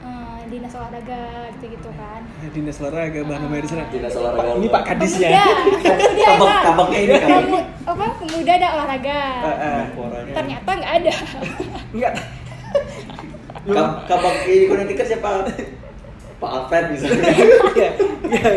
eh, 0.00 0.40
dinas 0.46 0.72
olahraga 0.72 1.22
gitu-gitu 1.52 1.90
kan 1.92 2.24
Dinas 2.46 2.76
olahraga 2.78 3.20
bahan 3.20 3.40
namanya 3.42 3.62
di 3.62 3.70
sana. 3.70 3.84
Dinas 3.86 4.08
Pak, 4.10 4.20
olahraga. 4.22 4.52
Ini 4.54 4.68
Pak 4.70 4.82
Kadis 4.86 5.12
ya. 5.18 5.28
pemuda 5.44 5.92
Kabak- 6.30 6.62
kabaknya 6.64 6.98
ini. 7.00 7.14
Kamu, 7.18 7.58
apa 7.84 8.04
pemuda 8.18 8.52
ada 8.54 8.68
olahraga 8.70 9.18
Ah, 9.18 9.48
ah. 9.50 9.76
Menporanya. 9.82 10.32
ternyata 10.32 10.70
nggak 10.74 10.92
ada 10.94 11.12
Enggak. 11.90 12.14
Kab- 13.66 14.04
kabak 14.04 14.34
ini 14.44 14.64
nanti 14.68 14.94
kan 14.94 15.06
siapa? 15.06 15.28
Pak 16.34 16.50
Alfred 16.52 16.84
misalnya. 16.90 17.24
Iya. 17.74 17.90
Iya. 18.24 18.50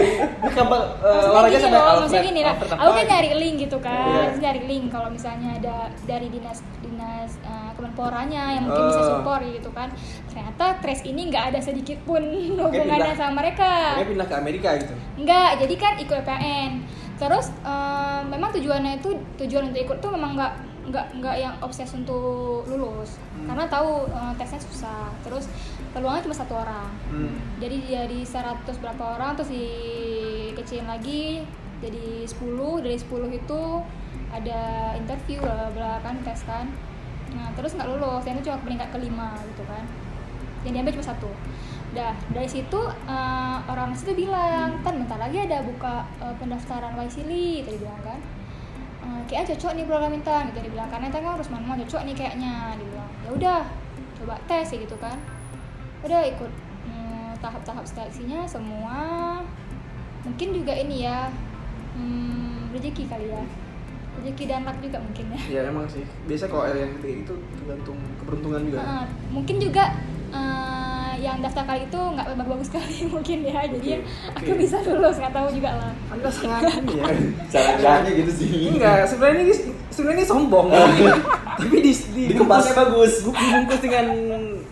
Olahraga 1.28 1.50
gini 1.50 1.62
sampai 1.62 1.78
Alfred. 1.78 2.00
maksudnya 2.02 2.24
gini 2.26 2.42
lah. 2.42 2.56
Aku 2.58 2.92
kan 2.94 3.06
nyari 3.06 3.30
link 3.36 3.56
gitu 3.60 3.78
kan. 3.78 4.26
Terus 4.26 4.40
nyari 4.40 4.62
link 4.64 4.86
kalau 4.88 5.08
misalnya 5.08 5.50
ada 5.54 5.76
dari 6.04 6.28
dinas 6.28 6.60
dinas 6.80 7.32
uh, 7.44 7.72
kemenporanya 7.74 8.44
yang 8.52 8.64
mungkin 8.66 8.84
bisa 8.88 9.02
Oh. 9.02 9.10
support 9.14 9.42
gitu 9.44 9.70
kan. 9.72 9.90
Ternyata 10.28 10.66
trace 10.80 11.04
ini 11.04 11.28
nggak 11.28 11.44
ada 11.52 11.60
sedikit 11.60 12.00
pun 12.04 12.20
hubungannya 12.60 13.14
sama 13.14 13.42
mereka. 13.42 13.96
Dia 13.96 14.06
pindah 14.06 14.28
ke 14.28 14.36
Amerika 14.36 14.70
gitu. 14.76 14.94
Enggak, 15.16 15.50
jadi 15.60 15.76
kan 15.76 15.94
ikut 15.98 16.18
PPN. 16.18 16.72
Terus 17.18 17.46
eh, 17.62 18.20
memang 18.26 18.50
tujuannya 18.52 18.92
itu 18.96 19.10
tujuan 19.38 19.64
untuk 19.68 19.82
ikut 19.82 19.98
tuh 19.98 20.12
memang 20.12 20.36
nggak 20.36 20.54
nggak 20.88 21.20
nggak 21.20 21.36
yang 21.36 21.56
obses 21.60 21.92
untuk 21.92 22.64
lulus, 22.66 23.20
Hmm. 23.36 23.48
karena 23.52 23.68
tahu 23.68 24.08
eh, 24.08 24.34
tesnya 24.40 24.60
susah. 24.64 25.12
Terus 25.20 25.52
peluangnya 25.92 26.24
cuma 26.24 26.36
satu 26.36 26.54
orang. 26.56 26.88
Hmm. 27.12 27.36
jadi 27.60 27.78
dari 28.06 28.22
100 28.24 28.78
berapa 28.80 29.04
orang 29.20 29.36
terus 29.36 29.50
dikecilin 29.52 30.88
lagi 30.88 31.42
jadi 31.84 32.26
10 32.26 32.82
dari 32.82 32.98
10 32.98 33.30
itu 33.34 33.62
ada 34.34 34.94
interview 34.98 35.40
bla 35.42 35.54
bla 35.56 35.70
bla 35.76 35.92
kan 36.02 36.16
tes 36.24 36.42
kan. 36.48 36.66
Nah 37.36 37.48
terus 37.54 37.76
nggak 37.76 37.88
lulus. 37.92 38.24
Yang 38.26 38.36
itu 38.40 38.44
cuma 38.50 38.60
peringkat 38.64 38.90
kelima 38.96 39.30
gitu 39.54 39.64
kan. 39.68 39.84
Yang 40.66 40.74
diambil 40.74 40.94
cuma 41.00 41.08
satu. 41.12 41.30
Dah 41.96 42.14
dari 42.32 42.50
situ 42.50 42.80
eh, 43.08 43.58
orang 43.68 43.92
situ 43.92 44.16
bilang 44.16 44.80
tan 44.84 45.00
bentar 45.04 45.20
lagi 45.20 45.44
ada 45.44 45.64
buka 45.64 46.08
eh, 46.24 46.36
pendaftaran 46.40 46.96
Waisili 46.96 47.64
tadi 47.68 47.78
bilang 47.80 48.02
kan 48.04 48.20
Eh, 49.08 49.22
kayaknya 49.24 49.56
cocok 49.56 49.72
nih 49.80 49.86
program 49.88 50.12
intan 50.12 50.52
gitu 50.52 50.60
dia 50.68 50.72
bilang. 50.76 50.90
Karena 50.92 51.06
intan 51.08 51.24
kan 51.24 51.34
harus 51.40 51.48
manual 51.48 51.80
cocok 51.88 52.02
nih 52.04 52.16
kayaknya 52.16 52.76
dia 52.76 52.88
bilang. 52.92 53.12
Ya 53.24 53.30
udah 53.32 53.60
coba 54.20 54.36
tes 54.52 54.68
ya 54.68 54.78
gitu 54.84 54.96
kan. 55.00 55.18
Udah 56.04 56.22
ikut 56.28 56.52
hmm, 56.92 57.32
tahap-tahap 57.40 57.88
seleksinya 57.88 58.44
semua 58.44 59.00
mungkin 60.28 60.52
juga 60.52 60.76
ini 60.76 61.08
ya 61.08 61.32
hmm, 61.96 62.76
rezeki 62.76 63.08
kali 63.08 63.32
ya. 63.32 63.44
Rezeki 64.20 64.44
dan 64.50 64.68
luck 64.68 64.78
juga 64.84 64.98
mungkin 65.00 65.26
ya. 65.32 65.40
Ya 65.48 65.62
emang 65.72 65.88
sih. 65.88 66.04
Biasa 66.28 66.52
kalau 66.52 66.68
yang 66.68 67.00
itu 67.00 67.34
tergantung 67.64 68.00
keberuntungan 68.20 68.62
juga. 68.68 68.80
Heeh, 68.84 69.06
mungkin 69.32 69.56
juga 69.64 69.96
eh, 70.38 71.12
yang 71.18 71.38
daftar 71.42 71.64
kali 71.66 71.82
itu 71.90 71.98
nggak 71.98 72.26
bagus-bagus 72.38 72.68
sekali 72.70 72.98
mungkin 73.14 73.38
ya 73.42 73.62
jadi 73.66 73.90
Oke, 73.98 74.38
aku 74.38 74.52
bisa 74.62 74.78
lulus 74.86 75.18
nggak 75.18 75.34
tahu 75.34 75.48
juga 75.50 75.70
lah 75.82 75.92
Anda 76.14 76.30
sangat 76.30 76.74
ini 76.86 76.94
ya. 77.02 77.06
Cara-caranya 77.50 78.12
gitu 78.14 78.32
sih. 78.32 78.50
Enggak, 78.74 79.10
sebenarnya 79.10 79.42
ini 79.44 79.56
sebenarnya 79.90 80.20
ini 80.22 80.28
sombong. 80.30 80.68
Tapi 81.60 81.78
di, 81.82 81.92
di 82.14 82.24
bagus. 82.38 83.26
dibungkus 83.26 83.80
dengan 83.82 84.06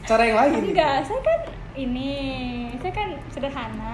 cara 0.05 0.21
yang 0.21 0.37
lain. 0.37 0.51
gitu. 0.61 0.73
enggak 0.77 0.97
saya 1.09 1.21
kan 1.25 1.39
ini 1.75 2.11
saya 2.77 2.93
kan 2.93 3.09
sederhana 3.33 3.89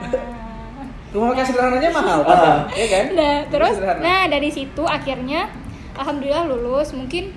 Rumah 1.12 1.36
makan 1.36 1.44
sederhananya 1.44 1.92
mahal, 1.92 2.20
Pak. 2.24 2.40
Ah. 2.40 2.60
Iya 2.72 2.88
kan? 2.88 3.06
Nah, 3.20 3.38
terus 3.52 3.76
nah 3.84 4.24
dari 4.32 4.48
situ 4.48 4.84
akhirnya 4.88 5.52
alhamdulillah 6.00 6.48
lulus. 6.48 6.96
Mungkin 6.96 7.36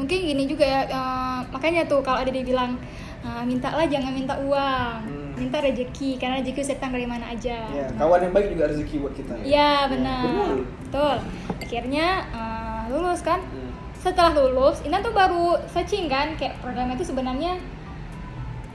mungkin 0.00 0.18
gini 0.24 0.44
juga 0.44 0.64
ya 0.64 0.80
eh, 0.82 1.38
makanya 1.46 1.84
tuh 1.84 2.00
kalau 2.00 2.18
ada 2.18 2.28
dibilang 2.28 2.80
eh, 3.20 3.42
mintalah 3.44 3.84
jangan 3.84 4.10
minta 4.10 4.32
uang, 4.34 4.96
Hmm. 5.04 5.32
minta 5.36 5.60
rezeki 5.60 6.16
karena 6.16 6.40
rezeki 6.40 6.58
bisa 6.58 6.72
datang 6.74 6.92
dari 6.92 7.04
mana 7.04 7.28
aja. 7.28 7.68
Ya, 7.68 7.86
kawan 7.94 8.20
yang 8.22 8.32
baik 8.32 8.48
juga 8.50 8.64
rezeki 8.66 8.94
buat 8.98 9.12
kita. 9.12 9.32
Iya, 9.40 9.88
benar. 9.88 10.24
benar. 10.24 10.52
Betul. 10.84 11.16
Akhirnya 11.60 12.06
eh, 12.30 12.82
lulus 12.88 13.20
kan. 13.20 13.40
Hmm. 13.40 13.68
Setelah 13.94 14.32
lulus, 14.32 14.80
Intan 14.80 15.00
tuh 15.00 15.12
baru 15.12 15.60
searching 15.68 16.08
kan 16.08 16.32
kayak 16.34 16.56
programnya 16.58 16.96
itu 16.96 17.04
sebenarnya 17.06 17.60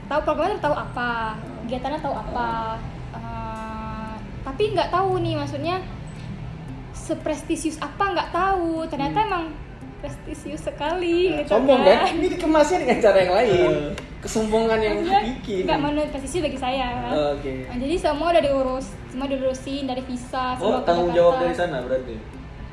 tahu 0.06 0.22
programnya 0.22 0.54
tahu 0.56 0.70
apa, 0.72 1.34
kegiatannya 1.62 1.98
tahu 1.98 2.14
apa. 2.14 2.78
Eh, 3.12 4.12
tapi 4.40 4.62
nggak 4.70 4.88
tahu 4.88 5.18
nih 5.18 5.34
maksudnya 5.34 5.82
seprestisius 6.94 7.78
apa 7.78 8.14
nggak 8.14 8.30
tahu. 8.30 8.86
Ternyata 8.86 9.18
Hmm. 9.18 9.26
emang 9.26 9.44
prestisius 10.06 10.62
sekali 10.62 11.34
Ya, 11.34 11.42
gitu 11.42 11.50
sombong 11.52 11.82
kan. 11.82 12.06
kan? 12.06 12.14
Ini 12.14 12.26
dikemasnya 12.30 12.78
dengan 12.80 12.98
cara 13.02 13.16
yang 13.18 13.34
lain. 13.34 13.50
Eh. 13.50 13.92
Kesombongan 14.16 14.78
yang 14.80 14.94
Maksudnya 14.98 15.22
bikin. 15.28 15.62
nggak 15.66 15.80
menurut 15.80 16.08
prestisius 16.08 16.42
bagi 16.42 16.58
saya 16.58 16.86
kan. 16.96 17.12
Oke. 17.34 17.54
Nah, 17.66 17.76
jadi 17.76 17.94
semua 17.96 18.26
udah 18.28 18.42
diurus, 18.42 18.86
semua 19.06 19.26
diurusin 19.26 19.84
dari 19.84 20.02
visa, 20.02 20.54
Oh, 20.56 20.78
tanggung 20.80 21.10
Jakarta. 21.10 21.18
jawab 21.18 21.34
dari 21.40 21.54
sana 21.54 21.76
berarti. 21.80 22.14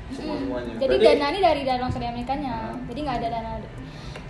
Semua 0.09 0.35
semuanya. 0.37 0.73
Jadi 0.77 0.93
Berarti- 0.95 1.17
dana 1.17 1.25
ini 1.27 1.39
dari 1.41 1.61
dana 1.63 1.79
langsung 1.81 1.99
dari 1.99 2.11
Amerikanya. 2.11 2.55
Hmm. 2.69 2.85
Jadi 2.85 2.99
nggak 3.01 3.17
ada 3.17 3.27
dana 3.31 3.51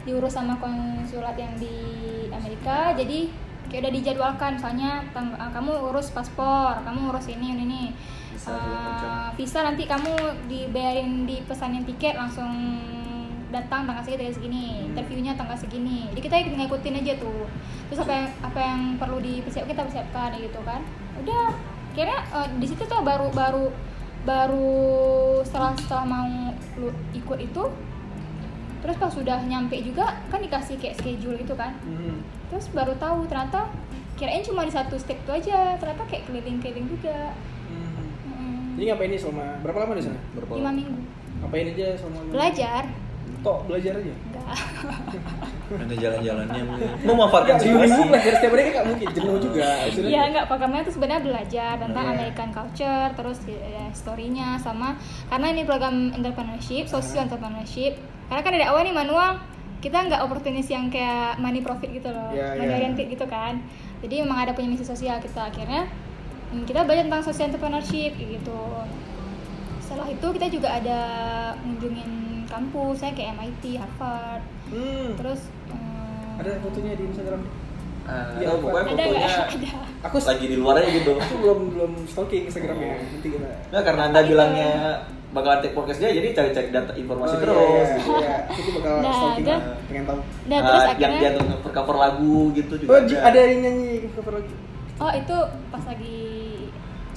diurus 0.03 0.31
sama 0.31 0.55
konsulat 0.57 1.35
yang 1.35 1.53
di 1.55 1.75
Amerika. 2.29 2.91
Jadi 2.93 3.19
kayak 3.65 3.81
udah 3.81 3.93
dijadwalkan 3.93 4.49
misalnya 4.55 4.91
kamu 5.49 5.71
urus 5.87 6.07
paspor, 6.09 6.75
kamu 6.81 7.07
urus 7.09 7.27
ini 7.27 7.47
ini 7.51 7.63
ini. 7.65 7.83
Visa 8.43 8.51
Eh, 8.51 8.59
segala 8.59 8.83
macam. 8.83 9.09
visa 9.33 9.59
nanti 9.63 9.83
kamu 9.85 10.13
dibayarin 10.45 11.23
di 11.23 11.39
pesanin 11.41 11.83
tiket 11.83 12.13
langsung 12.13 12.51
datang 13.49 13.85
tanggal 13.85 14.01
segini 14.01 14.27
tanggal 14.27 14.33
segini 14.33 14.65
Hmm. 14.75 14.89
interviewnya 14.89 15.33
tanggal 15.33 15.55
segini 15.55 16.09
jadi 16.11 16.21
kita 16.21 16.35
ikut 16.41 16.53
ngikutin 16.57 16.99
aja 16.99 17.13
tuh 17.15 17.45
terus 17.87 17.99
apa 18.01 18.11
yang 18.11 18.27
apa 18.41 18.59
yang 18.59 18.79
perlu 18.97 19.17
dipersiapkan 19.19 19.69
kita 19.69 19.81
persiapkan 19.85 20.29
gitu 20.35 20.59
kan 20.65 20.81
udah 21.21 21.53
kira 21.93 22.17
di 22.57 22.65
situ 22.65 22.81
tuh 22.83 22.99
baru 22.99 23.29
baru 23.29 23.69
baru 24.23 24.73
setelah 25.45 25.77
setelah 25.77 26.03
mau 26.03 26.27
lu 26.75 26.89
ikut 27.13 27.39
itu 27.39 27.63
terus 28.81 28.97
pas 28.97 29.13
sudah 29.13 29.39
nyampe 29.45 29.77
juga 29.79 30.17
kan 30.27 30.41
dikasih 30.41 30.75
kayak 30.75 30.97
schedule 30.97 31.37
gitu 31.37 31.53
kan 31.53 31.77
Hmm. 31.79 32.25
terus 32.49 32.67
baru 32.73 32.97
tahu 32.97 33.29
ternyata 33.29 33.69
kirain 34.13 34.41
cuma 34.41 34.65
di 34.65 34.69
satu 34.69 34.97
step 34.97 35.15
itu 35.15 35.31
aja 35.31 35.77
ternyata 35.77 36.05
kayak 36.05 36.25
keliling-keliling 36.25 36.85
juga. 36.87 37.33
Jadi 38.73 38.83
ngapain 38.85 39.09
nih 39.09 39.19
selama 39.19 39.45
berapa 39.61 39.77
lama 39.79 39.93
di 39.93 40.03
sana? 40.03 40.19
Berapa 40.33 40.51
lima 40.55 40.71
minggu 40.71 40.97
Ngapain 41.39 41.65
aja 41.69 41.87
selama 41.95 42.19
belajar 42.27 42.83
Tok 43.39 43.59
belajar 43.67 43.93
aja. 43.93 44.13
enggak 44.15 44.45
Ada 45.83 45.95
jalan-jalannya 45.97 46.61
memanfaatkan 47.01 47.55
situasi. 47.57 47.99
belajar 48.05 48.31
setiap 48.33 48.51
hari 48.51 48.61
kan 48.63 48.71
nggak 48.73 48.87
mungkin 48.87 49.07
jenuh 49.11 49.35
juga. 49.41 49.67
Maksudnya- 49.81 50.09
Iya 50.09 50.21
enggak 50.25 50.45
programnya 50.45 50.81
tuh 50.81 50.93
sebenarnya 50.93 51.21
belajar 51.23 51.71
tentang 51.75 52.03
Iya. 52.05 52.13
American 52.13 52.49
culture 52.51 53.09
terus 53.13 53.39
ya, 53.43 53.59
story-nya 53.91 54.47
sama 54.57 54.95
karena 55.27 55.47
ini 55.49 55.61
program 55.63 55.95
entrepreneurship, 56.13 56.85
social 56.85 57.25
entrepreneurship. 57.25 57.99
Karena 58.25 58.41
kan 58.41 58.51
dari 58.51 58.63
awal 58.63 58.81
nih 58.81 58.95
manual 58.95 59.29
kita 59.79 59.97
nggak 59.99 60.21
opportunity 60.21 60.63
yang 60.69 60.87
kayak 60.87 61.35
money 61.37 61.59
profit 61.59 61.91
gitu 61.91 62.07
loh, 62.07 62.31
Iya, 62.31 62.55
money 62.55 62.69
iya. 62.69 62.77
oriented 62.77 63.07
gitu 63.09 63.25
kan. 63.25 63.59
Jadi 63.99 64.13
memang 64.19 64.37
ada 64.39 64.51
punya 64.51 64.69
misi 64.69 64.83
sosial 64.83 65.19
kita 65.19 65.43
akhirnya 65.45 65.83
kita 66.63 66.79
belajar 66.81 67.03
tentang 67.03 67.23
social 67.23 67.47
entrepreneurship 67.47 68.11
gitu. 68.13 68.61
Setelah 69.79 70.07
itu 70.07 70.27
kita 70.31 70.47
juga 70.49 70.69
ada 70.71 70.99
ngunjungin 71.59 72.11
kampus, 72.45 72.95
saya 72.97 73.11
kayak 73.11 73.33
MIT, 73.35 73.63
Harvard, 73.75 74.43
Hmm. 74.65 75.13
terus 75.15 75.41
hmm, 75.67 76.39
Ada 76.39 76.57
fotonya 76.59 76.93
di 76.93 77.03
Instagram. 77.05 77.41
Ah, 78.03 78.35
Ya, 78.35 78.51
pokoknya 78.53 78.83
ada 78.83 79.03
fotonya 79.05 79.27
ada 79.47 79.69
aku 80.03 80.15
lagi 80.19 80.45
di 80.45 80.57
luar 80.57 80.75
aja 80.75 80.89
gitu. 80.91 81.11
aku 81.15 81.35
belum 81.37 81.59
belum 81.71 81.91
stalking 82.05 82.43
Instagramnya 82.45 82.99
nanti 82.99 83.27
kita 83.29 83.47
Nah, 83.69 83.81
karena 83.81 84.01
anda 84.05 84.21
bilangnya 84.21 84.71
bakalan 85.29 85.59
take 85.59 85.71
podcast 85.71 85.97
dia, 85.97 86.11
jadi 86.11 86.27
cari-cari 86.31 86.67
data 86.69 86.91
informasi 86.93 87.31
Oh, 87.31 87.33
iya, 87.33 87.43
terus. 87.43 87.63
iya, 87.63 87.95
gitu. 87.95 88.11
iya. 88.13 88.35
Aku 88.45 88.69
bakal 88.75 88.93
Nah, 88.99 89.13
stalking 89.13 89.45
dan- 89.45 89.61
lah, 89.61 89.75
pengen 89.83 90.03
tahu 90.03 90.19
Nah, 90.19 90.25
Ah, 90.53 90.63
terus 90.63 90.83
yang 90.83 90.91
akhirnya 90.91 91.19
dia 91.23 91.31
cover 91.39 91.71
cover 91.71 91.95
lagu 91.97 92.35
gitu 92.51 92.73
juga. 92.75 92.89
oh 92.89 92.99
ji- 93.03 93.17
ada 93.19 93.39
yang 93.39 93.59
nyanyi 93.61 93.87
cover 94.11 94.33
lagi 94.35 94.53
oh 94.95 95.11
itu 95.11 95.37
pas 95.67 95.83
lagi 95.83 96.17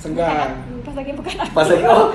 Senggang. 0.07 0.51
pas 0.81 0.95
lagi 0.95 1.11
bukan 1.13 1.35
aku 1.37 1.53
Pas 1.53 1.67
lagi 1.67 1.85
oh, 1.85 2.07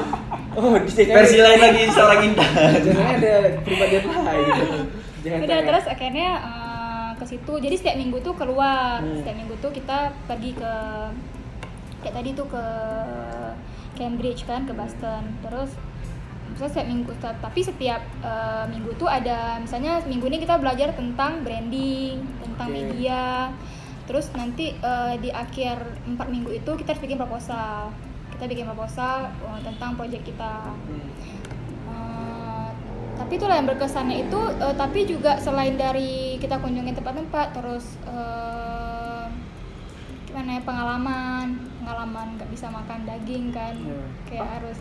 oh 0.54 0.74
di 0.78 0.90
sini 0.90 1.12
versi 1.12 1.38
lain 1.38 1.60
lagi 1.60 1.82
seorang 1.88 2.20
Indah. 2.24 2.50
jangan 2.80 3.06
ada 3.16 3.34
pribadian 3.62 4.02
lain 4.06 4.46
gitu 4.50 4.78
jangan 5.22 5.40
udah 5.40 5.50
tanya. 5.54 5.68
terus 5.68 5.86
akhirnya 5.88 6.30
eh, 6.40 7.10
ke 7.14 7.26
situ 7.28 7.54
jadi 7.58 7.76
setiap 7.76 7.96
minggu 7.96 8.18
tuh 8.20 8.34
keluar 8.34 8.98
Hmm. 8.98 9.18
setiap 9.18 9.36
minggu 9.36 9.56
tuh 9.58 9.70
kita 9.70 9.98
pergi 10.26 10.52
ke 10.54 10.74
kayak 12.00 12.16
tadi 12.16 12.30
tuh 12.32 12.48
ke 12.48 12.64
Cambridge 13.94 14.42
kan 14.44 14.66
ke 14.66 14.74
Boston 14.74 15.24
terus 15.42 15.70
misalnya 16.50 16.72
setiap 16.74 16.88
minggu 16.88 17.12
tapi 17.22 17.60
setiap 17.62 18.02
eh, 18.22 18.66
minggu 18.68 18.92
tuh 18.96 19.08
ada 19.08 19.56
misalnya 19.58 20.02
minggu 20.04 20.26
ini 20.26 20.38
kita 20.40 20.58
belajar 20.58 20.90
tentang 20.92 21.42
branding 21.42 22.18
tentang 22.42 22.68
Oke. 22.68 22.76
media 22.76 23.52
terus 24.04 24.30
nanti 24.32 24.74
eh, 24.74 25.14
di 25.18 25.30
akhir 25.30 25.78
empat 26.06 26.28
minggu 26.28 26.52
itu 26.54 26.72
kita 26.74 26.92
harus 26.92 27.02
bikin 27.02 27.16
proposal 27.16 27.90
kita 28.32 28.46
bikin 28.48 28.66
proposal 28.66 29.18
eh, 29.30 29.60
tentang 29.62 29.94
proyek 29.94 30.22
kita. 30.24 30.74
Eh, 31.88 32.68
tapi 33.14 33.32
itulah 33.34 33.56
yang 33.56 33.68
berkesannya 33.68 34.18
itu 34.24 34.40
eh, 34.58 34.76
tapi 34.76 35.00
juga 35.06 35.38
selain 35.38 35.76
dari 35.76 36.12
kita 36.38 36.58
kunjungin 36.58 36.94
tempat-tempat 36.94 37.48
terus 37.54 37.86
eh, 38.04 39.26
gimana 40.26 40.50
ya 40.50 40.62
pengalaman 40.62 41.48
pengalaman 41.78 42.28
nggak 42.34 42.50
bisa 42.50 42.68
makan 42.68 43.04
daging 43.04 43.52
kan 43.52 43.76
Ya. 43.78 44.00
kayak 44.26 44.42
Ah. 44.42 44.50
harus 44.56 44.78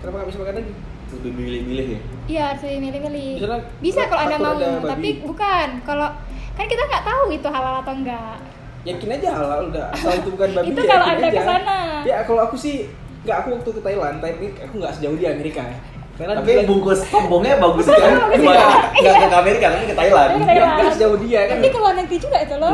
kenapa 0.00 0.14
nggak 0.16 0.28
bisa 0.28 0.40
makan 0.40 0.54
lagi 0.56 0.72
Lebih 1.14 1.30
milih-milih 1.36 1.86
ya. 1.86 2.00
iya 2.26 2.42
harus 2.50 2.62
milih-milih 2.64 3.30
Misalnya, 3.36 3.60
bisa 3.78 4.00
kalau 4.08 4.22
anda 4.24 4.36
mau 4.36 4.56
ada 4.56 4.68
tapi 4.88 5.08
bukan 5.20 5.68
kalau 5.84 6.08
kan 6.50 6.64
kita 6.64 6.82
nggak 6.82 7.04
tahu 7.04 7.24
itu 7.30 7.46
halal 7.46 7.74
atau 7.78 7.94
enggak 7.94 8.36
yakin 8.84 9.08
aja 9.10 9.28
halal 9.32 9.60
udah 9.66 9.84
asal 9.90 10.12
itu 10.12 10.28
bukan 10.30 10.48
babi 10.52 10.68
Itu 10.68 10.80
ya 10.80 10.88
kalau 10.90 11.06
Anda 11.08 11.26
aja. 11.26 11.32
ke 11.32 11.42
sana. 11.42 11.76
ya 12.02 12.16
kalau 12.22 12.40
aku 12.42 12.54
sih 12.54 12.74
nggak 13.22 13.36
aku 13.38 13.48
waktu 13.54 13.70
ke 13.70 13.80
Thailand 13.80 14.16
tapi 14.18 14.32
aku 14.54 14.74
nggak 14.76 14.92
sejauh 14.92 15.16
di 15.16 15.26
Amerika 15.26 15.62
ya 15.62 15.78
karena 16.14 16.38
Tapi 16.38 16.46
dia- 16.52 16.62
bungkus 16.64 17.00
sombongnya 17.04 17.58
bagus 17.64 17.86
kan. 17.88 18.12
Nggak 18.30 19.14
ke 19.26 19.34
Amerika, 19.34 19.66
tapi 19.68 19.84
ke 19.84 19.96
Thailand. 19.96 20.30
Ke 20.30 20.36
nggak 20.38 20.54
Thailand. 20.54 20.92
sejauh 20.92 21.16
dia 21.18 21.40
kan 21.42 21.56
tapi 21.56 21.68
ke 21.68 21.78
luar 21.80 21.94
negeri 21.96 22.16
juga 22.18 22.38
itu 22.38 22.54
loh 22.54 22.70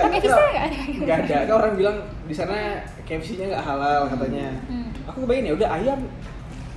pakai 0.00 0.18
visa 0.18 0.40
nggak 0.40 0.64
ada 0.64 0.76
nggak 0.96 1.18
ada 1.20 1.36
kan 1.42 1.54
orang 1.54 1.72
bilang 1.74 1.96
di 2.24 2.34
sana 2.34 2.56
KFC-nya 3.02 3.46
nggak 3.50 3.64
halal 3.64 4.00
katanya 4.06 4.46
Hmm. 4.64 4.88
aku 5.04 5.18
kebayang 5.20 5.44
ya 5.44 5.54
udah 5.54 5.68
ayam 5.70 5.98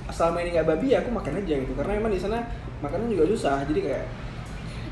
selama 0.08 0.36
ini 0.38 0.50
nggak 0.52 0.66
babi 0.66 0.86
ya 0.88 1.00
aku 1.00 1.10
makan 1.10 1.32
aja 1.38 1.54
gitu 1.56 1.72
karena 1.72 1.92
emang 1.94 2.10
di 2.10 2.20
sana 2.20 2.38
makanan 2.80 3.06
juga 3.06 3.24
susah 3.26 3.64
jadi 3.64 3.80
kayak 3.82 4.04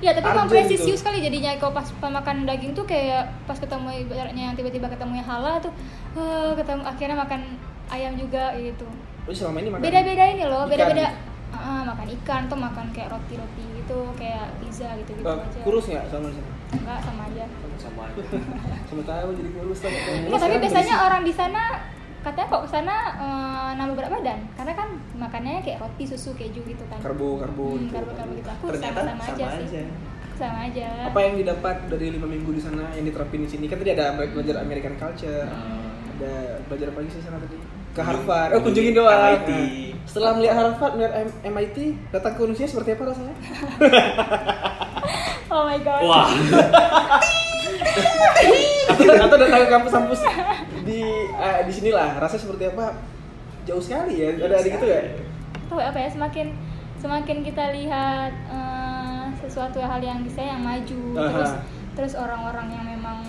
Ya 0.01 0.11
tapi 0.11 0.27
emang 0.27 0.45
Arjen 0.45 0.65
presisius 0.65 0.89
gitu. 0.89 1.01
sekali 1.01 1.21
jadinya 1.21 1.53
kalau 1.57 1.73
pas 1.73 1.85
makan 2.01 2.37
daging 2.45 2.73
tuh 2.73 2.85
kayak 2.85 3.21
pas 3.45 3.55
ketemu 3.55 3.89
ibaratnya 4.03 4.43
yang 4.49 4.57
tiba-tiba 4.57 4.89
ketemu 4.89 5.21
yang 5.21 5.29
halal 5.29 5.57
tuh 5.61 5.73
eh, 6.15 6.53
ketemu 6.57 6.83
akhirnya 6.83 7.17
makan 7.19 7.41
ayam 7.87 8.13
juga 8.17 8.45
gitu. 8.55 8.87
oh, 9.23 9.31
selama 9.31 9.61
ini 9.61 9.69
makan 9.69 9.83
Beda-beda 9.83 10.25
ini 10.27 10.45
loh, 10.45 10.65
beda-beda 10.65 11.07
gitu. 11.07 11.29
Ah, 11.51 11.83
makan 11.85 12.07
ikan 12.17 12.41
atau 12.47 12.57
makan 12.57 12.87
kayak 12.91 13.11
roti-roti 13.11 13.65
gitu, 13.77 13.99
kayak 14.15 14.55
pizza 14.57 14.87
gitu-gitu 14.97 15.27
Eh, 15.27 15.37
aja. 15.37 15.61
kurus 15.61 15.85
nggak 15.85 16.05
sama 16.07 16.27
di 16.27 16.35
sana 16.35 16.49
Enggak 16.71 16.99
sama 17.03 17.23
aja. 17.27 17.45
Sama 17.77 18.01
aja. 18.07 18.23
sama 18.87 19.03
tahu 19.03 19.29
jadi 19.35 19.51
kurus 19.53 19.79
lah 19.83 19.91
Enggak, 19.91 20.41
tapi 20.41 20.57
biasanya 20.57 20.95
orang 21.03 21.23
di 21.27 21.35
sana 21.35 21.63
katanya 22.21 22.47
kok 22.53 22.63
ke 22.65 22.69
sana 22.69 22.95
eh, 23.17 23.71
nambah 23.81 23.95
berat 23.97 24.11
badan. 24.13 24.41
Karena 24.57 24.73
kan 24.77 24.89
makannya 25.17 25.65
kayak 25.65 25.79
roti 25.81 26.05
susu 26.05 26.31
keju 26.37 26.61
gitu 26.65 26.85
kan. 26.89 26.99
Karbo 27.01 27.41
karbo 27.41 27.77
hmm, 27.77 27.81
gitu. 27.89 27.93
karbo 27.97 28.13
karbo 28.13 28.33
gitu. 28.37 28.49
Aku 28.51 28.65
Ternyata 28.77 29.01
sama, 29.01 29.23
sama 29.25 29.35
aja. 29.37 29.47
Sih 29.65 29.87
sama 30.41 30.59
aja. 30.73 30.89
Apa 31.13 31.21
yang 31.21 31.35
didapat 31.37 31.77
dari 31.93 32.07
lima 32.17 32.25
minggu 32.25 32.57
di 32.57 32.63
sana 32.65 32.89
yang 32.97 33.05
diterapin 33.05 33.45
di 33.45 33.51
sini? 33.53 33.69
Kan 33.69 33.77
tadi 33.85 33.93
ada 33.93 34.17
belajar 34.17 34.65
American 34.65 34.97
culture 34.97 35.45
Hmm. 35.45 36.17
ada 36.17 36.61
belajar 36.69 36.93
apa 36.93 36.99
lagi 37.01 37.11
sih 37.13 37.21
di 37.21 37.27
sana 37.29 37.37
tadi? 37.41 37.57
Ke 37.93 38.01
Harvard. 38.01 38.51
Oh 38.57 38.61
kunjungin 38.65 38.93
doang. 38.97 39.21
MIT. 39.37 39.51
Nah, 39.53 39.65
setelah 40.09 40.33
melihat 40.37 40.57
Harvard 40.57 40.93
melihat 40.97 41.13
M- 41.29 41.37
MIT 41.45 41.77
datang 42.09 42.33
ke 42.37 42.41
Indonesia 42.41 42.69
seperti 42.69 42.91
apa 42.97 43.03
rasanya? 43.09 43.35
Oh 45.51 45.67
my 45.67 45.83
god. 45.83 46.03
Wah, 46.07 46.31
atau, 48.87 49.15
atau 49.27 49.35
datang 49.35 49.61
ke 49.67 49.69
kampus-kampus 49.69 50.21
di 50.83 51.01
eh, 51.31 51.61
di 51.65 51.73
sinilah 51.73 52.19
rasanya 52.19 52.43
seperti 52.43 52.65
apa 52.69 52.87
jauh 53.65 53.83
sekali 53.83 54.15
ya 54.19 54.29
ada 54.37 54.57
ada 54.57 54.69
gitu 54.69 54.87
ya 54.87 55.03
tahu 55.69 55.79
apa 55.79 55.99
ya 55.99 56.09
semakin 56.11 56.47
semakin 56.99 57.37
kita 57.41 57.65
lihat 57.73 58.33
eh, 58.49 59.25
sesuatu 59.41 59.79
hal 59.79 60.01
yang 60.01 60.21
bisa 60.21 60.41
yang 60.41 60.61
maju 60.61 61.03
Aha. 61.17 61.29
terus 61.31 61.53
terus 61.91 62.13
orang-orang 62.15 62.71
yang 62.71 62.87
memang 62.87 63.21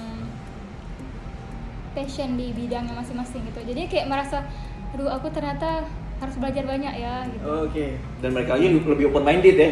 passion 1.92 2.40
di 2.40 2.56
bidangnya 2.56 2.96
masing-masing 2.96 3.44
gitu 3.52 3.60
jadi 3.68 3.82
kayak 3.92 4.08
merasa 4.08 4.48
aduh 4.96 5.12
aku 5.12 5.28
ternyata 5.32 5.84
harus 6.24 6.36
belajar 6.40 6.64
banyak 6.64 6.94
ya 6.96 7.28
gitu 7.28 7.44
oke 7.68 7.86
dan 8.24 8.30
mereka 8.32 8.56
aja 8.56 8.68
lebih 8.70 9.10
open 9.12 9.24
minded 9.26 9.56
ya. 9.58 9.70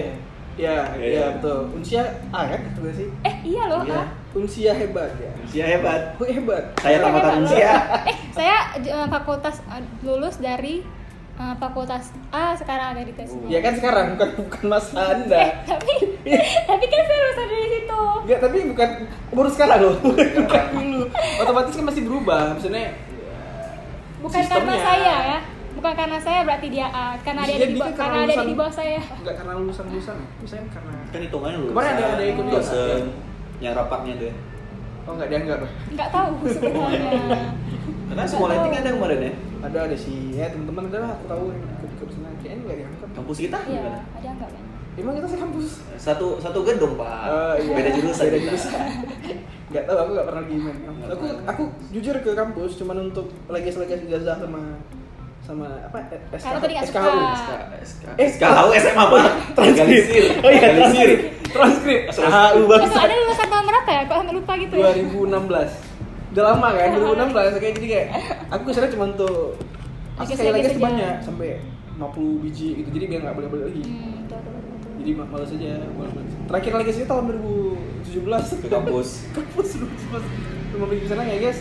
ya 0.59 0.75
Iya. 0.99 1.07
ya 1.07 1.25
betul 1.39 1.59
unsia 1.71 2.03
A 2.35 2.43
kan 2.51 2.59
betul 2.67 2.91
sih 2.91 3.07
eh 3.23 3.35
iya 3.47 3.63
loh 3.71 3.83
Iya. 3.87 4.03
ah. 4.03 4.07
Unsia 4.31 4.71
hebat 4.71 5.09
ya 5.15 5.31
Usia 5.41 5.65
hebat. 5.67 6.01
oh 6.15 6.25
hebat 6.25 6.63
Saya 6.77 6.97
tamatan 6.99 7.41
usia. 7.43 7.73
eh 8.09 8.17
saya 8.29 8.57
eh, 8.77 9.07
fakultas 9.07 9.57
eh, 9.65 9.81
lulus 10.01 10.37
dari 10.37 10.85
eh, 11.33 11.55
fakultas 11.57 12.13
A 12.29 12.53
sekarang 12.53 12.93
ada 12.93 13.01
di 13.01 13.11
tes 13.11 13.33
ya 13.45 13.59
kan 13.59 13.73
sekarang 13.73 14.05
bukan 14.13 14.29
bukan 14.39 14.63
masa 14.67 14.93
eh, 14.93 15.13
anda 15.15 15.41
tapi 15.65 15.93
tapi 16.69 16.85
kan 16.85 17.01
saya 17.01 17.17
lulus 17.19 17.37
dari 17.39 17.67
situ 17.71 18.01
Enggak, 18.19 18.39
tapi 18.39 18.57
bukan 18.63 18.89
baru 19.31 19.49
sekarang 19.49 19.79
loh. 19.81 19.95
bukan 20.39 20.63
dulu. 20.71 21.01
Otomatis 21.39 21.73
kan 21.73 21.85
masih 21.87 22.01
berubah. 22.03 22.41
Maksudnya 22.53 22.93
bukan 24.19 24.37
karena 24.37 24.45
sistemnya. 24.45 24.79
saya 24.83 25.15
ya 25.25 25.39
bukan 25.71 25.93
karena 25.95 26.17
saya 26.19 26.39
berarti 26.43 26.67
dia 26.69 26.87
A 26.87 27.17
karena 27.19 27.41
Bisa 27.41 27.49
ada 27.49 27.55
di 27.55 27.63
jadi 27.63 27.73
bawah 27.73 27.89
karena 27.89 27.97
karena 27.97 28.19
ada 28.19 28.29
di 28.29 28.35
lulusan- 28.35 28.59
bawah 28.59 28.73
saya 28.75 28.99
Enggak 29.15 29.35
karena 29.35 29.53
lulusan-lulusan. 29.55 30.17
Misalnya 30.37 30.65
karena 30.69 30.93
Kan 31.09 31.19
hitungannya 31.23 31.57
lu. 31.57 31.65
Kemarin 31.71 31.89
ada- 31.91 32.11
ada 32.11 32.23
ikut 32.23 32.43
juga. 32.43 32.53
dosen 32.55 33.01
yang 33.59 33.73
rapatnya 33.73 34.13
tuh 34.15 34.27
ya. 34.27 34.35
oh 35.03 35.11
enggak 35.13 35.29
dianggap. 35.29 35.59
nggak 35.89 36.09
tahu 36.09 36.31
sebenarnya 36.45 37.11
Karena 38.09 38.23
semua 38.25 38.47
lighting 38.49 38.73
ada 38.75 38.89
kemarin 38.91 39.19
ya. 39.21 39.31
Ada 39.59 39.77
ada 39.85 39.95
sih. 39.95 40.33
Ya 40.33 40.49
teman-teman 40.49 40.89
ada 40.89 40.97
lah 40.99 41.09
aku 41.13 41.25
tahu 41.27 41.43
yang 41.51 41.61
ikut 41.77 41.89
ikut 41.93 42.09
sana. 42.09 42.29
Kayaknya 42.35 42.57
enggak 42.59 42.77
diangkat. 42.79 43.07
Kampus 43.13 43.37
kita 43.37 43.57
iya 43.61 43.79
gimana? 43.79 43.99
ada 44.09 44.27
nggak 44.33 44.49
kan 44.49 44.63
Emang 44.97 45.13
kita 45.15 45.27
sekampus. 45.29 45.67
Satu 45.95 46.27
satu 46.41 46.59
gedung 46.63 46.93
pak. 46.95 47.21
Oh, 47.23 47.53
iya. 47.55 47.71
Beda 47.71 47.89
jurusan. 47.93 48.23
Beda 48.25 48.35
kita. 48.35 48.45
jurusan. 48.49 48.71
Enggak 49.69 49.83
tahu 49.85 49.95
aku 49.95 50.09
enggak 50.09 50.25
pernah 50.25 50.41
lagi 50.41 50.55
main 50.57 50.77
kampus. 50.81 51.07
Aku 51.07 51.25
aku 51.45 51.63
jujur 51.91 52.15
ke 52.17 52.31
kampus 52.33 52.71
cuman 52.75 52.97
untuk 53.05 53.25
legis-legis 53.45 54.01
ijazah 54.03 54.35
sama 54.37 54.61
sama 55.39 55.65
apa 55.81 55.97
SK, 56.29 56.41
Karena 56.41 56.59
tadi 56.59 56.73
nggak 56.73 56.85
SKU. 56.85 56.97
suka. 56.97 57.25
SK, 57.33 57.51
SK, 57.81 58.03
Eh, 58.17 58.27
SKHU 58.27 58.69
SMA 58.75 59.03
pak. 59.05 59.23
Transkripsir. 59.53 60.25
Oh 60.39 60.49
iya, 60.49 60.67
Transkripsir. 60.73 61.09
Transkrip. 61.49 62.01
Emang 62.09 62.67
bangsa. 62.67 62.99
ada 62.99 63.13
lulusan 63.15 63.47
tahun 63.47 63.65
berapa 63.65 63.89
ya? 63.89 64.01
Kok 64.03 64.15
sampai 64.17 64.35
lupa 64.35 64.53
gitu 64.55 64.73
ya? 64.73 64.91
2016 64.93 65.97
udah 66.29 66.43
lama 66.45 66.67
kan? 66.71 66.87
2016 66.93 67.33
kayak 67.55 67.73
jadi 67.75 67.87
kayak 67.87 68.07
aku 68.47 68.61
ke 68.63 68.71
sana 68.71 68.87
cuma 68.87 69.05
untuk 69.07 69.57
aku 70.13 70.21
Lagi 70.21 70.31
sekali 70.31 70.49
lagi 70.51 70.63
sedikit 70.63 70.77
aja. 70.77 70.85
banyak 70.85 71.15
sampai 71.19 71.49
50 71.95 72.43
biji 72.43 72.67
gitu. 72.77 72.89
Jadi 72.91 73.05
biar 73.07 73.19
nggak 73.21 73.35
boleh 73.35 73.49
boleh 73.49 73.63
lagi. 73.65 73.81
Hmm, 73.81 73.97
betul, 74.21 74.37
betul, 74.39 74.51
betul. 74.53 74.91
jadi 74.95 75.11
ma- 75.13 75.29
males 75.29 75.51
aja 75.51 75.71
terakhir 76.45 76.73
lagi 76.75 76.91
sih 76.91 77.05
tahun 77.05 77.23
2017 78.05 78.61
Ke 78.61 78.67
kampus. 78.69 79.07
kampus 79.35 79.67
2017 79.75 80.73
rumah 80.73 80.87
pergi 80.87 81.05
sana 81.05 81.23
ya 81.23 81.37
guys. 81.39 81.59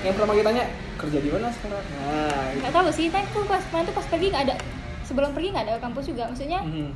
Yang 0.00 0.14
pertama 0.16 0.32
kita 0.32 0.46
tanya 0.46 0.64
kerja 0.96 1.18
di 1.18 1.28
mana 1.28 1.48
sekarang? 1.50 1.84
Nah 1.98 2.44
nggak 2.56 2.72
tahu 2.72 2.88
sih 2.90 3.06
tapi 3.08 3.24
aku 3.26 3.40
pas 3.44 3.62
kemarin 3.62 3.84
tuh 3.84 3.94
pas 3.94 4.06
pergi 4.06 4.26
nggak 4.28 4.44
ada 4.44 4.54
sebelum 5.02 5.30
pergi 5.32 5.48
nggak 5.50 5.64
ada 5.64 5.74
kampus 5.78 6.04
juga. 6.06 6.24
Maksudnya 6.26 6.60
Mhm. 6.60 6.88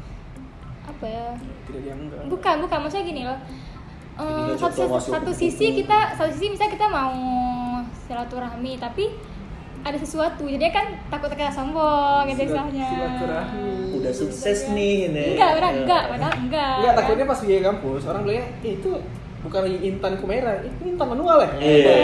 Apa 0.84 1.04
ya? 1.04 1.28
Tidak 1.64 1.80
dianggap. 1.82 2.20
Bukan 2.26 2.54
bukan. 2.60 2.78
Maksudnya 2.80 3.04
gini 3.04 3.22
loh. 3.22 3.38
Ininya 4.14 4.54
satu, 4.56 4.82
satu 4.96 5.32
sisi 5.32 5.74
kita 5.74 6.14
satu 6.14 6.30
sisi 6.30 6.46
misalnya 6.48 6.72
kita 6.72 6.86
mau 6.86 7.10
silaturahmi 8.00 8.78
tapi 8.78 9.10
ada 9.82 9.98
sesuatu. 9.98 10.46
Jadi 10.46 10.64
kan 10.70 10.86
takut 11.08 11.28
kita 11.28 11.50
sombong 11.50 12.24
gitu 12.30 12.46
Silat- 12.46 12.70
istilahnya. 12.70 12.88
silaturahmi. 12.88 13.70
Udah 13.94 14.12
sukses 14.12 14.58
nih 14.70 15.10
ini. 15.10 15.24
enggak 15.34 15.50
Ya. 15.50 15.70
enggak 15.74 16.02
padahal 16.08 16.34
enggak. 16.38 16.74
Enggak, 16.78 16.94
takutnya 16.94 17.26
pas 17.26 17.38
ke 17.38 17.58
kampus 17.58 18.02
orang 18.06 18.20
bilangnya 18.22 18.46
eh, 18.62 18.72
itu 18.76 18.90
bukan 19.44 19.60
lagi 19.60 19.78
intan 19.82 20.12
kumerah 20.16 20.56
itu 20.62 20.82
intan 20.88 21.06
manual 21.06 21.36
ya? 21.42 21.50
Iya. 21.58 21.94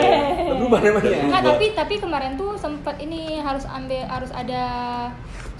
Berubah 0.52 0.78
namanya. 0.82 1.18
Enggak, 1.24 1.42
tapi 1.46 1.64
tapi 1.72 1.94
kemarin 1.96 2.32
tuh 2.34 2.52
sempat 2.58 2.98
ini 2.98 3.38
harus 3.38 3.64
ambil 3.64 4.02
harus 4.04 4.28
ada 4.34 4.62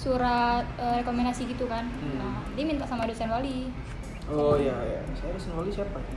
surat 0.01 0.64
eh, 0.80 1.05
rekomendasi 1.05 1.44
gitu 1.44 1.68
kan. 1.68 1.84
Hmm. 1.84 2.16
Nah, 2.16 2.40
dia 2.57 2.64
minta 2.64 2.88
sama 2.88 3.05
dosen 3.05 3.28
wali. 3.28 3.68
oh 4.30 4.55
iya 4.55 4.72
iya 4.86 5.01
saya 5.18 5.34
harus 5.34 5.42
wali 5.51 5.70
siapa 5.74 5.98
ya 5.98 6.14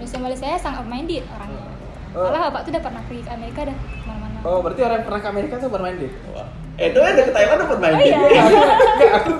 Dosen 0.00 0.24
wali 0.24 0.32
saya 0.32 0.56
sangat 0.56 0.82
open 0.82 0.90
minded 0.90 1.20
orangnya. 1.28 1.68
Oh. 2.12 2.28
malah 2.28 2.48
bapak 2.48 2.60
tuh 2.64 2.70
udah 2.72 2.82
pernah 2.84 3.02
pergi 3.04 3.22
ke 3.24 3.32
Amerika 3.32 3.60
dah 3.64 3.76
ke 3.76 4.04
mana-mana 4.04 4.38
Oh, 4.42 4.58
berarti 4.60 4.80
orang 4.82 4.96
yang 5.00 5.06
pernah 5.06 5.20
ke 5.20 5.28
Amerika 5.30 5.54
tuh 5.56 5.70
bermain 5.70 5.96
deh. 5.96 6.12
Wah. 6.34 6.48
Eh, 6.76 6.88
itu 6.90 6.98
ada 6.98 7.22
ke 7.22 7.30
Thailand 7.30 7.58
dapat 7.62 7.78
main 7.78 7.94
Oh, 7.94 8.00
iya. 8.02 8.18
Enggak, 8.18 9.12
aku 9.16 9.32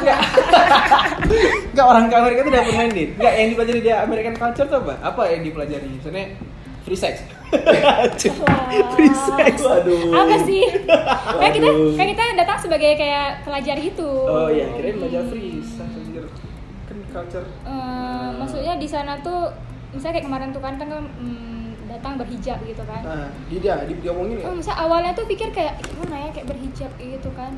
Enggak. 0.00 0.18
Enggak 1.70 1.86
orang 1.92 2.04
ke 2.06 2.14
Amerika 2.16 2.40
tuh 2.42 2.52
dapat 2.54 2.74
main 2.74 2.90
deh. 2.90 3.08
Enggak, 3.14 3.32
yang 3.36 3.48
dipelajari 3.52 3.80
dia 3.82 3.96
American 4.02 4.34
culture 4.34 4.66
tuh 4.66 4.78
apa? 4.80 4.94
Apa 5.04 5.22
yang 5.30 5.42
dipelajari? 5.44 5.86
Misalnya 5.90 6.24
free 6.90 6.98
sex. 6.98 7.22
Free 8.94 9.14
sex. 9.14 9.62
Waduh. 9.62 10.10
apa 10.10 10.36
sih 10.42 10.62
kayak 11.38 11.52
kita 11.54 11.68
kayak 11.94 12.08
kita 12.14 12.24
datang 12.34 12.58
sebagai 12.58 12.98
kayak 12.98 13.46
pelajar 13.46 13.76
gitu 13.78 14.10
Oh 14.26 14.50
iya, 14.50 14.66
kirain 14.74 14.98
belajar 14.98 15.22
free 15.30 15.62
sex. 15.62 15.90
Kan 16.90 16.98
culture. 17.14 17.46
Eh, 17.62 18.28
maksudnya 18.38 18.74
di 18.74 18.90
sana 18.90 19.18
tuh 19.22 19.54
misalnya 19.94 20.18
kayak 20.18 20.26
kemarin 20.26 20.48
tuh 20.50 20.62
kan 20.62 20.74
kan 20.78 20.90
mm, 21.02 21.90
datang 21.90 22.18
berhijab 22.18 22.58
gitu 22.66 22.82
kan 22.86 23.02
Nah, 23.02 23.28
dia 23.50 23.58
dia 23.58 23.74
di 23.86 23.94
diomongin 23.98 24.42
ya. 24.42 24.50
Oh, 24.50 24.54
misalnya 24.54 24.78
awalnya 24.86 25.12
tuh 25.14 25.26
pikir 25.26 25.50
kayak 25.50 25.78
gimana 25.82 26.26
ya 26.26 26.28
kayak 26.34 26.46
berhijab 26.50 26.90
gitu 26.98 27.30
kan 27.34 27.54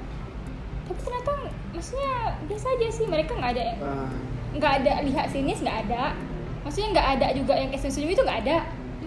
tapi 0.83 0.99
ternyata 1.09 1.33
maksudnya 1.73 2.13
biasa 2.49 2.67
aja 2.77 2.89
sih 2.89 3.07
mereka 3.09 3.33
nggak 3.37 3.53
ada 3.57 3.65
Nah, 3.81 4.09
nggak 4.57 4.73
ada 4.85 4.93
lihat 5.05 5.27
sinis 5.29 5.61
nggak 5.61 5.89
ada 5.89 6.17
maksudnya 6.65 6.89
nggak 6.97 7.09
ada 7.17 7.27
juga 7.37 7.53
yang 7.57 7.69
senyum 7.77 8.13
itu 8.13 8.25
nggak 8.25 8.41
ada 8.49 8.57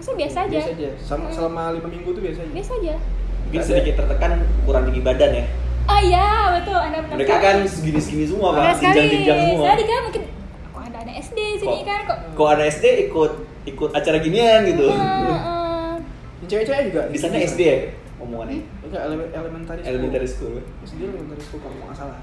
maksudnya 0.06 0.22
biasa 0.22 0.38
aja 0.40 0.50
biasa 0.52 0.70
aja. 0.72 0.88
Sama 1.00 1.24
Hmm. 1.24 1.32
selama 1.34 1.62
lima 1.72 1.88
minggu 1.90 2.08
tuh 2.08 2.22
biasa 2.22 2.38
aja. 2.40 2.52
biasa 2.52 2.72
aja 2.76 2.94
Mungkin 3.42 3.60
sedikit 3.60 3.94
tertekan 3.96 4.30
kurang 4.62 4.82
tinggi 4.86 5.00
badan 5.00 5.30
ya. 5.32 5.44
oh 5.86 6.00
iya 6.00 6.28
betul 6.52 6.76
anda 6.76 6.98
benar 7.00 7.16
Mereka 7.16 7.34
kan 7.36 7.56
segini-segini 7.64 8.24
semua, 8.24 8.48
Pak. 8.52 8.62
Jenjang-jenjang 8.76 9.38
semua. 9.40 9.60
saya 9.60 9.74
dikira 9.76 10.00
mungkin 10.02 10.22
kok 10.68 10.82
ada 10.84 10.98
anak 11.00 11.16
SD 11.20 11.38
sini 11.56 11.72
Kok- 11.72 11.84
kan 11.84 12.00
kok 12.04 12.18
Kok 12.34 12.48
ada 12.48 12.64
SD 12.64 12.84
ikut 13.04 13.32
ikut 13.66 13.90
acara 13.92 14.18
ginian 14.20 14.60
gitu. 14.64 14.84
Eh, 14.84 14.94
eh. 14.94 15.94
Yang 16.36 16.48
cewek-cewek 16.48 16.82
juga 16.86 17.00
Di 17.08 17.16
sana 17.16 17.36
SD 17.40 17.60
ya 17.62 17.76
omongannya. 18.16 18.60
Enggak, 18.80 19.00
elemen- 19.04 19.32
elementary 19.32 19.80
school. 19.80 19.92
Elementary 19.92 20.28
school. 20.28 20.54
SD 20.84 21.00
elementary 21.04 21.42
school 21.42 21.60
kalau 21.60 21.76
nggak 21.76 21.96
salah. 21.96 22.16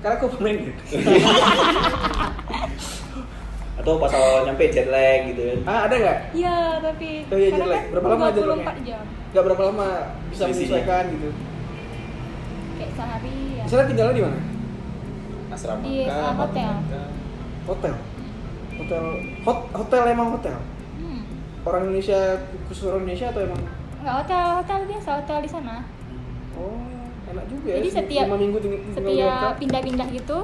Karena 0.00 0.14
aku 0.16 0.26
pemain 0.32 0.56
gitu. 0.60 0.82
Atau 3.72 3.96
pas 3.96 4.12
awal 4.12 4.44
nyampe 4.44 4.64
jet 4.68 4.86
lag 4.86 5.20
gitu 5.26 5.42
kan. 5.42 5.58
Ah, 5.64 5.80
ada 5.84 5.94
nggak? 5.94 6.18
Iya 6.32 6.56
tapi 6.78 7.08
Oh 7.24 7.36
iya, 7.36 7.48
jet 7.50 7.62
lag. 7.62 7.72
kan 7.72 7.82
Berapa 7.90 8.06
lama 8.08 8.26
jet 8.28 8.42
lagnya? 8.42 8.64
24 8.68 8.86
jam 8.86 9.02
Nggak 9.32 9.42
berapa 9.44 9.62
lama 9.64 9.86
bisa 10.28 10.42
menyesuaikan 10.46 11.04
gitu. 11.10 11.28
kayak 12.74 12.90
sehari 12.92 13.36
ya 13.52 13.62
Di 13.62 13.70
sana 13.70 13.82
tinggalnya 13.84 14.14
di 14.14 14.22
mana? 14.22 14.38
Asrama. 15.48 15.82
Di, 15.82 15.94
kah, 16.02 16.16
uh, 16.18 16.34
hotel. 16.38 16.72
Hotel. 17.62 17.94
Hotel. 18.74 19.02
Hot, 19.42 19.58
hotel 19.72 20.02
emang 20.06 20.28
hotel. 20.30 20.56
hmm. 20.98 21.22
Orang 21.62 21.82
Indonesia 21.86 22.20
khusus 22.66 22.84
orang 22.84 23.02
Indonesia 23.02 23.28
atau 23.28 23.42
emang? 23.42 23.62
nggak 23.94 24.16
hotel 24.18 24.46
hotel 24.58 24.78
biasa 24.84 25.10
hotel 25.16 25.38
di 25.38 25.46
sana 25.48 25.76
Oh, 26.52 26.74
enak 27.24 27.44
juga 27.46 27.68
ya. 27.68 27.76
Jadi 27.78 27.88
setiap- 27.94 28.26
lima 28.26 28.34
minggu 28.36 28.58
ting- 28.58 28.82
tinggal 28.92 29.14
setiap 29.30 29.54
pindah-pindah 29.56 30.08
gitu 30.10 30.38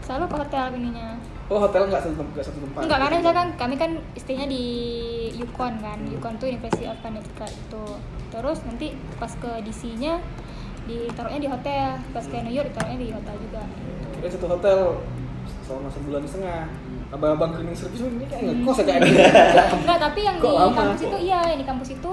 selalu 0.00 0.24
ke 0.26 0.36
hotel 0.36 0.64
ininya 0.74 1.08
Oh, 1.44 1.60
hotel 1.60 1.84
nggak 1.84 2.00
satu, 2.00 2.24
nggak 2.24 2.40
satu 2.42 2.58
tempat. 2.58 2.80
enggak 2.82 2.98
karena 2.98 3.16
misalkan 3.18 3.48
kami 3.54 3.74
kan 3.74 3.90
istrinya 4.12 4.46
di 4.46 4.64
Yukon 5.34 5.76
kan 5.76 5.98
Yukon 6.02 6.34
tuh 6.36 6.46
University 6.46 6.84
of 6.84 6.96
Connecticut 6.98 7.50
itu 7.50 7.84
terus 8.28 8.58
nanti 8.64 8.86
pas 9.14 9.28
ke 9.30 9.50
DC-nya 9.60 10.18
ditaruhnya 10.84 11.40
di 11.40 11.46
hotel 11.46 11.86
pas 12.10 12.24
ke 12.24 12.36
New 12.38 12.50
York 12.50 12.68
ditaruhnya 12.70 12.98
di 12.98 13.08
hotel 13.10 13.36
juga 13.38 13.62
Kira 14.14 14.28
satu 14.30 14.46
hotel 14.48 14.78
selama 15.60 15.88
sebulan 15.88 16.22
setengah. 16.22 16.64
Abang-abang 17.10 17.50
cleaning 17.52 17.72
service 17.74 18.00
ini 18.02 18.24
kayak 18.24 18.42
ngekos 18.50 18.80
aja. 18.80 18.94
enggak 18.98 19.98
tapi 20.08 20.20
yang 20.22 20.36
Kok 20.36 20.44
di 20.44 20.56
lama? 20.58 20.74
kampus 20.74 21.00
itu 21.02 21.16
iya 21.22 21.40
yang 21.46 21.60
di 21.60 21.66
kampus 21.66 21.88
itu 21.92 22.12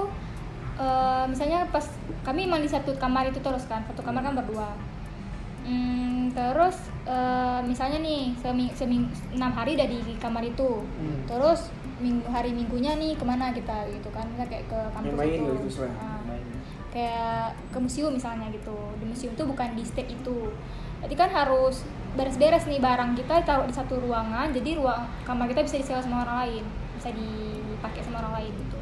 eh, 0.76 1.24
misalnya 1.26 1.60
pas 1.68 1.84
kami 2.22 2.44
emang 2.44 2.60
di 2.60 2.68
satu 2.68 2.92
kamar 2.94 3.26
itu 3.26 3.40
terus 3.40 3.64
kan 3.64 3.80
satu 3.82 4.00
kamar 4.00 4.20
kan 4.20 4.36
berdua 4.36 4.68
Hmm, 5.62 6.11
terus 6.32 6.76
eh, 7.04 7.60
misalnya 7.62 7.98
nih 8.00 8.32
seming, 8.36 8.70
seming, 8.72 9.02
enam 9.32 9.52
hari 9.52 9.76
udah 9.76 9.84
di 9.84 10.00
kamar 10.16 10.42
itu 10.42 10.82
Hmm. 10.82 11.28
terus 11.28 11.68
minggu 12.02 12.26
hari 12.28 12.50
minggunya 12.50 12.98
nih 12.98 13.14
ke 13.14 13.22
mana 13.22 13.54
kita 13.54 13.86
gitu 13.86 14.10
kan 14.10 14.26
kita 14.34 14.44
kayak 14.48 14.64
ke 14.66 14.78
kampus 14.90 15.12
Main-main 15.14 15.38
itu 15.38 15.44
gitu 15.46 15.66
istilahnya. 15.70 15.98
Ah, 16.02 16.18
kayak 16.92 17.46
ke 17.70 17.78
museum 17.78 18.12
misalnya 18.12 18.50
gitu 18.50 18.74
di 18.98 19.04
museum 19.06 19.32
tuh 19.32 19.46
bukan 19.46 19.72
di 19.72 19.84
state 19.86 20.10
itu 20.10 20.50
jadi 21.00 21.14
kan 21.16 21.30
harus 21.30 21.86
beres-beres 22.12 22.68
nih 22.68 22.82
barang 22.82 23.16
kita 23.16 23.40
taruh 23.42 23.64
di 23.64 23.72
satu 23.72 23.96
ruangan 23.96 24.52
jadi 24.52 24.76
ruang 24.76 25.08
kamar 25.24 25.48
kita 25.48 25.64
bisa 25.64 25.80
disewa 25.80 26.00
sama 26.04 26.26
orang 26.26 26.36
lain 26.44 26.64
bisa 27.00 27.08
dipakai 27.14 28.02
sama 28.04 28.20
orang 28.20 28.44
lain 28.44 28.52
gitu 28.52 28.78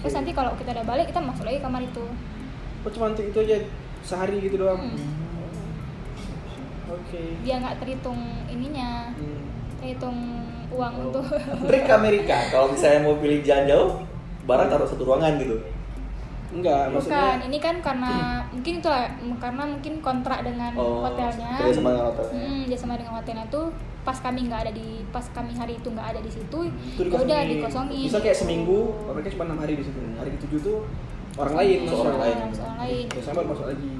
terus 0.00 0.12
Oke. 0.14 0.18
nanti 0.22 0.30
kalau 0.32 0.52
kita 0.56 0.70
udah 0.72 0.86
balik 0.88 1.06
kita 1.12 1.20
masuk 1.20 1.44
lagi 1.44 1.60
kamar 1.60 1.82
itu 1.84 2.06
Oh, 2.80 2.88
cuma 2.88 3.12
itu 3.12 3.38
aja 3.44 3.60
sehari 4.00 4.40
gitu 4.40 4.56
doang. 4.56 4.80
Hmm. 4.80 4.96
Oke. 6.90 7.22
dia 7.40 7.54
nggak 7.56 7.76
terhitung 7.78 8.20
ininya 8.46 9.10
Hmm. 9.12 9.40
terhitung 9.76 10.18
uang 10.70 10.92
Oh. 10.92 11.04
untuk 11.08 11.24
Trik 11.64 11.82
ke 11.88 11.92
Amerika, 11.92 12.36
kalau 12.48 12.68
misalnya 12.68 13.00
mau 13.00 13.16
pilih 13.16 13.40
jalan 13.40 13.64
jauh, 13.66 13.90
barang 14.44 14.68
taruh 14.68 14.84
satu 14.84 15.02
ruangan 15.04 15.34
gitu. 15.36 15.56
Enggak, 16.50 16.90
bukan 16.90 16.94
maksudnya 16.98 17.46
ini 17.46 17.58
kan 17.58 17.78
karena 17.78 18.12
mungkin 18.50 18.72
itu 18.76 18.88
lah, 18.88 19.06
karena 19.38 19.62
mungkin 19.64 19.94
kontrak 20.00 20.42
dengan 20.42 20.74
Oh, 20.74 20.98
hotelnya 21.00 21.52
kerja 21.56 21.72
sama 21.72 21.88
dengan 21.92 22.06
hotelnya. 22.10 22.34
hmm, 22.34 22.60
dia 22.66 22.74
sama 22.74 22.94
dengan 22.98 23.14
hotelnya 23.14 23.46
tuh 23.48 23.70
pas 24.00 24.16
kami 24.16 24.48
nggak 24.48 24.60
ada 24.64 24.72
di 24.72 25.06
pas 25.08 25.22
kami 25.30 25.52
hari 25.52 25.76
itu 25.76 25.86
nggak 25.86 26.08
ada 26.08 26.18
di 26.18 26.26
situ 26.26 26.58
itu 26.96 27.02
ya 27.04 27.20
udah 27.20 27.40
dikosongin 27.46 28.02
Bisa 28.02 28.18
kayak 28.18 28.34
seminggu, 28.34 28.78
mereka 29.06 29.30
cuma 29.30 29.44
enam 29.46 29.58
hari 29.58 29.74
di 29.74 29.84
situ. 29.84 29.98
Hari 30.12 30.30
ketujuh 30.32 30.58
tuh 30.60 30.78
orang 31.36 31.54
lain, 31.54 31.78
Masuk 31.80 31.90
masuk 31.92 32.06
orang 32.08 32.20
lain. 32.20 32.36
Orang 32.36 32.78
lain. 32.78 33.04
Ya 33.06 33.22
sama 33.22 33.40
masuk 33.44 33.66
lagi. 33.66 33.90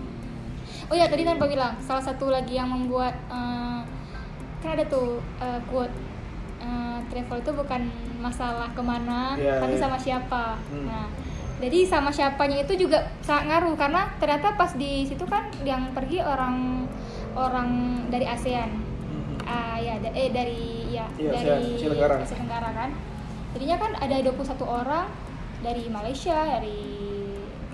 Oh 0.91 0.97
ya 0.97 1.07
tadi 1.07 1.23
tanpa 1.23 1.47
bilang 1.47 1.79
salah 1.79 2.03
satu 2.03 2.29
lagi 2.29 2.55
yang 2.55 2.67
membuat 2.67 3.15
eh, 3.27 3.81
kan 4.59 4.71
ada 4.73 4.85
tuh 4.85 5.19
eh, 5.39 5.61
quote 5.65 5.95
eh, 6.59 6.99
travel 7.07 7.39
itu 7.39 7.53
bukan 7.53 7.83
masalah 8.19 8.69
ke 8.71 8.83
mana 8.83 9.33
Iya, 9.35 9.59
tapi 9.59 9.75
iya. 9.75 9.81
sama 9.81 9.97
siapa 9.97 10.45
Hmm. 10.69 10.85
nah 10.85 11.07
jadi 11.61 11.85
sama 11.85 12.09
siapanya 12.09 12.57
itu 12.59 12.73
juga 12.79 12.97
sangat 13.21 13.45
ngaruh 13.47 13.77
karena 13.77 14.09
ternyata 14.17 14.57
pas 14.57 14.73
di 14.75 15.05
situ 15.05 15.25
kan 15.25 15.45
yang 15.63 15.93
pergi 15.93 16.19
orang 16.19 16.89
orang 17.33 17.69
dari 18.09 18.25
ASEAN 18.25 18.71
ah 19.43 19.77
ya 19.77 19.97
da- 19.99 20.13
eh 20.13 20.29
dari 20.29 20.63
ya 20.91 21.05
Iya, 21.15 21.31
dari. 21.31 21.77
Asia 22.19 22.35
Tenggara 22.35 22.71
kan 22.71 22.91
jadinya 23.51 23.77
kan 23.79 23.93
ada 23.95 24.17
21 24.17 24.41
orang 24.65 25.07
dari 25.61 25.85
Malaysia 25.87 26.33
dari 26.49 26.81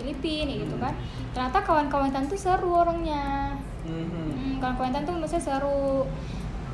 Filipina 0.06 0.54
gitu 0.56 0.78
kan 0.78 0.94
ternyata 1.32 1.58
kawan-kawan 1.60 2.08
Tan 2.08 2.24
tuh 2.24 2.38
seru 2.38 2.70
orangnya 2.76 3.58
Mhm. 3.82 4.06
Hmm, 4.06 4.54
kawan-kawan 4.58 4.90
Tan 4.90 5.02
tuh 5.02 5.14
maksudnya 5.16 5.42
seru 5.44 6.06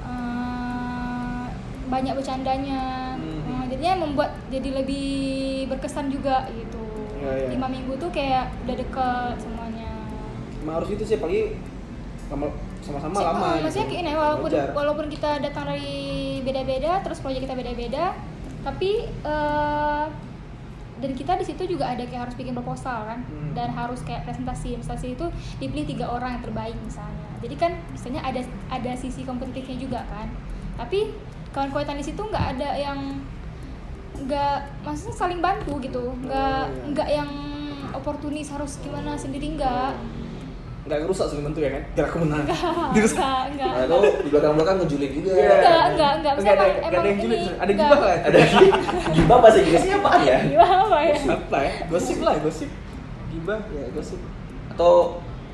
Eh, 0.02 1.44
banyak 1.86 2.12
bercandanya 2.12 3.14
Mhm. 3.14 3.48
Eh, 3.48 3.64
jadinya 3.70 3.94
membuat 4.02 4.34
jadi 4.48 4.70
lebih 4.74 5.08
berkesan 5.66 6.08
juga 6.08 6.44
gitu 6.50 6.82
Iya, 7.16 7.32
iya. 7.38 7.48
lima 7.48 7.70
minggu 7.70 7.94
tuh 7.96 8.10
kayak 8.10 8.50
udah 8.60 8.76
deket 8.76 9.34
semuanya 9.38 9.94
Emang 10.58 10.74
harus 10.76 10.90
itu 10.90 11.02
sih, 11.02 11.16
apalagi 11.16 11.54
lama 12.28 12.50
sama-sama 12.80 13.14
Sih, 13.14 13.24
lama. 13.24 13.38
oh, 13.38 13.50
gitu. 13.52 13.62
maksudnya 13.62 13.86
kayak 13.88 14.02
ini 14.02 14.12
walaupun 14.12 14.50
walaupun 14.74 15.06
kita 15.06 15.30
datang 15.38 15.64
dari 15.66 15.94
beda-beda 16.42 16.92
terus 17.00 17.18
proyek 17.20 17.46
kita 17.46 17.54
beda-beda 17.54 18.04
tapi 18.60 18.90
eh, 19.06 20.04
dan 21.02 21.10
kita 21.18 21.34
di 21.34 21.44
situ 21.44 21.66
juga 21.66 21.90
ada 21.90 22.06
kayak 22.06 22.30
harus 22.30 22.36
bikin 22.38 22.54
proposal 22.54 23.04
kan. 23.04 23.20
Hmm. 23.26 23.52
dan 23.52 23.68
harus 23.74 24.00
kayak 24.06 24.24
presentasi. 24.24 24.78
Presentasi 24.80 25.18
itu 25.18 25.26
dipilih 25.60 25.84
tiga 25.84 26.06
orang 26.08 26.38
yang 26.38 26.42
terbaik 26.46 26.76
misalnya. 26.80 27.26
Jadi 27.42 27.54
kan 27.58 27.72
misalnya 27.90 28.22
ada 28.22 28.40
ada 28.70 28.92
sisi 28.94 29.26
kompetitifnya 29.26 29.76
juga 29.76 30.00
kan. 30.08 30.30
Tapi 30.78 31.12
kawan-kawan 31.52 32.00
di 32.00 32.06
situ 32.06 32.22
nggak 32.22 32.56
ada 32.56 32.78
yang 32.78 33.20
nggak 34.16 34.56
maksudnya 34.86 35.14
saling 35.18 35.40
bantu 35.42 35.76
gitu. 35.82 36.14
Nggak 36.22 36.62
Oh, 36.62 36.64
iya. 36.70 36.88
nggak 36.94 37.08
yang 37.10 37.30
oportunis 37.92 38.48
harus 38.48 38.80
gimana 38.80 39.18
sendiri 39.18 39.58
nggak 39.58 39.92
Nggak 40.82 40.98
ngerusak 40.98 41.26
sebenarnya 41.26 41.46
bentuk 41.48 41.62
ya 41.62 41.70
kan? 41.70 41.82
Aku 42.02 42.16
menang. 42.18 42.42
enggak 42.42 43.38
enggak 43.54 43.70
Nah, 43.70 43.82
itu 43.84 43.96
di 44.18 44.28
belakang-belakang 44.28 44.76
ngejulit 44.78 45.10
juga. 45.14 45.30
Iya. 45.32 45.50
enggak 45.54 45.82
enggak 45.88 46.12
enggak 46.12 46.32
Enggak 46.34 46.52
ada, 46.52 46.64
emang, 46.64 46.80
nggak 46.82 46.90
ada 46.92 47.08
yang 47.08 47.20
julid. 47.20 47.38
Ada 47.38 47.50
enggak. 47.64 47.76
gibah 47.86 47.98
kan? 48.00 48.18
Ada 48.20 48.38
gibah 49.16 49.36
bahasa 49.38 49.58
Inggrisnya 49.58 49.96
apaan 49.96 50.20
ya? 50.22 50.38
gimana 50.44 50.74
apa 50.80 50.98
ya 51.00 51.14
Apa 51.38 51.58
ya? 51.60 51.72
Gosip 51.86 52.18
lah, 52.18 52.34
gosip. 52.38 52.70
Gibah 53.28 53.60
ya 53.70 53.84
gosip. 53.90 54.20
Atau 54.68 54.92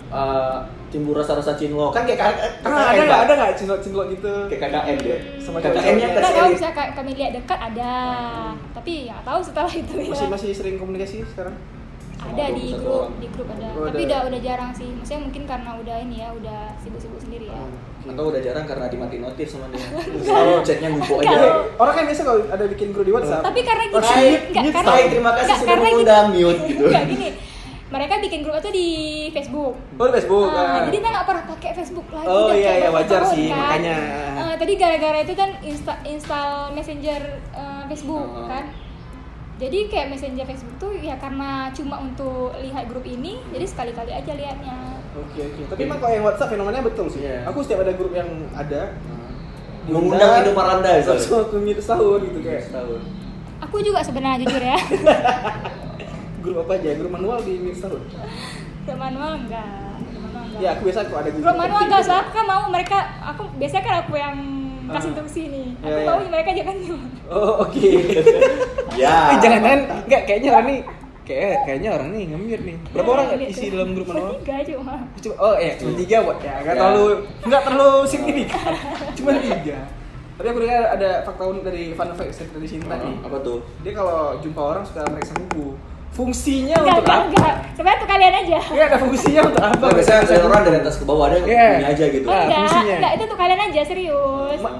uh, 0.08 0.56
timbul 0.88 1.12
rasa-rasa 1.12 1.52
cinlok 1.52 1.92
kan 1.92 2.02
kayak 2.02 2.16
kakak 2.16 2.48
Ah, 2.64 2.88
ada 2.88 2.96
KKN, 2.96 3.04
nggak? 3.04 3.20
Ada 3.20 3.32
nggak 3.34 3.52
cinlok-cinlok 3.54 4.06
gitu? 4.10 4.32
kayak 4.48 4.60
KKN 4.64 4.96
dia 4.98 5.16
Sama 5.36 5.58
KKN-nya 5.58 5.68
cowok-cowoknya. 5.68 6.08
tes 6.08 6.16
Enggak 6.16 6.32
tahu 6.32 6.40
elit. 6.40 6.56
bisa 6.56 6.68
ka- 6.72 6.92
kami 6.94 7.10
lihat 7.12 7.32
dekat 7.34 7.58
ada 7.62 7.92
tapi 8.72 8.92
ya 9.04 9.16
tahu 9.20 9.38
setelah 9.38 9.68
itu 9.70 9.92
ya 9.94 10.08
Masih 10.08 10.26
masih 10.26 10.50
sering 10.50 10.76
komunikasi 10.76 11.20
sekarang? 11.26 11.52
Ada 12.20 12.44
di 12.50 12.66
21 12.68 12.78
grup 12.78 12.90
orang. 12.90 13.12
di 13.14 13.28
grup 13.28 13.48
ada 13.48 13.66
Oh, 13.70 13.86
tapi 13.86 13.94
ada. 13.96 14.08
udah 14.08 14.20
udah 14.26 14.40
jarang 14.40 14.70
sih 14.72 14.88
maksudnya 14.90 15.20
mungkin 15.22 15.42
karena 15.44 15.70
udah 15.72 15.96
ini 16.00 16.16
ya 16.16 16.28
udah 16.32 16.60
sibuk-sibuk 16.76 17.20
sendiri 17.20 17.46
ya 17.46 17.54
Ah, 17.54 17.64
oke. 17.64 18.08
Atau 18.08 18.24
udah 18.26 18.40
jarang 18.40 18.64
karena 18.64 18.86
dimatiin 18.86 19.22
notif 19.22 19.46
sama 19.46 19.66
dia. 19.68 19.86
Selalu 20.26 20.52
chatnya 20.62 20.88
ngumpul 20.88 21.16
aja. 21.20 21.38
Orang 21.74 21.94
kan 21.94 22.04
biasa 22.04 22.22
kalau 22.22 22.40
ada 22.44 22.64
bikin 22.66 22.88
grup 22.90 23.04
di 23.04 23.12
WhatsApp. 23.12 23.42
tapi 23.44 23.60
karena 23.62 23.84
Oh, 23.88 24.00
gini 24.00 24.08
shit, 24.08 24.40
nggak, 24.48 24.62
mute, 24.62 24.74
karena 24.74 24.90
Hai, 24.90 25.04
terima 25.06 25.30
kasih 25.32 25.44
nggak, 25.44 25.56
sudah 25.56 25.68
karena 25.68 25.78
gini. 25.80 25.92
mengundang 25.94 26.26
mute 26.32 26.60
gitu. 26.64 26.84
Nggak, 26.90 27.04
gini 27.08 27.28
mereka 27.88 28.20
bikin 28.20 28.40
grup 28.42 28.56
itu 28.58 28.70
di 28.70 28.88
Facebook 29.32 29.74
Oh, 29.96 30.04
di 30.04 30.12
Facebook. 30.12 30.48
Ah, 30.50 30.60
ah. 30.60 30.72
jadi 30.82 30.90
kita 30.94 31.08
nggak 31.08 31.24
pernah 31.24 31.44
pakai 31.48 31.70
Facebook 31.72 32.06
lagi 32.10 32.26
Oh, 32.26 32.44
udah 32.44 32.52
iya, 32.54 32.72
iya, 32.76 32.88
wajar 32.90 33.22
sih, 33.24 33.46
kan. 33.46 33.56
makanya. 33.58 33.96
Ah, 34.36 34.54
tadi 34.54 34.72
gara-gara 34.74 35.18
itu 35.18 35.32
kan 35.32 35.50
insta 35.62 35.94
install 36.04 36.50
messenger 36.70 37.20
eh, 37.50 37.82
Facebook 37.86 38.28
Ah. 38.36 38.44
kan 38.50 38.64
jadi 39.58 39.78
kayak 39.86 40.06
messenger 40.08 40.46
Facebook 40.46 40.74
tuh 40.78 40.92
ya 40.94 41.18
karena 41.18 41.50
cuma 41.70 41.98
untuk 41.98 42.54
lihat 42.56 42.86
grup 42.86 43.02
ini 43.02 43.42
jadi 43.50 43.66
sekali-kali 43.66 44.10
aja 44.10 44.32
lihatnya 44.32 44.76
Oke, 45.10 45.40
oke. 45.42 45.62
Tapi 45.66 45.80
emang 45.82 45.98
kalau 45.98 46.14
yang 46.14 46.22
WhatsApp 46.22 46.52
fenomenanya 46.52 46.84
betul 46.84 47.10
sih. 47.10 47.26
Iya. 47.26 47.42
Aku 47.50 47.58
setiap 47.58 47.82
ada 47.82 47.90
grup 47.90 48.14
yang 48.14 48.28
ada 48.54 48.94
Mengundang 49.84 50.30
Indo 50.38 50.52
Maranda 50.52 50.94
misalnya. 50.94 51.18
Langsung 51.18 51.42
aku 51.42 51.56
mute 51.58 51.82
sahur 51.82 52.22
gitu 52.22 52.38
kayak. 52.38 52.62
Setahun. 52.62 53.02
aku 53.58 53.76
juga 53.82 53.98
sebenarnya 53.98 54.46
jujur 54.46 54.62
ya 54.62 54.78
Grup 56.44 56.62
apa 56.62 56.72
aja? 56.78 56.90
Grup 56.94 57.10
manual 57.10 57.42
di 57.42 57.58
mute 57.58 57.74
sahur. 57.74 57.98
grup 58.86 58.94
manual 58.96 59.32
enggak 59.36 59.66
grup 59.98 60.22
manual 60.22 60.44
enggak 60.46 60.60
Ya, 60.60 60.68
aku 60.72 60.82
biasa 60.86 60.98
aku 61.02 61.14
ada 61.16 61.28
grup. 61.28 61.42
grup 61.42 61.56
manual 61.56 61.82
enggak 61.82 62.00
soalnya 62.00 62.22
aku 62.22 62.30
kan 62.32 62.44
mau 62.46 62.62
mereka 62.70 62.98
aku 63.20 63.42
biasanya 63.58 63.82
kan 63.82 63.94
aku 64.00 64.14
yang 64.14 64.36
kasih 64.90 64.98
Ah. 64.98 65.10
instruksi 65.10 65.42
nih 65.46 65.66
aku 65.74 65.84
Iya, 65.84 65.96
iya. 65.96 66.08
mau 66.08 66.18
mereka 66.26 66.50
jangan 66.52 66.76
Oh, 67.28 67.52
oke. 67.60 67.90
Ya. 68.98 69.14
Eh, 69.30 69.36
jangan-jangan 69.38 69.80
enggak 70.04 70.22
kayaknya 70.24 70.50
orang 70.50 70.66
nih 70.66 70.80
kayak 71.22 71.56
kayaknya 71.62 71.90
orang 71.92 72.08
nih 72.10 72.22
nge-mute 72.26 72.64
nih. 72.64 72.76
Berapa 72.90 73.10
orang 73.12 73.26
Lihat 73.30 73.50
isi 73.52 73.66
dalam 73.68 73.88
grup 73.92 74.06
manual? 74.06 74.32
Bertiga 74.34 74.56
cuma 74.66 74.94
Cuma, 75.14 75.34
oh 75.38 75.54
ya, 75.54 75.72
cuma 75.76 75.90
tiga 75.94 76.16
buat 76.20 76.38
ya, 76.40 76.54
nggak 76.58 76.74
Ya. 76.74 76.80
terlalu 76.80 77.04
nggak 77.44 77.62
terlalu 77.62 77.98
signifikan, 78.04 78.72
cuma 79.14 79.30
tiga. 79.36 79.78
Tapi 80.34 80.46
aku 80.46 80.58
dengar 80.60 80.82
ada 80.88 81.10
fakta 81.22 81.42
unik 81.44 81.62
dari 81.62 81.84
fun 81.92 82.10
fact 82.12 82.48
dari 82.48 82.66
Sinta 82.66 82.94
nih. 82.96 83.16
Apa 83.20 83.36
tuh? 83.38 83.58
Dia 83.82 83.92
kalau 83.92 84.18
jumpa 84.38 84.60
orang 84.64 84.82
suka 84.82 85.02
meriksa 85.04 85.34
buku. 85.36 85.74
Fungsinya 86.18 86.74
enggak 86.76 86.96
untuk 86.96 87.04
enggak 87.04 87.14
apa? 87.16 87.30
enggak 87.30 87.54
sebenarnya 87.72 87.98
tuh 87.98 88.08
kalian 88.08 88.34
aja 88.36 88.58
Iya 88.68 88.84
ada 88.84 88.98
fungsinya 88.98 89.40
untuk 89.46 89.62
apa? 89.62 89.78
Nah, 89.78 89.92
biasanya 89.94 90.20
ada 90.20 90.34
orang 90.42 90.62
dari 90.64 90.76
atas 90.76 90.94
ke 90.96 91.04
bawah 91.04 91.24
ada 91.24 91.36
yang 91.36 91.46
Iya. 91.46 91.68
ini 91.70 91.86
aja 91.86 92.04
gitu. 92.10 92.26
Oh, 92.26 92.34
enggak, 92.34 92.58
fungsinya. 92.58 92.94
enggak 92.98 93.12
itu 93.14 93.24
tuh 93.24 93.38
kalian 93.38 93.60
aja 93.62 93.80
serius. 93.86 94.58
Ma- 94.58 94.78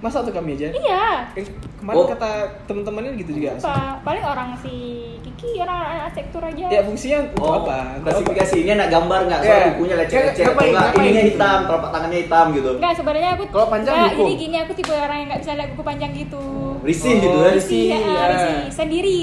masa 0.00 0.18
tuh 0.20 0.32
kami 0.32 0.50
aja? 0.52 0.66
Iya. 0.68 1.04
Eh, 1.32 1.44
kemarin 1.76 1.96
Oh. 1.96 2.08
kata 2.08 2.30
teman-temannya 2.64 3.10
gitu 3.16 3.30
juga. 3.32 3.54
Apa? 3.54 4.02
Paling 4.02 4.24
orang 4.24 4.48
si 4.58 4.74
Kiki 5.20 5.56
orang 5.58 5.78
anak 5.86 6.02
arsitektur 6.06 6.42
aja. 6.42 6.66
Ya 6.66 6.80
fungsinya 6.82 7.16
untuk 7.22 7.38
Oh, 7.38 7.52
apa? 7.60 7.78
Klasifikasi 8.00 8.54
ini 8.58 8.70
anak 8.72 8.88
gambar 8.90 9.20
nggak? 9.26 9.40
Iya. 9.40 9.46
Soal 9.46 9.68
bukunya 9.70 9.94
lecet-lecet 9.96 10.42
enggak? 10.42 10.68
ngapain 10.70 11.00
Ininya 11.00 11.22
hitam, 11.22 11.58
telapak 11.64 11.90
tangannya 11.90 12.18
hitam 12.18 12.46
gitu. 12.50 12.70
Enggak, 12.74 12.92
sebenarnya 12.96 13.30
aku 13.30 13.44
Kalau 13.46 13.68
panjang 13.68 13.94
enggak, 13.94 14.10
buku. 14.10 14.22
jadi 14.24 14.34
gini 14.36 14.56
aku 14.58 14.72
tipe 14.74 14.92
orang 14.92 15.16
yang 15.16 15.26
enggak 15.28 15.40
bisa 15.40 15.52
lihat 15.54 15.68
buku 15.70 15.82
panjang 15.84 16.10
gitu. 16.12 16.44
Risih 16.80 17.12
Oh, 17.12 17.20
gitu 17.20 17.36
ya. 17.38 17.50
risih. 17.50 17.54
Risih, 17.54 17.84
ya, 17.86 17.98
iya. 18.00 18.24
risih 18.26 18.58
sendiri. 18.72 19.20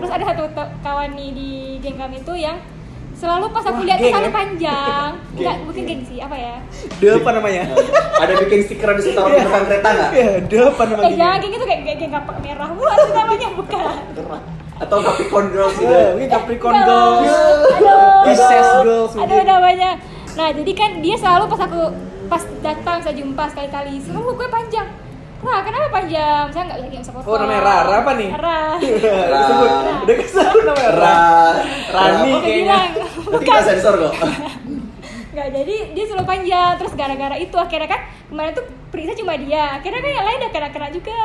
Terus 0.00 0.10
ada 0.10 0.24
satu 0.26 0.42
kawan 0.80 1.10
nih 1.12 1.28
di 1.30 1.50
geng 1.78 1.94
kami 1.94 2.16
itu 2.18 2.34
yang 2.34 2.56
selalu 3.12 3.52
pas 3.52 3.60
aku 3.62 3.76
Wah, 3.76 3.84
lihat 3.84 3.98
geng 3.98 4.08
selalu 4.10 4.24
ya? 4.24 4.32
panjang. 4.32 5.10
Enggak, 5.36 5.54
Geng, 5.54 5.66
bukan 5.66 5.82
geng. 5.84 6.00
sih, 6.02 6.18
apa 6.18 6.36
ya? 6.36 6.54
Dia 6.96 7.12
apa 7.14 7.30
namanya? 7.30 7.62
Ada 8.22 8.32
bikin 8.38 8.60
stiker 8.62 8.88
di 8.90 9.02
di 9.04 9.12
depan 9.12 9.62
kereta 9.62 9.88
nggak? 9.90 10.10
Iya, 10.10 10.30
dia 10.42 10.62
apa 10.66 10.82
Eh, 10.82 10.88
namanya? 10.88 11.12
jangan 11.14 11.36
geng 11.38 11.52
itu 11.52 11.66
kayak 11.66 11.80
geng, 11.84 11.98
geng 11.98 12.12
kapak 12.12 12.36
merah 12.40 12.68
bukan 12.70 12.96
itu 12.96 13.12
namanya 13.12 13.48
bukan. 13.52 13.94
Atau 14.80 14.96
Capricorn 14.98 15.46
Girls 15.50 15.76
gitu. 15.76 15.84
Iya, 15.86 16.06
ini 16.16 16.26
Capricorn. 16.26 16.72
Girls. 16.74 17.28
Pisces 18.24 18.68
Girls. 18.80 19.12
Mungkin. 19.14 19.44
namanya. 19.44 19.90
Nah 20.30 20.48
jadi 20.50 20.72
kan 20.72 20.90
dia 20.98 21.14
selalu 21.14 21.44
pas 21.46 21.60
aku 21.60 21.82
pas 22.26 22.42
datang 22.62 22.96
saya 22.98 23.12
jumpa 23.12 23.44
sekali-kali 23.46 24.00
selalu 24.00 24.32
gue 24.34 24.48
panjang. 24.48 24.88
Nah 25.40 25.58
kenapa 25.64 25.86
panjang? 25.88 26.44
Saya 26.52 26.62
nggak 26.68 26.78
nggak 26.84 27.00
bisa 27.00 27.12
foto. 27.16 27.26
Oh, 27.32 27.36
namanya 27.40 27.62
Rara 27.64 27.94
apa 28.04 28.12
nih? 28.16 28.28
Rara. 28.36 28.60
Udah 29.00 29.38
disebut. 29.40 29.70
Udah 30.04 30.16
kesebut 30.20 30.62
namanya 30.68 30.92
Ra. 30.92 31.00
Ra. 31.00 32.02
Rani 32.12 32.32
kayaknya. 32.44 32.78
Nanti 33.30 33.44
kita 33.48 33.62
sensor 33.64 33.94
kok. 33.96 34.12
Nggak 35.30 35.48
jadi 35.52 35.76
dia 35.94 36.04
selalu 36.06 36.26
panjang. 36.26 36.72
Terus 36.76 36.92
gara-gara 36.94 37.36
itu 37.36 37.56
akhirnya 37.56 37.88
kan 37.88 38.00
kemarin 38.26 38.52
tuh 38.52 38.64
periksa 38.90 39.14
cuma 39.14 39.34
dia. 39.38 39.78
Akhirnya 39.78 40.00
kan 40.00 40.12
yang 40.12 40.26
lain 40.26 40.38
udah 40.42 40.52
kena-kena 40.52 40.88
juga. 40.90 41.20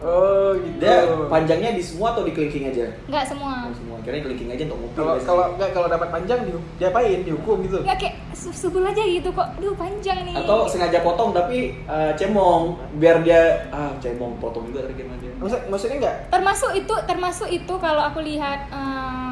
Oh, 0.00 0.56
gitu. 0.56 0.80
Dia 0.80 0.96
panjangnya 1.28 1.70
di 1.76 1.82
semua 1.84 2.16
atau 2.16 2.24
di 2.24 2.32
kelingking 2.32 2.72
aja? 2.72 2.86
Nggak 3.06 3.24
semua. 3.28 3.68
Oh, 3.68 3.74
semua. 3.76 3.96
Kira 4.00 4.22
kelingking 4.22 4.48
aja 4.48 4.62
untuk 4.64 4.80
mobil. 4.80 4.96
Kalau 4.96 5.14
kalau 5.20 5.44
enggak 5.52 5.70
kalau 5.76 5.88
dapat 5.90 6.08
panjang 6.08 6.40
di 6.48 6.50
diapain? 6.80 7.20
Dihukum 7.20 7.56
gitu. 7.68 7.78
Nggak 7.84 7.98
kayak 8.00 8.14
su- 8.32 8.56
subul 8.56 8.86
aja 8.86 9.02
gitu 9.02 9.28
kok. 9.28 9.48
Duh 9.60 9.76
panjang 9.76 10.24
nih. 10.24 10.34
atau 10.40 10.64
sengaja 10.64 11.04
potong 11.04 11.36
tapi 11.36 11.76
eh, 11.76 12.12
cemong 12.16 12.78
biar 12.96 13.20
dia 13.20 13.68
ah 13.68 13.92
cemong 14.00 14.40
potong 14.40 14.64
juga 14.72 14.88
tadi 14.88 14.94
dia. 14.96 15.06
Maksud, 15.40 15.60
maksudnya 15.72 15.96
enggak? 16.00 16.16
termasuk 16.30 16.70
itu 16.76 16.94
termasuk 17.08 17.48
itu 17.48 17.74
kalau 17.80 18.02
aku 18.04 18.20
lihat 18.20 18.68
em, 18.68 19.29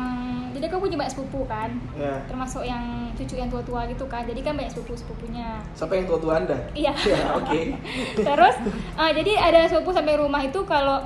jadi 0.59 0.67
aku 0.69 0.83
punya 0.83 0.97
banyak 0.97 1.13
sepupu 1.13 1.41
kan 1.45 1.71
Ya. 1.95 2.19
termasuk 2.25 2.63
yang 2.63 2.83
cucu 3.13 3.35
yang 3.35 3.47
tua-tua 3.47 3.87
gitu 3.87 4.05
kan 4.05 4.23
jadi 4.23 4.41
kan 4.41 4.55
banyak 4.55 4.69
sepupu 4.69 4.93
sepupunya 4.95 5.63
Siapa 5.73 5.95
yang 5.95 6.05
tua-tua 6.05 6.33
Anda? 6.37 6.59
iya 6.73 6.91
Ya, 7.07 7.33
oke. 7.33 7.61
terus 8.27 8.57
eh, 8.95 9.11
jadi 9.15 9.33
ada 9.41 9.61
sepupu 9.65 9.91
sampai 9.91 10.15
rumah 10.15 10.41
itu 10.41 10.59
kalau 10.65 10.99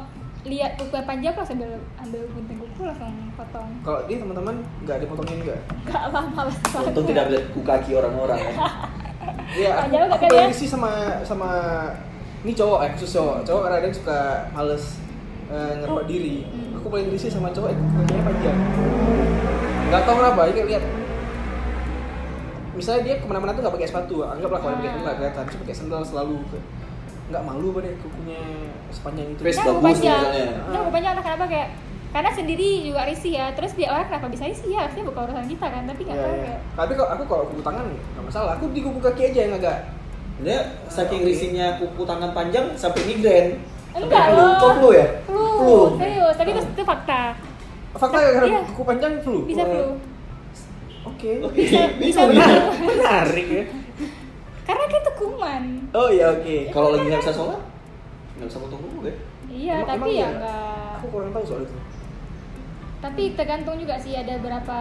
lihat 0.43 0.75
kuku 0.75 0.91
yang 0.93 1.05
panjang 1.05 1.33
langsung 1.33 1.55
ambil 1.55 1.71
ambil 1.97 2.23
gunting 2.29 2.59
kuku 2.59 2.83
langsung 2.83 3.13
potong 3.33 3.69
Kalau 3.81 4.01
dia 4.05 4.17
teman-teman 4.19 4.55
enggak 4.81 4.99
dipotongin 4.99 5.39
enggak? 5.41 5.61
gak 5.85 6.03
apa 6.05 6.19
males 6.29 6.57
banget 6.65 6.91
Untung 6.91 7.07
tidak 7.07 7.25
melihat 7.27 7.45
kuku 7.47 7.61
kaki 7.63 7.91
orang-orang 7.95 8.39
ya. 8.41 8.55
Iya, 9.53 9.69
aku, 9.71 9.81
Panjang 9.85 10.01
aku 10.01 10.09
nggak 10.09 10.19
paling 10.19 10.33
kalian? 10.35 10.51
risih 10.51 10.67
sama 10.67 10.91
sama 11.23 11.51
ini 12.43 12.53
cowok 12.53 12.79
eh 12.81 12.91
khusus 12.91 13.11
cowok. 13.13 13.37
Cowok 13.45 13.63
kadang 13.69 13.93
suka 13.93 14.19
males 14.51 14.85
eh, 15.47 15.73
ngerebak 15.77 16.07
diri. 16.09 16.37
Hmm. 16.43 16.75
Aku 16.75 16.87
paling 16.89 17.07
risih 17.07 17.31
sama 17.31 17.49
cowok 17.49 17.71
yang 17.71 17.81
kakinya 17.95 18.23
panjang. 18.25 18.59
Gak 19.93 20.03
tau 20.03 20.17
kenapa, 20.17 20.49
ini 20.49 20.61
lihat 20.67 20.85
misalnya 22.73 23.03
dia 23.05 23.15
ke 23.21 23.27
mana-mana 23.29 23.53
tuh 23.53 23.61
nggak 23.61 23.75
pakai 23.77 23.85
sepatu, 23.87 24.25
anggaplah 24.25 24.57
kalau 24.59 24.75
dia 24.75 24.89
pakai 24.89 24.97
Ah. 24.97 25.05
nggak 25.05 25.17
kelihatan, 25.21 25.45
cuma 25.47 25.61
pakai 25.63 25.77
sandal 25.77 26.01
selalu. 26.01 26.37
Nggak 27.29 27.43
malu 27.45 27.67
apa 27.71 27.79
deh 27.83 27.95
kukunya 28.01 28.41
sepanjang 28.89 29.27
itu. 29.29 29.41
Face 29.43 29.59
Nah, 29.59 29.65
bagus 29.69 29.85
panjang 29.85 30.21
misalnya. 30.25 30.47
nah 30.67 30.81
panjang 30.89 31.13
entah 31.13 31.25
kenapa 31.27 31.45
kayak 31.47 31.69
karena 32.09 32.31
sendiri 32.31 32.69
juga 32.83 33.01
risih 33.05 33.33
ya 33.33 33.47
terus 33.53 33.73
dia 33.73 33.89
orang 33.89 34.05
kenapa 34.07 34.29
bisa 34.29 34.45
risih 34.45 34.69
ya 34.69 34.85
harusnya 34.85 35.01
bukan 35.03 35.21
urusan 35.23 35.47
kita 35.47 35.67
kan 35.67 35.83
tapi 35.87 36.01
nggak 36.03 36.13
Iya, 36.13 36.23
tahu 36.23 36.33
iya. 36.35 36.43
kayak 36.43 36.59
Tapi 36.73 36.93
kalau 36.93 37.09
aku 37.09 37.23
kalau 37.27 37.45
kuku 37.49 37.63
tangan 37.63 37.85
nggak 37.89 38.25
masalah. 38.25 38.51
Aku 38.55 38.65
di 38.69 38.81
kuku 38.81 38.99
kaki 38.99 39.23
aja 39.27 39.41
yang 39.43 39.55
agak 39.55 39.77
Dia 40.39 40.59
saking 40.89 41.21
Oke. 41.23 41.29
risihnya 41.29 41.67
kuku 41.79 42.03
tangan 42.03 42.33
panjang 42.33 42.67
sampai 42.75 43.01
migrain. 43.07 43.47
Enggak 43.93 44.25
loh 44.33 44.57
Kok 44.57 44.71
flu 44.75 44.89
ya? 44.91 45.07
flu, 45.23 45.77
serius 45.95 46.35
tapi 46.35 46.49
itu, 46.51 46.61
itu 46.67 46.83
fakta 46.83 47.37
fakta 47.95 48.19
karena 48.19 48.49
Iya. 48.49 48.61
kuku 48.67 48.83
panjang 48.83 49.13
flu. 49.19 49.39
bisa 49.45 49.63
flu 49.63 49.87
Oke. 51.03 51.31
Oke, 51.41 51.61
Bisa- 51.61 51.91
bisa 51.97 52.21
ya. 52.27 52.47
Menarik 52.79 53.47
ya. 53.49 53.65
karena 54.63 54.85
kan 54.85 54.99
itu 54.99 55.13
kuman 55.17 55.63
Oh 55.91 56.09
iya 56.09 56.31
oke. 56.31 56.57
Kalau 56.69 56.89
lagi 56.91 57.07
nggak 57.07 57.21
bisa 57.21 57.35
sholat, 57.35 57.61
nggak 58.33 58.47
bisa 58.47 58.59
potong 58.59 58.81
kuku 58.81 58.99
ya. 59.05 59.15
iya 59.49 59.75
Emang- 59.77 59.89
tapi 59.89 59.99
emang 59.99 60.09
ya 60.09 60.15
iya? 60.15 60.29
enggak 60.33 60.93
Aku 60.97 61.07
kurang 61.09 61.31
tahu 61.31 61.45
soal 61.45 61.61
itu. 61.63 61.77
tapi 63.01 63.35
tergantung 63.35 63.75
juga 63.77 63.99
sih 63.99 64.15
ada 64.15 64.39
beberapa 64.39 64.79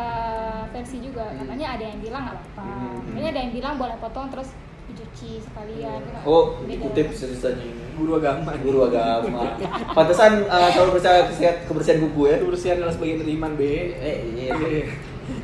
versi 0.70 0.98
juga 1.00 1.26
Hmm. 1.26 1.42
katanya 1.42 1.68
ada 1.72 1.86
yang 1.88 2.00
bilang 2.00 2.22
nggak 2.24 2.38
apa-apa 2.38 2.64
Hmm. 2.64 3.02
katanya 3.08 3.30
ada 3.30 3.40
yang 3.40 3.52
bilang 3.52 3.74
boleh 3.76 3.98
potong 3.98 4.28
terus 4.30 4.50
dicuci 4.92 5.40
sekalian 5.40 6.00
Oh, 6.28 6.60
dikutip 6.68 7.08
ceritanya 7.16 7.64
ini. 7.64 7.84
Guru 7.96 8.12
agama. 8.20 8.52
Guru 8.60 8.80
agama. 8.88 9.56
Pantesan 9.96 10.46
eh, 10.46 10.70
selalu 10.76 11.00
percaya 11.00 11.20
kebersihan, 11.26 11.56
kebersihan 11.66 12.00
kuku 12.04 12.22
ya. 12.28 12.36
Kebersihan 12.44 12.76
adalah 12.84 12.94
sebagian 12.94 13.18
dari 13.24 13.32
iman 13.40 13.52
B. 13.56 13.62
Eh, 13.96 14.18
iya. 14.36 14.52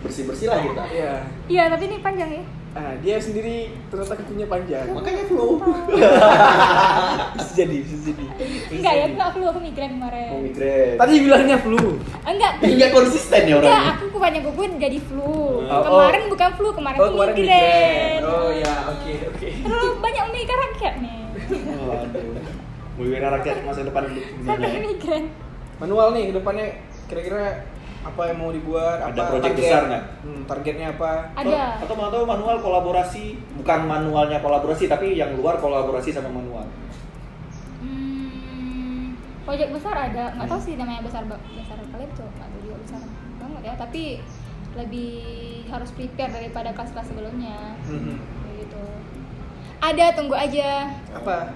Bersih 0.03 0.27
bersih 0.27 0.47
lah 0.51 0.59
kita. 0.59 0.83
Iya. 0.91 1.13
iya 1.47 1.63
tapi 1.71 1.87
ini 1.87 1.97
panjang 2.03 2.29
ya 2.29 2.43
Nah, 2.77 2.93
dia 3.01 3.17
sendiri 3.17 3.73
ternyata 3.89 4.13
kukunya 4.21 4.45
panjang. 4.45 4.85
Makanya 4.93 5.25
flu. 5.25 5.57
bisa 7.41 7.51
jadi, 7.57 7.75
bisa 7.81 7.95
jadi. 8.05 8.25
Enggak 8.69 8.93
ya 8.93 9.05
enggak 9.09 9.29
flu 9.33 9.43
aku 9.49 9.59
migrain 9.65 9.97
kemarin 9.97 10.29
Mau 10.29 10.41
migrain. 10.45 10.93
Tadi 10.93 11.13
bilangnya 11.25 11.57
flu. 11.57 11.97
enggak 12.21 12.51
Nggak 12.61 12.91
konsisten 12.93 13.41
ya 13.49 13.57
Enggak, 13.57 13.73
orangnya. 13.73 13.93
aku 13.97 14.05
kubanyak 14.13 14.41
kuku 14.45 14.61
jadi 14.77 14.99
flu. 15.09 15.33
Oh, 15.65 15.81
kemarin 15.81 16.21
bukan 16.29 16.49
flu, 16.53 16.67
kemarin 16.77 16.97
Oh, 17.01 17.09
kemarin 17.17 17.33
migrain. 17.33 17.57
migrain. 17.57 18.21
Oh 18.21 18.49
ya, 18.53 18.73
oke, 18.93 19.13
oke. 19.33 19.49
Terlalu 19.65 19.89
banyak 19.97 20.23
memikir 20.29 20.57
rakyat 20.61 20.93
nih. 21.01 21.17
Waduh. 21.81 22.25
Mulai 23.01 23.19
rakyat 23.41 23.57
masa 23.65 23.81
depan 23.81 24.03
Sampai 24.45 24.81
migrain. 24.85 25.25
Manual 25.81 26.07
nih 26.13 26.23
ke 26.29 26.33
depannya 26.37 26.67
kira-kira 27.09 27.65
apa 28.07 28.21
yang 28.31 28.37
mau 28.39 28.51
dibuat? 28.55 28.97
Ada 29.03 29.19
apa 29.19 29.29
proyek 29.35 29.43
target? 29.51 29.59
besar 29.59 29.81
nggak? 29.87 30.03
Hmm, 30.23 30.41
targetnya 30.47 30.87
apa? 30.95 31.11
Ada. 31.35 31.63
Atau 31.83 31.95
mau 31.99 32.09
tahu 32.09 32.23
manual 32.23 32.57
kolaborasi, 32.63 33.25
bukan 33.59 33.79
manualnya 33.83 34.39
kolaborasi 34.39 34.87
tapi 34.87 35.19
yang 35.19 35.35
luar 35.35 35.59
kolaborasi 35.59 36.09
sama 36.15 36.31
manual. 36.31 36.65
Hmm, 37.83 39.19
proyek 39.43 39.75
besar 39.75 39.95
ada, 39.95 40.33
nggak 40.39 40.47
tahu 40.47 40.61
sih 40.63 40.73
namanya 40.79 41.01
besar 41.03 41.23
besar 41.27 41.77
kali 41.91 42.05
betul, 42.07 42.27
nggak 42.31 42.47
tahu 42.47 42.59
juga 42.63 42.77
besar 42.83 43.01
banget 43.37 43.61
ya. 43.67 43.73
Tapi 43.75 44.03
lebih 44.77 45.13
harus 45.67 45.89
prepare 45.91 46.31
daripada 46.31 46.69
kelas-kelas 46.71 47.07
sebelumnya. 47.11 47.75
Kayak 47.83 48.55
gitu 48.63 48.83
ada 49.77 50.05
tunggu 50.17 50.33
aja 50.33 50.89
Apa? 51.13 51.53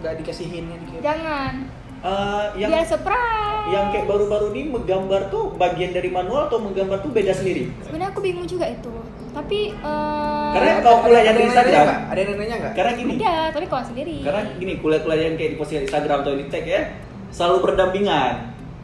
Gak 0.00 0.18
dikasihin 0.18 0.66
ya 0.66 0.76
dikit. 0.82 1.00
jangan 1.04 1.52
Eh, 2.00 2.44
yang 2.56 2.72
biar 2.72 2.80
surprise 2.82 3.68
yang 3.68 3.92
kayak 3.92 4.08
baru-baru 4.08 4.50
ini 4.50 4.72
menggambar 4.72 5.28
tuh 5.28 5.52
bagian 5.54 5.92
dari 5.92 6.08
manual 6.08 6.48
atau 6.48 6.56
menggambar 6.58 7.04
tuh 7.04 7.12
beda 7.12 7.28
sendiri. 7.30 7.68
sebenarnya 7.78 8.08
aku 8.08 8.20
bingung 8.20 8.48
juga 8.48 8.64
itu 8.64 8.88
tapi 9.30 9.70
eh, 9.70 10.48
Karena 10.50 10.80
kalau 10.80 11.04
kuliah 11.04 11.22
yang 11.22 11.36
di 11.36 11.44
Instagram- 11.44 11.84
nggak? 11.84 12.00
Ada 12.08 12.18
yang 12.18 12.30
nanya 12.34 12.56
nggak? 12.56 12.72
Karena 12.72 12.92
gini, 12.96 13.12
ada 13.14 13.52
tapi 13.52 13.66
kalau 13.68 13.84
sendiri 13.84 14.16
karena 14.24 14.40
gini 14.56 14.72
kuliah-kuliah 14.76 15.22
yang 15.22 15.36
kayak 15.36 15.50
di 15.52 15.56
postingan 15.56 15.84
Instagram 15.84 16.18
atau 16.24 16.32
di 16.34 16.44
tag 16.48 16.64
ya 16.64 16.82
selalu 17.30 17.56
berdampingan 17.62 18.34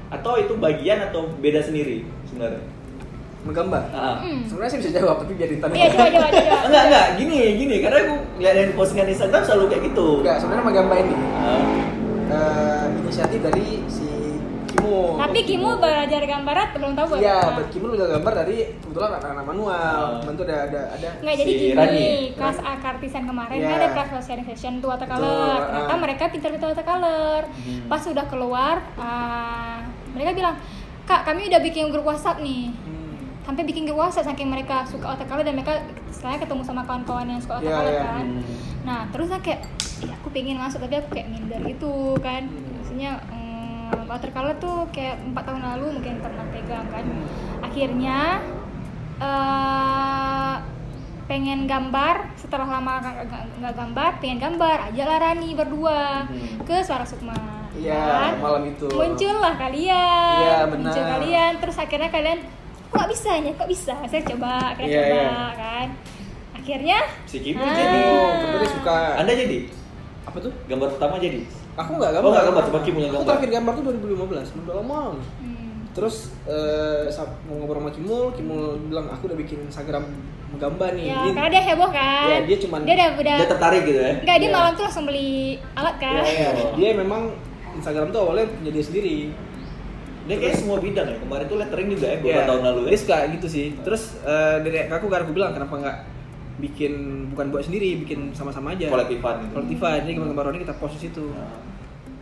atau 0.07 0.33
itu 0.37 0.53
bagian 0.55 0.99
atau 1.03 1.21
beda 1.35 1.61
sendiri 1.61 2.05
sebenarnya. 2.27 2.63
Menggambar. 3.43 3.83
Ah. 3.91 4.19
Hmm. 4.21 4.43
Sebenarnya 4.45 4.71
sih 4.71 4.81
bisa 4.83 4.91
jawab 4.93 5.23
tapi 5.23 5.33
biar 5.35 5.49
ditanya. 5.49 5.73
iya 5.73 5.89
coba 5.89 6.07
coba 6.11 6.29
coba 6.29 6.57
Enggak 6.67 6.83
enggak 6.85 7.07
gini 7.17 7.39
gini 7.57 7.77
karena 7.81 7.99
aku 8.03 8.15
lihat 8.39 8.55
yang 8.55 8.69
di 8.69 8.77
postingan 8.77 9.09
Instagram 9.09 9.41
selalu 9.41 9.65
kayak 9.67 9.83
gitu. 9.89 10.07
Enggak, 10.21 10.37
sebenarnya 10.37 10.65
menggambar 10.65 10.97
ini 11.01 11.17
Ah. 11.33 11.63
Eh, 12.27 12.85
inisiatif 12.99 13.41
dari 13.41 13.67
si 13.87 14.07
Kimo. 14.67 15.17
tapi 15.17 15.41
Kimu 15.43 15.79
belajar 15.79 16.21
gambaran 16.21 16.67
belum 16.75 16.93
tahu 16.93 17.07
buat 17.09 17.21
Iya. 17.23 17.39
Kimo 17.71 17.87
udah 17.89 18.09
gambar 18.13 18.33
dari 18.37 18.57
kebetulan 18.77 19.11
anak-anak 19.17 19.45
manual. 19.47 19.73
Ah. 19.73 20.21
Temen 20.21 20.35
tuh 20.35 20.45
ada 20.45 20.57
ada 20.63 20.81
ada. 20.93 21.09
Nggak 21.23 21.35
jadi 21.35 21.49
Si 21.49 21.57
gini, 21.57 21.73
Rani. 21.73 22.07
kelas 22.35 22.59
A 22.61 22.73
kartisan 22.77 23.25
kemarin 23.25 23.57
Iya. 23.57 23.67
kan 23.67 23.79
ada 23.79 23.89
kelas 23.91 24.11
socialization 24.13 24.73
tuh 24.79 24.89
watercolor. 24.91 25.23
Betul, 25.23 25.65
Ternyata 25.67 25.89
ah. 25.89 25.99
mereka 25.99 26.23
pintar-pintar 26.29 26.69
watercolor. 26.71 27.41
Hmm. 27.49 27.81
Pas 27.87 28.01
sudah 28.01 28.25
keluar, 28.27 28.75
ah, 28.97 29.79
mereka 30.13 30.31
bilang, 30.35 30.57
kak 31.05 31.25
kami 31.25 31.47
udah 31.47 31.61
bikin 31.63 31.89
grup 31.89 32.05
WhatsApp 32.05 32.39
nih. 32.39 32.69
Hmm. 32.69 33.17
Sampai 33.45 33.63
bikin 33.63 33.87
grup 33.87 34.03
WhatsApp 34.03 34.29
saking 34.29 34.51
mereka 34.51 34.85
suka 34.85 35.07
watercolor 35.09 35.41
dan 35.41 35.55
mereka 35.55 35.79
setelahnya 36.11 36.41
ketemu 36.43 36.63
sama 36.63 36.83
kawan-kawan 36.83 37.25
yang 37.25 37.41
suka 37.41 37.55
Iya, 37.57 37.65
watercolor 37.65 37.93
iya. 37.93 38.03
kan. 38.05 38.27
Hmm. 38.29 38.45
Nah 38.87 39.11
terus 39.11 39.27
saya 39.27 39.41
kayak, 39.41 39.61
"Ih, 40.01 40.13
aku 40.13 40.31
pengen 40.31 40.57
masuk 40.57 40.79
tapi 40.81 40.95
aku 40.97 41.11
kayak 41.11 41.29
minder 41.29 41.61
gitu 41.61 41.93
kan. 42.19 42.47
Maksudnya 42.47 43.19
mm, 43.27 44.07
watercolor 44.07 44.55
tuh 44.57 44.87
kayak 44.89 45.19
empat 45.21 45.43
tahun 45.45 45.63
lalu 45.67 45.87
mungkin 45.93 46.15
pernah 46.19 46.47
pegang 46.49 46.87
kan. 46.87 47.05
Akhirnya 47.61 48.41
eh 49.17 50.55
pengen 51.27 51.67
gambar 51.67 52.31
setelah 52.37 52.69
lama 52.71 53.03
nggak- 53.03 53.75
gambar 53.75 54.11
pengen 54.17 54.39
gambar 54.39 54.79
aja 54.87 55.03
lah 55.05 55.19
Rani 55.21 55.51
berdua 55.53 56.23
Hmm. 56.23 56.63
ke 56.63 56.79
Suara 56.81 57.03
Sukma 57.03 57.35
Iya, 57.75 57.99
kan? 57.99 58.33
malam 58.39 58.63
itu. 58.65 58.87
muncullah 58.87 59.59
kalian 59.59 60.39
Iya, 60.39 60.57
benar. 60.65 60.79
muncul 60.87 61.03
kalian 61.05 61.53
terus 61.59 61.77
akhirnya 61.77 62.09
kalian 62.09 62.39
kok 62.87 63.07
bisa 63.07 63.31
ya 63.35 63.53
kok 63.53 63.67
bisa 63.67 63.95
saya 64.01 64.23
coba 64.25 64.53
akhirnya 64.71 64.87
Iya, 64.89 65.03
coba 65.03 65.19
iya. 65.19 65.47
kan 65.59 65.87
akhirnya 66.67 66.99
Si 67.23 67.39
Kimu 67.39 67.63
Ah. 67.63 67.71
jadi. 67.71 68.01
Kebetulan 68.37 68.71
suka. 68.73 68.99
Anda 69.17 69.33
jadi 69.33 69.59
Apa 70.25 70.39
tuh? 70.41 70.51
gambar 70.67 70.89
pertama 70.91 71.15
jadi. 71.17 71.41
Aku 71.77 71.91
nggak 71.95 72.11
gambar. 72.11 72.27
Oh, 72.27 72.33
nggak 72.33 72.47
gambar, 72.47 72.63
coba 72.67 72.79
Kimo 72.83 72.99
yang 72.99 73.07
Aku 73.07 73.17
gambar. 73.17 73.29
terakhir 73.31 73.51
gambar 73.55 73.73
tuh 73.73 73.83
2015, 73.87 74.47
udah 74.59 74.75
lama. 74.77 75.01
hmm, 75.15 75.77
Terus 75.93 76.17
eh, 76.45 77.07
saat 77.07 77.31
mau 77.45 77.57
ngobrol 77.57 77.79
sama 77.79 77.91
Kimul, 77.91 78.25
Kimul 78.33 78.63
bilang 78.85 79.07
aku 79.07 79.31
udah 79.31 79.39
bikin 79.39 79.63
Instagram 79.65 80.05
menggambar 80.49 80.91
nih. 80.93 81.07
ya 81.07 81.17
Dia- 81.23 81.35
karena 81.37 81.49
dia 81.49 81.63
heboh 81.65 81.91
kan 81.91 82.27
Iya, 82.27 82.39
dia 82.45 82.57
cuman- 82.59 82.83
dia 82.83 82.95
udah 82.97 83.09
udah 83.15 83.37
Dia 83.37 83.49
tertarik 83.49 83.83
gitu 83.85 83.99
ya. 83.99 84.13
nggak 84.19 84.37
dia 84.37 84.45
Iya. 84.45 84.57
malam 84.57 84.73
tuh 84.73 84.85
langsung 84.85 85.05
beli 85.05 85.31
alat 85.73 85.97
kan 85.97 86.19
Iya, 86.19 86.27
iya. 86.27 86.49
Oh. 86.53 86.75
Dia 86.75 86.91
memang 86.93 87.23
Instagram 87.73 88.09
tuh 88.11 88.21
awalnya 88.23 88.47
punya 88.51 88.71
dia 88.73 88.83
sendiri. 88.83 89.17
Dia 90.27 90.37
kayak 90.37 90.57
semua 90.57 90.77
bidang 90.79 91.07
ya. 91.07 91.17
Kemarin 91.17 91.47
tuh 91.47 91.57
lettering 91.57 91.89
juga 91.89 92.07
ya 92.09 92.17
beberapa 92.19 92.35
Iya, 92.35 92.49
tahun 92.49 92.63
lalu 92.65 92.81
ya. 92.81 92.89
Dia 92.89 92.99
suka 92.99 93.17
gitu 93.31 93.47
sih. 93.47 93.67
Terus 93.79 94.03
eh, 94.23 94.57
dari 94.61 94.79
aku 94.87 95.07
kan 95.07 95.21
aku 95.23 95.33
bilang 95.33 95.53
kenapa 95.53 95.75
nggak 95.77 95.97
bikin 96.57 96.93
bukan 97.31 97.47
buat 97.49 97.63
sendiri, 97.63 98.01
bikin 98.01 98.33
sama-sama 98.33 98.73
aja. 98.73 98.89
Kolektifan 98.89 99.35
gitu. 99.41 99.53
Kolektifan. 99.55 99.99
Jadi 100.03 100.13
gambar-gambar 100.15 100.51
ini 100.51 100.61
kita 100.63 100.75
post 100.75 100.95
di 100.97 101.01
situ. 101.05 101.25
Nah. 101.29 101.53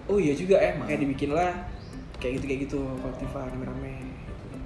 Oh 0.05 0.18
iya 0.18 0.32
juga 0.32 0.57
ya, 0.57 0.74
makanya 0.74 1.01
dibikinlah 1.01 1.51
kayak 2.18 2.32
gitu 2.37 2.45
kayak 2.45 2.61
gitu 2.62 2.80
kolektifan 2.99 3.49
rame-rame. 3.49 3.95
gitu. 3.97 4.57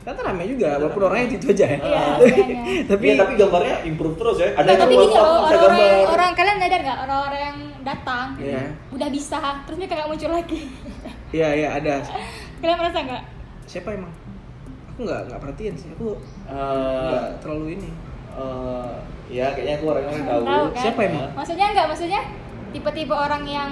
Ternyata 0.00 0.20
rame 0.24 0.42
juga, 0.46 0.68
walaupun 0.76 1.02
orangnya 1.04 1.24
itu, 1.30 1.46
aja 1.46 1.66
ya. 1.66 1.78
Iya, 1.78 2.02
sebenarnya. 2.16 2.62
tapi 2.90 3.04
Iya, 3.04 3.14
tapi 3.16 3.32
gambarnya 3.36 3.76
improve 3.84 4.16
terus 4.16 4.36
ya. 4.38 4.48
Ada 4.52 4.68
yang 4.68 4.80
tapi 4.80 4.94
gini 4.94 5.06
loh, 5.12 5.38
orang-orang 5.44 5.80
orang 6.08 6.30
kalian 6.32 6.56
sadar 6.58 6.80
nggak 6.80 6.98
orang-orang 7.00 7.40
yang 7.44 7.58
datang 7.80 8.26
Iya. 8.36 8.62
udah 8.90 9.08
bisa, 9.08 9.38
terus 9.62 9.76
mereka 9.76 9.94
nggak 9.96 10.08
muncul 10.08 10.30
lagi. 10.32 10.60
Iya 11.28 11.48
iya 11.54 11.68
ada. 11.74 11.94
kalian 12.58 12.76
merasa 12.76 12.98
nggak? 13.04 13.22
Siapa 13.66 13.88
emang? 13.92 14.08
Aku 14.90 15.04
nggak 15.04 15.20
nggak 15.28 15.38
perhatiin 15.38 15.74
sih. 15.76 15.92
Aku 15.92 16.16
Eh, 16.48 17.04
nggak 17.04 17.28
terlalu 17.38 17.76
ini. 17.76 17.90
eh, 18.34 18.94
ya 19.28 19.46
kayaknya 19.52 19.74
aku 19.76 19.86
orang 19.88 20.04
yang 20.04 20.24
tahu. 20.24 20.42
Tahu 20.42 20.66
kan? 20.72 20.82
Siapa 20.82 21.00
emang? 21.04 21.28
Maksudnya 21.36 21.66
nggak, 21.72 21.86
maksudnya 21.86 22.20
tipe-tipe 22.68 23.14
orang 23.14 23.44
yang 23.44 23.70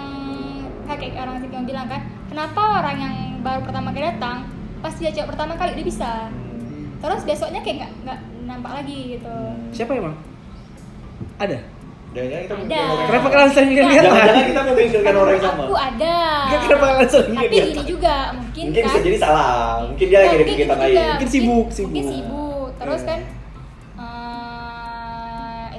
kayak 0.86 1.18
orang 1.18 1.36
sih 1.42 1.48
yang 1.50 1.66
bilang 1.66 1.86
kan, 1.86 2.00
kenapa 2.30 2.60
orang 2.78 2.96
yang 2.96 3.14
baru 3.42 3.60
pertama 3.60 3.90
kali 3.90 4.06
datang 4.06 4.46
pas 4.78 4.94
dia 4.94 5.10
coba 5.10 5.26
pertama 5.34 5.52
kali 5.56 5.70
udah 5.74 5.86
bisa, 5.86 6.10
terus 7.00 7.22
besoknya 7.24 7.60
kayak 7.60 7.76
nggak 7.82 7.92
nggak 8.04 8.18
nampak 8.46 8.72
lagi 8.78 9.18
gitu. 9.18 9.34
Siapa 9.74 9.96
emang? 9.96 10.14
Ada. 11.36 11.58
Jangan-jangan 12.14 12.44
kita 12.44 12.54
Ada. 12.56 12.80
orang 12.80 13.06
Kenapa 13.10 13.28
kalian 13.28 13.50
sering? 13.52 13.70
Jangan-jangan 13.76 14.44
kita 14.46 14.60
memikirkan 14.64 15.14
orang 15.16 15.32
yang 15.34 15.44
sama. 15.44 15.62
Aku 15.66 15.76
ada. 15.76 16.16
Nggak, 16.48 16.60
kenapa 16.64 16.84
kalian 16.86 17.10
sering 17.10 17.34
Tapi 17.36 17.48
gini 17.52 17.82
juga 17.84 18.14
mungkin, 18.32 18.62
Mungkin 18.70 18.80
kan. 18.80 18.88
bisa 18.88 18.98
jadi 19.04 19.18
salah. 19.18 19.48
Mungkin 19.84 20.06
dia 20.06 20.18
lagi 20.18 20.28
ada 20.28 20.36
mungkin 20.38 20.54
kegiatan 20.54 20.78
lain. 20.80 20.96
Mungkin 20.96 21.28
sibuk, 21.28 21.66
Mungkin 21.66 21.74
sibuk. 21.76 22.12
sibuk. 22.14 22.68
Terus 22.76 23.00
Iya. 23.00 23.08
kan 23.10 23.18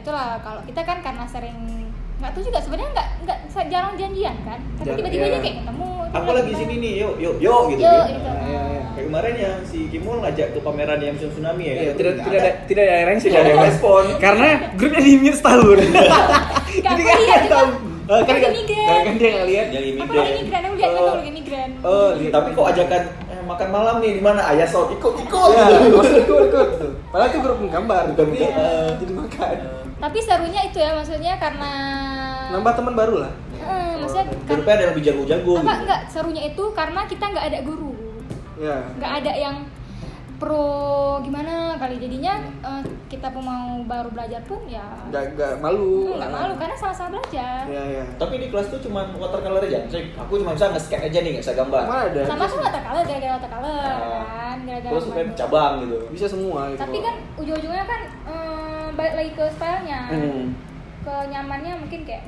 itulah 0.07 0.39
kalau 0.39 0.63
kita 0.63 0.81
kan 0.87 1.03
karena 1.03 1.27
sering 1.27 1.59
nggak 2.17 2.31
tahu 2.31 2.43
juga 2.47 2.59
sebenarnya 2.63 2.89
nggak 2.95 3.07
nggak 3.27 3.67
jarang 3.67 3.93
janjian 3.99 4.35
kan. 4.47 4.59
Tapi 4.79 4.91
tiba-tiba 4.95 5.25
iya. 5.27 5.33
aja 5.35 5.39
kayak 5.43 5.57
ketemu. 5.59 5.89
Aku 6.07 6.29
lagi 6.31 6.53
sini 6.55 6.75
nih, 6.79 6.93
yuk, 7.03 7.13
yuk, 7.19 7.35
yuk 7.43 7.61
gitu. 7.75 7.83
Yuk, 7.83 7.91
ya. 7.91 8.03
gitu. 8.07 8.31
Iya, 8.31 8.61
iya. 8.71 8.83
Kayak 8.95 9.05
kemarin 9.11 9.35
yang 9.35 9.55
si 9.67 9.79
Kimul 9.91 10.23
ngajak 10.23 10.47
ke 10.55 10.59
pameran 10.63 10.99
yang 11.03 11.15
tsunami 11.19 11.63
ya. 11.67 11.73
Iya, 11.75 11.91
Itu 11.91 11.99
tidak 11.99 12.13
tidak 12.23 12.39
ada 12.39 12.51
tidak 12.63 12.83
ada 12.87 12.93
yang 12.95 13.19
Tidak 13.19 13.41
ada 13.43 13.53
respon. 13.67 14.03
Karena 14.23 14.47
grupnya 14.79 15.01
di 15.03 15.13
mute 15.19 15.37
setahun. 15.37 15.77
Jadi 16.87 17.01
aku 17.03 17.23
kan 17.27 17.43
tahu. 17.51 17.67
Oh, 18.07 18.19
kan 18.23 18.35
kan 18.39 18.51
kan 19.03 19.15
dia 19.19 19.29
nggak 19.35 19.47
lihat. 19.51 19.67
Yang 19.75 19.83
Aku 19.83 19.91
imigran. 19.91 20.23
lagi 20.23 20.39
migran, 20.39 20.61
aku 20.63 20.75
lihat 20.79 20.87
kan 20.87 20.95
Oh. 20.95 21.07
aku 21.11 21.17
lagi 21.19 21.33
migran. 21.35 21.69
Oh, 21.83 22.09
lihat. 22.15 22.31
Tapi 22.31 22.47
kok 22.55 22.67
ajakan 22.71 23.01
eh, 23.27 23.41
makan 23.43 23.67
malam 23.67 23.95
nih 23.99 24.11
di 24.15 24.21
mana? 24.23 24.41
Ayah 24.47 24.67
Saud 24.71 24.89
ikut 24.95 25.13
ikut. 25.27 25.49
Ya, 25.51 25.65
ikut 25.91 26.05
ikut 26.23 26.69
tuh. 26.79 26.91
Padahal 27.11 27.29
itu 27.35 27.39
grup 27.43 27.59
menggambar, 27.59 28.03
tapi 28.15 28.31
menggambar. 28.31 28.95
jadi 29.03 29.13
makan. 29.13 29.57
Tapi 29.97 30.17
serunya 30.19 30.61
itu 30.63 30.77
ya 30.77 30.93
maksudnya 30.93 31.33
karena 31.35 31.71
Nambah 32.49 32.73
teman 32.73 32.93
baru 32.93 33.15
lah. 33.19 33.31
Eh, 33.57 33.93
maksudnya 33.97 34.25
kan, 34.29 34.55
Grupnya 34.55 34.71
ada 34.71 34.81
yang 34.81 34.91
lebih 34.93 35.05
jago-jago 35.05 35.51
apa 35.51 35.61
gitu. 35.63 35.81
enggak 35.83 36.01
serunya 36.07 36.43
itu 36.45 36.63
karena 36.71 37.01
kita 37.03 37.25
nggak 37.27 37.45
ada 37.45 37.59
guru. 37.61 37.91
Ya. 38.55 38.77
nggak 38.95 39.11
ada 39.21 39.33
yang 39.33 39.55
pro 40.37 40.69
gimana 41.21 41.73
kali 41.75 41.97
jadinya 41.97 42.37
eh, 42.59 42.81
kita 43.07 43.29
pun 43.29 43.41
mau 43.41 43.81
baru 43.83 44.09
belajar 44.09 44.37
pun 44.43 44.61
ya 44.65 44.85
Nggak 45.07 45.33
nggak 45.33 45.53
malu. 45.57 46.13
nggak 46.13 46.29
malu 46.29 46.53
karena 46.55 46.75
sama-sama 46.75 47.17
belajar 47.17 47.65
Ya 47.65 47.83
ya. 47.91 48.05
Tapi 48.15 48.37
di 48.37 48.47
kelas 48.47 48.69
tuh 48.69 48.77
cuma 48.79 49.09
watercolor 49.11 49.59
aja. 49.59 49.81
Saya, 49.87 50.05
aku 50.15 50.37
cuma 50.37 50.53
bisa 50.53 50.69
nge-sketch 50.69 51.05
aja 51.07 51.17
nih, 51.19 51.29
nggak 51.33 51.43
bisa 51.43 51.53
gambar. 51.53 51.81
Mana 51.83 52.01
ada? 52.07 52.21
sama 52.23 52.43
tuh 52.45 52.59
watercolor 52.59 53.03
gara-gara 53.03 53.33
watercolor 53.33 53.73
Ah. 53.73 53.97
kan 54.29 54.57
gara-gara 54.63 54.91
Terus 54.93 55.05
cabang 55.35 55.73
gitu. 55.81 55.97
Bisa 56.11 56.25
semua 56.27 56.59
gitu. 56.69 56.79
tapi 56.79 56.97
kan 56.99 57.15
ujung-ujungnya 57.35 57.83
kan 57.83 58.01
eh, 58.87 58.93
balik 58.93 59.13
lagi 59.15 59.31
ke 59.33 59.45
stylenya 59.49 59.99
Hmm. 60.07 60.43
ke 61.01 61.13
nyamannya 61.27 61.73
mungkin 61.77 62.01
kayak 62.03 62.23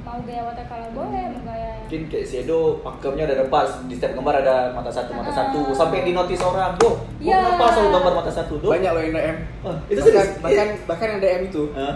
mau 0.00 0.16
gaya 0.22 0.42
watercolor 0.42 0.90
boleh 0.90 1.24
mau 1.30 1.42
gaya 1.44 1.70
Mungkin 1.82 2.02
kayak 2.06 2.24
si 2.24 2.34
Edo 2.40 2.58
pakemnya 2.80 3.26
udah 3.26 3.46
pas 3.46 3.68
di 3.84 3.92
setiap 3.92 4.16
gambar 4.16 4.34
ada 4.40 4.56
mata 4.70 4.88
satu 4.88 5.10
mata 5.12 5.28
Ah. 5.28 5.36
satu 5.36 5.60
sampai 5.70 6.02
di 6.02 6.12
notice 6.12 6.40
orang, 6.40 6.72
"Do, 6.76 6.94
gua 7.16 7.20
Ya. 7.20 7.36
kenapa 7.44 7.66
selalu 7.70 7.90
gambar 7.92 8.12
mata 8.16 8.32
satu, 8.32 8.54
Do?" 8.56 8.68
banyak 8.68 8.90
loh 8.90 9.00
yang 9.00 9.12
DM. 9.12 9.36
Oh, 9.60 9.74
itu 9.86 9.98
bahkan, 9.98 10.06
serius? 10.16 10.28
bahkan 10.40 10.66
bahkan 10.86 11.06
yang 11.08 11.20
DM 11.20 11.42
itu 11.44 11.62
Hah? 11.72 11.94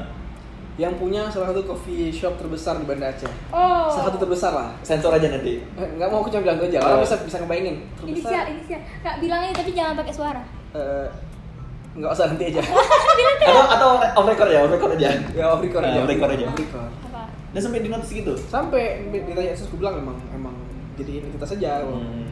yang 0.74 0.92
punya 0.94 1.22
salah 1.28 1.48
satu 1.48 1.62
coffee 1.64 2.10
shop 2.10 2.34
terbesar 2.34 2.74
di 2.76 2.84
Banda 2.84 3.06
Aceh. 3.08 3.30
oh 3.48 3.86
Salah 3.88 4.10
satu 4.10 4.18
terbesar 4.20 4.52
lah. 4.52 4.70
Sensor 4.80 5.10
aja 5.12 5.30
nanti. 5.30 5.62
Eh, 5.62 5.88
Nggak 5.94 6.08
mau 6.08 6.18
aku 6.18 6.28
cuma 6.28 6.42
bilang 6.44 6.58
aja. 6.60 6.78
Orang 6.80 6.98
Oh. 6.98 7.02
bisa 7.02 7.14
bisa 7.16 7.36
ngebayangin. 7.40 7.76
inisial 8.04 8.26
Terbesar. 8.28 8.44
inisial 8.52 8.80
nggak 9.00 9.16
bilangnya 9.18 9.52
tapi 9.54 9.70
jangan 9.72 9.94
pakai 9.96 10.12
suara 10.12 10.42
Eh, 10.72 11.06
nggak 11.94 12.10
usah 12.10 12.26
nanti 12.26 12.44
aja. 12.48 12.62
Atau 13.44 13.62
atau 13.68 13.88
off 14.16 14.26
record 14.26 14.50
ya, 14.50 14.60
off 14.60 14.72
record 14.72 14.92
aja. 14.94 15.08
ya 15.30 15.44
off 15.48 15.60
record 15.60 15.82
aja. 15.82 15.94
Ah, 15.94 16.02
off 16.02 16.10
record 16.10 16.30
aja. 16.30 16.46
Off 16.46 16.56
record. 16.56 16.90
apa 17.04 17.22
Dan 17.50 17.60
sampai 17.60 17.80
di 17.80 17.88
notice 17.88 18.12
gitu. 18.12 18.32
Sampai 18.44 18.82
ditanya 19.06 19.52
terus 19.52 19.68
gue 19.68 19.78
bilang 19.78 19.94
emang 19.96 20.16
emang 20.30 20.54
jadi 20.94 21.20
identitas 21.20 21.48
saja. 21.48 21.82
Hmm. 21.82 22.26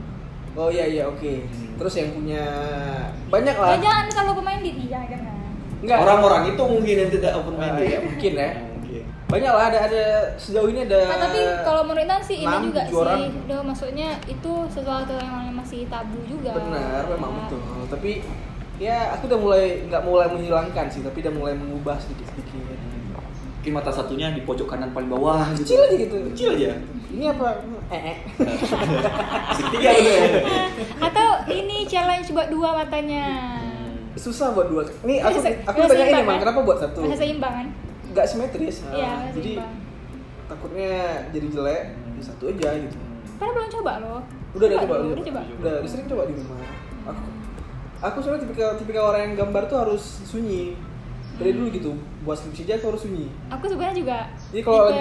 Oh 0.53 0.69
iya 0.69 0.85
iya 0.85 1.03
oke. 1.07 1.23
Hmm. 1.47 1.77
Terus 1.77 1.95
yang 1.95 2.09
punya 2.13 2.45
banyak 3.29 3.55
lah. 3.55 3.69
ya 3.73 3.79
jangan 3.81 4.07
kalau 4.11 4.33
pemain 4.35 4.59
di 4.59 4.73
iya 4.83 5.01
jangan 5.07 5.31
Enggak. 5.79 5.99
Orang-orang 6.01 6.43
itu 6.49 6.63
mungkin 6.63 6.95
yang 6.97 7.11
tidak 7.11 7.33
open 7.35 7.55
Ah, 7.55 7.61
minded. 7.61 7.85
iya, 7.85 7.99
mungkin 7.99 8.33
ya. 8.33 8.51
Mungkin. 8.73 9.03
Banyak 9.27 9.51
lah 9.51 9.65
ada 9.67 9.79
ada 9.83 10.03
sejauh 10.37 10.69
ini 10.69 10.81
ada. 10.85 11.01
Nah, 11.07 11.19
tapi 11.21 11.41
kalau 11.63 11.83
menurut 11.83 12.03
Intan 12.03 12.23
sih 12.23 12.37
ini 12.39 12.57
juga 12.63 12.83
orang. 12.93 13.19
sih, 13.19 13.27
udah 13.43 13.61
maksudnya 13.65 14.09
itu 14.25 14.53
sesuatu 14.69 15.15
yang 15.17 15.51
masih 15.51 15.87
tabu 15.87 16.19
juga. 16.23 16.51
benar 16.53 17.03
memang 17.09 17.31
Ya. 17.33 17.39
betul. 17.43 17.61
Tapi 17.89 18.11
ya 18.83 19.15
aku 19.15 19.25
udah 19.25 19.39
mulai 19.39 19.65
nggak 19.87 20.03
mulai 20.03 20.27
menghilangkan 20.29 20.87
sih 20.89 21.01
tapi 21.01 21.23
udah 21.23 21.33
mulai 21.33 21.55
mengubah 21.55 21.97
sedikit 21.97 22.27
sedikit 22.29 22.61
Mungkin 23.63 23.79
mata 23.79 23.95
satunya 23.95 24.27
di 24.29 24.43
pojok 24.43 24.67
kanan 24.67 24.91
paling 24.91 25.07
bawah 25.07 25.47
gitu. 25.55 25.63
kecil 25.63 25.81
aja 25.81 25.95
gitu 25.97 26.17
Kecil 26.35 26.49
aja. 26.53 26.71
ini 27.09 27.25
apa 27.25 27.63
eh, 27.89 28.03
eh. 28.05 28.17
Gitu 29.63 29.77
ya. 29.79 29.93
Atau 30.99 31.27
ini 31.49 31.87
challenge 31.87 32.27
buat 32.29 32.51
dua 32.51 32.75
matanya. 32.77 33.25
susah 34.13 34.51
buat 34.51 34.67
dua 34.67 34.83
ini 35.01 35.17
aku 35.17 35.39
Bisa- 35.39 35.63
aku 35.63 35.79
tanya 35.81 36.05
ini 36.05 36.21
mang 36.21 36.37
kan? 36.37 36.43
kenapa 36.43 36.61
buat 36.61 36.79
satu 36.81 37.01
Masa 37.01 37.17
seimbang 37.17 37.55
kan? 37.55 37.67
nggak 38.11 38.27
simetris 38.27 38.77
Ah, 38.83 38.91
masa 38.91 39.31
jadi 39.33 39.51
seimbang. 39.55 39.73
takutnya 40.45 40.93
jadi 41.31 41.47
jelek 41.49 41.83
ya 41.95 42.21
satu 42.21 42.45
aja 42.49 42.69
gitu 42.77 42.97
Padahal 43.33 43.53
belum 43.57 43.71
coba 43.73 43.93
loh. 44.01 44.21
udah 44.53 44.67
udah 44.69 44.79
coba 44.81 44.95
dulu, 44.97 45.07
udah, 45.07 45.15
udah 45.15 45.25
coba. 45.25 45.41
udah 45.57 45.73
udah 45.79 45.89
sering 45.89 46.07
coba 46.07 46.23
di 46.27 46.35
rumah 46.35 46.59
aku 47.05 47.23
aku 48.03 48.19
soalnya 48.19 48.43
tipikal 48.43 48.75
tipikal 48.75 49.05
orang 49.09 49.23
yang 49.25 49.35
gambar 49.39 49.63
tuh 49.65 49.79
harus 49.79 50.03
sunyi 50.25 50.75
dari 51.33 51.55
dulu 51.55 51.71
gitu 51.71 51.91
buat 52.21 52.37
skripsi 52.37 52.63
aja 52.65 52.75
aku 52.77 52.87
harus 52.91 53.03
sunyi 53.03 53.27
Aku 53.49 53.65
sebenarnya 53.65 53.97
juga. 53.97 54.19
jadi 54.51 54.63
kalau 54.63 54.79
lagi 54.85 55.01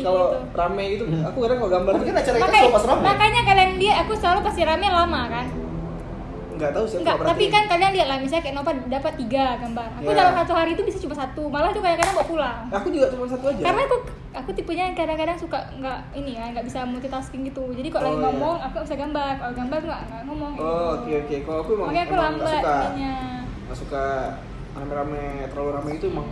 kalau 0.00 0.24
gitu. 0.30 0.54
rame 0.54 0.84
gitu 0.92 1.04
Hmm. 1.04 1.24
aku 1.24 1.38
kadang 1.40 1.58
kalau 1.58 1.72
gambar 1.72 1.92
Tapi 1.94 2.04
kan 2.04 2.16
acara 2.16 2.36
kita 2.36 2.46
selalu 2.46 2.70
pas 2.70 2.84
rame. 2.86 3.02
makanya 3.02 3.40
kalian 3.44 3.70
lihat 3.76 3.96
aku 3.98 4.12
selalu 4.14 4.40
pasti 4.40 4.62
rame 4.62 4.86
lama 4.86 5.22
kan? 5.26 5.46
Nggak 6.54 6.70
tahu 6.70 6.84
sih 6.84 6.94
aku 6.94 7.00
Enggak, 7.00 7.16
nggak 7.16 7.28
tapi 7.28 7.44
kan 7.48 7.62
kalian 7.66 7.92
lihat 7.92 8.06
lah 8.06 8.18
misalnya 8.18 8.42
kayak 8.42 8.56
Nova 8.56 8.70
dapat 8.88 9.12
tiga 9.16 9.44
gambar. 9.56 9.88
Aku 9.94 10.06
Iya. 10.06 10.16
dalam 10.16 10.34
satu 10.36 10.52
hari 10.52 10.70
itu 10.72 10.82
bisa 10.82 10.98
cuma 10.98 11.14
satu, 11.14 11.42
malah 11.46 11.68
tuh 11.68 11.80
kadang-kadang 11.80 12.14
bawa 12.14 12.26
pulang. 12.26 12.58
aku 12.70 12.88
juga 12.88 13.06
cuma 13.08 13.24
satu 13.24 13.44
aja 13.48 13.60
Karena 13.60 13.82
aku 13.82 13.96
aku 14.32 14.50
tipenya 14.52 14.84
yang 14.84 14.96
kadang-kadang 14.96 15.36
suka 15.36 15.58
nggak 15.74 15.98
ini 16.12 16.30
ya 16.32 16.44
nggak 16.48 16.64
bisa 16.64 16.82
multitasking 16.82 17.42
gitu. 17.44 17.64
Jadi 17.70 17.88
kalau 17.88 18.04
lagi 18.04 18.14
Oh, 18.14 18.18
iya. 18.18 18.26
ngomong 18.28 18.56
aku 18.60 18.72
nggak 18.72 18.86
bisa 18.86 18.96
gambar, 18.98 19.32
kalau 19.36 19.52
gambar 19.54 19.80
nggak 19.80 20.00
nggak 20.04 20.22
ngomong. 20.24 20.52
oh 20.54 20.64
gitu. 20.64 20.94
oke 20.96 21.12
oke 21.20 21.36
kalau 21.40 21.58
aku 21.60 21.70
emang 21.72 21.86
Makanya 21.86 22.02
aku 22.02 22.12
emang 22.12 22.24
nggak 22.24 22.40
lambat 22.40 22.54
suka 22.56 22.74
jadinya. 22.80 23.14
nggak 23.64 23.78
suka 23.78 24.04
rame-rame 24.72 25.22
terlalu 25.46 25.70
rame 25.72 25.90
itu 25.92 26.06
emang 26.08 26.28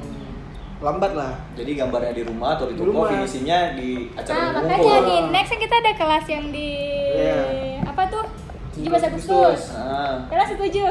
lambat 0.78 1.12
lah 1.12 1.32
Jadi 1.52 1.70
gambarnya 1.72 2.10
di 2.12 2.22
rumah 2.22 2.48
atau 2.52 2.66
di 2.66 2.74
toko, 2.74 3.06
finishingnya 3.06 3.58
di 3.72 4.10
acara 4.12 4.34
Nah, 4.34 4.48
umum. 4.52 4.66
makanya 4.66 4.98
di 5.00 5.16
next 5.30 5.50
kan 5.50 5.60
kita 5.60 5.74
ada 5.78 5.92
kelas 5.94 6.26
yang 6.26 6.46
di 6.48 6.68
Iya. 7.12 7.38
Apa 8.84 8.96
tuh? 8.96 9.00
17 9.00 9.02
17 9.02 9.08
Agustus. 9.08 9.60
Ah. 9.72 10.16
Kalian 10.24 10.48
setuju? 10.48 10.82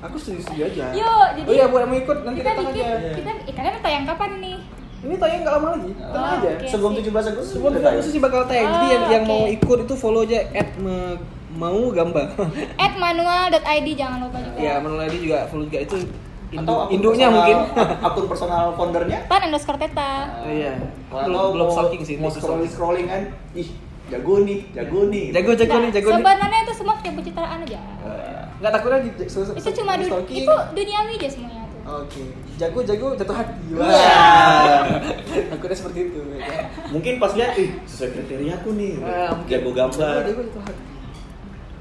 aku 0.00 0.16
setuju 0.16 0.40
setuju 0.42 0.62
aja 0.66 0.84
Yuk, 0.92 1.26
jadi 1.34 1.44
oh 1.44 1.52
iya 1.52 1.64
buat 1.66 1.80
yang 1.80 1.90
mau 1.90 1.98
ikut 1.98 2.18
nanti 2.22 2.38
kita 2.38 2.50
datang 2.50 2.66
bikin 2.66 2.82
aja 2.82 2.96
Iya. 2.98 3.12
kita 3.14 3.30
eh, 3.42 3.54
kalian 3.54 3.74
tayang 3.78 4.04
kapan 4.06 4.30
ini? 4.34 4.52
ini 5.00 5.14
tayang 5.14 5.40
nggak 5.40 5.54
lama 5.54 5.68
lagi 5.70 5.90
Ah, 5.92 6.04
tenang 6.06 6.32
aja 6.34 6.48
oke. 6.50 6.66
Sebelum 6.66 6.92
17 6.94 7.04
Agustus 7.30 7.50
Sebelum 7.50 7.64
udah 7.66 7.72
kita 7.74 7.80
tayang. 7.82 7.98
khusus 7.98 8.12
sih 8.12 8.20
bakal 8.20 8.40
tayang. 8.44 8.68
Jadi 8.70 8.76
Oh, 8.78 8.90
yang, 8.90 9.04
yang 9.10 9.22
oke. 9.22 9.30
mau 9.30 9.42
ikut 9.46 9.78
itu 9.80 9.94
follow 9.94 10.22
aja 10.22 10.38
at 10.50 10.70
me- 10.76 11.20
mau 11.52 11.80
gambar. 11.90 12.26
At 12.78 12.94
manual.id 12.94 13.58
jangan 13.90 14.18
lupa 14.22 14.38
juga. 14.38 14.56
ya, 14.56 14.74
menurut 14.78 15.04
dia 15.04 15.20
juga 15.20 15.38
follow 15.46 15.64
juga 15.64 15.80
itu 15.80 15.96
Atau 15.96 16.56
induk, 16.56 16.76
akun 16.76 16.90
induknya 16.92 17.26
personal- 17.26 17.36
mungkin. 17.38 17.56
akun 18.06 18.24
personal 18.26 18.64
foundernya. 18.72 19.18
Tan 19.24 19.40
underscore 19.44 19.78
teta. 19.78 20.12
Iya. 20.42 20.72
Atau 21.06 21.26
Belum- 21.26 21.52
belum 21.52 21.66
mau- 21.66 21.74
stalking 21.74 22.02
sih, 22.02 22.14
Mau 22.16 22.28
scrolling 22.28 22.66
scrolling 22.66 23.06
kan. 23.06 23.22
Ih, 23.52 23.68
jago 24.10 24.34
nih, 24.40 24.58
jago 24.70 25.00
nih. 25.06 25.26
Jago 25.30 25.50
jago 25.54 25.72
Nah, 25.72 25.80
nih, 25.80 25.90
jago 25.92 26.08
nih. 26.08 26.16
Sebenarnya 26.18 26.60
itu 26.60 26.74
semua 26.74 26.94
punya 26.96 27.12
pencitraan 27.14 27.58
aja. 27.60 27.80
Eh, 27.80 28.42
Enggak 28.58 28.72
takutnya 28.74 28.98
di, 29.00 29.10
Itu 29.16 29.70
cuma 29.74 29.92
di 29.94 30.02
du- 30.02 30.10
stalking. 30.10 30.36
itu 30.36 30.54
duniawi 30.74 31.12
aja 31.16 31.28
semuanya 31.28 31.64
tuh. 31.64 31.80
Oke. 31.96 32.22
Jago 32.54 32.78
jago 32.82 33.06
jatuh 33.14 33.36
hati. 33.36 33.62
Wah. 33.72 34.82
takutnya 35.50 35.76
seperti 35.76 35.98
itu. 36.04 36.20
ya? 36.34 36.68
Mungkin 36.90 37.12
pas 37.16 37.32
lihat, 37.32 37.56
ih, 37.56 37.70
sesuai 37.82 38.10
kriteria 38.12 38.52
aku 38.56 38.70
nih. 38.72 38.92
Mungkin- 38.96 39.48
jago 39.48 39.70
gambar. 39.72 40.14
Jago, 40.18 40.28
jago 40.28 40.40
jatuh 40.44 40.62
hati. 40.64 40.82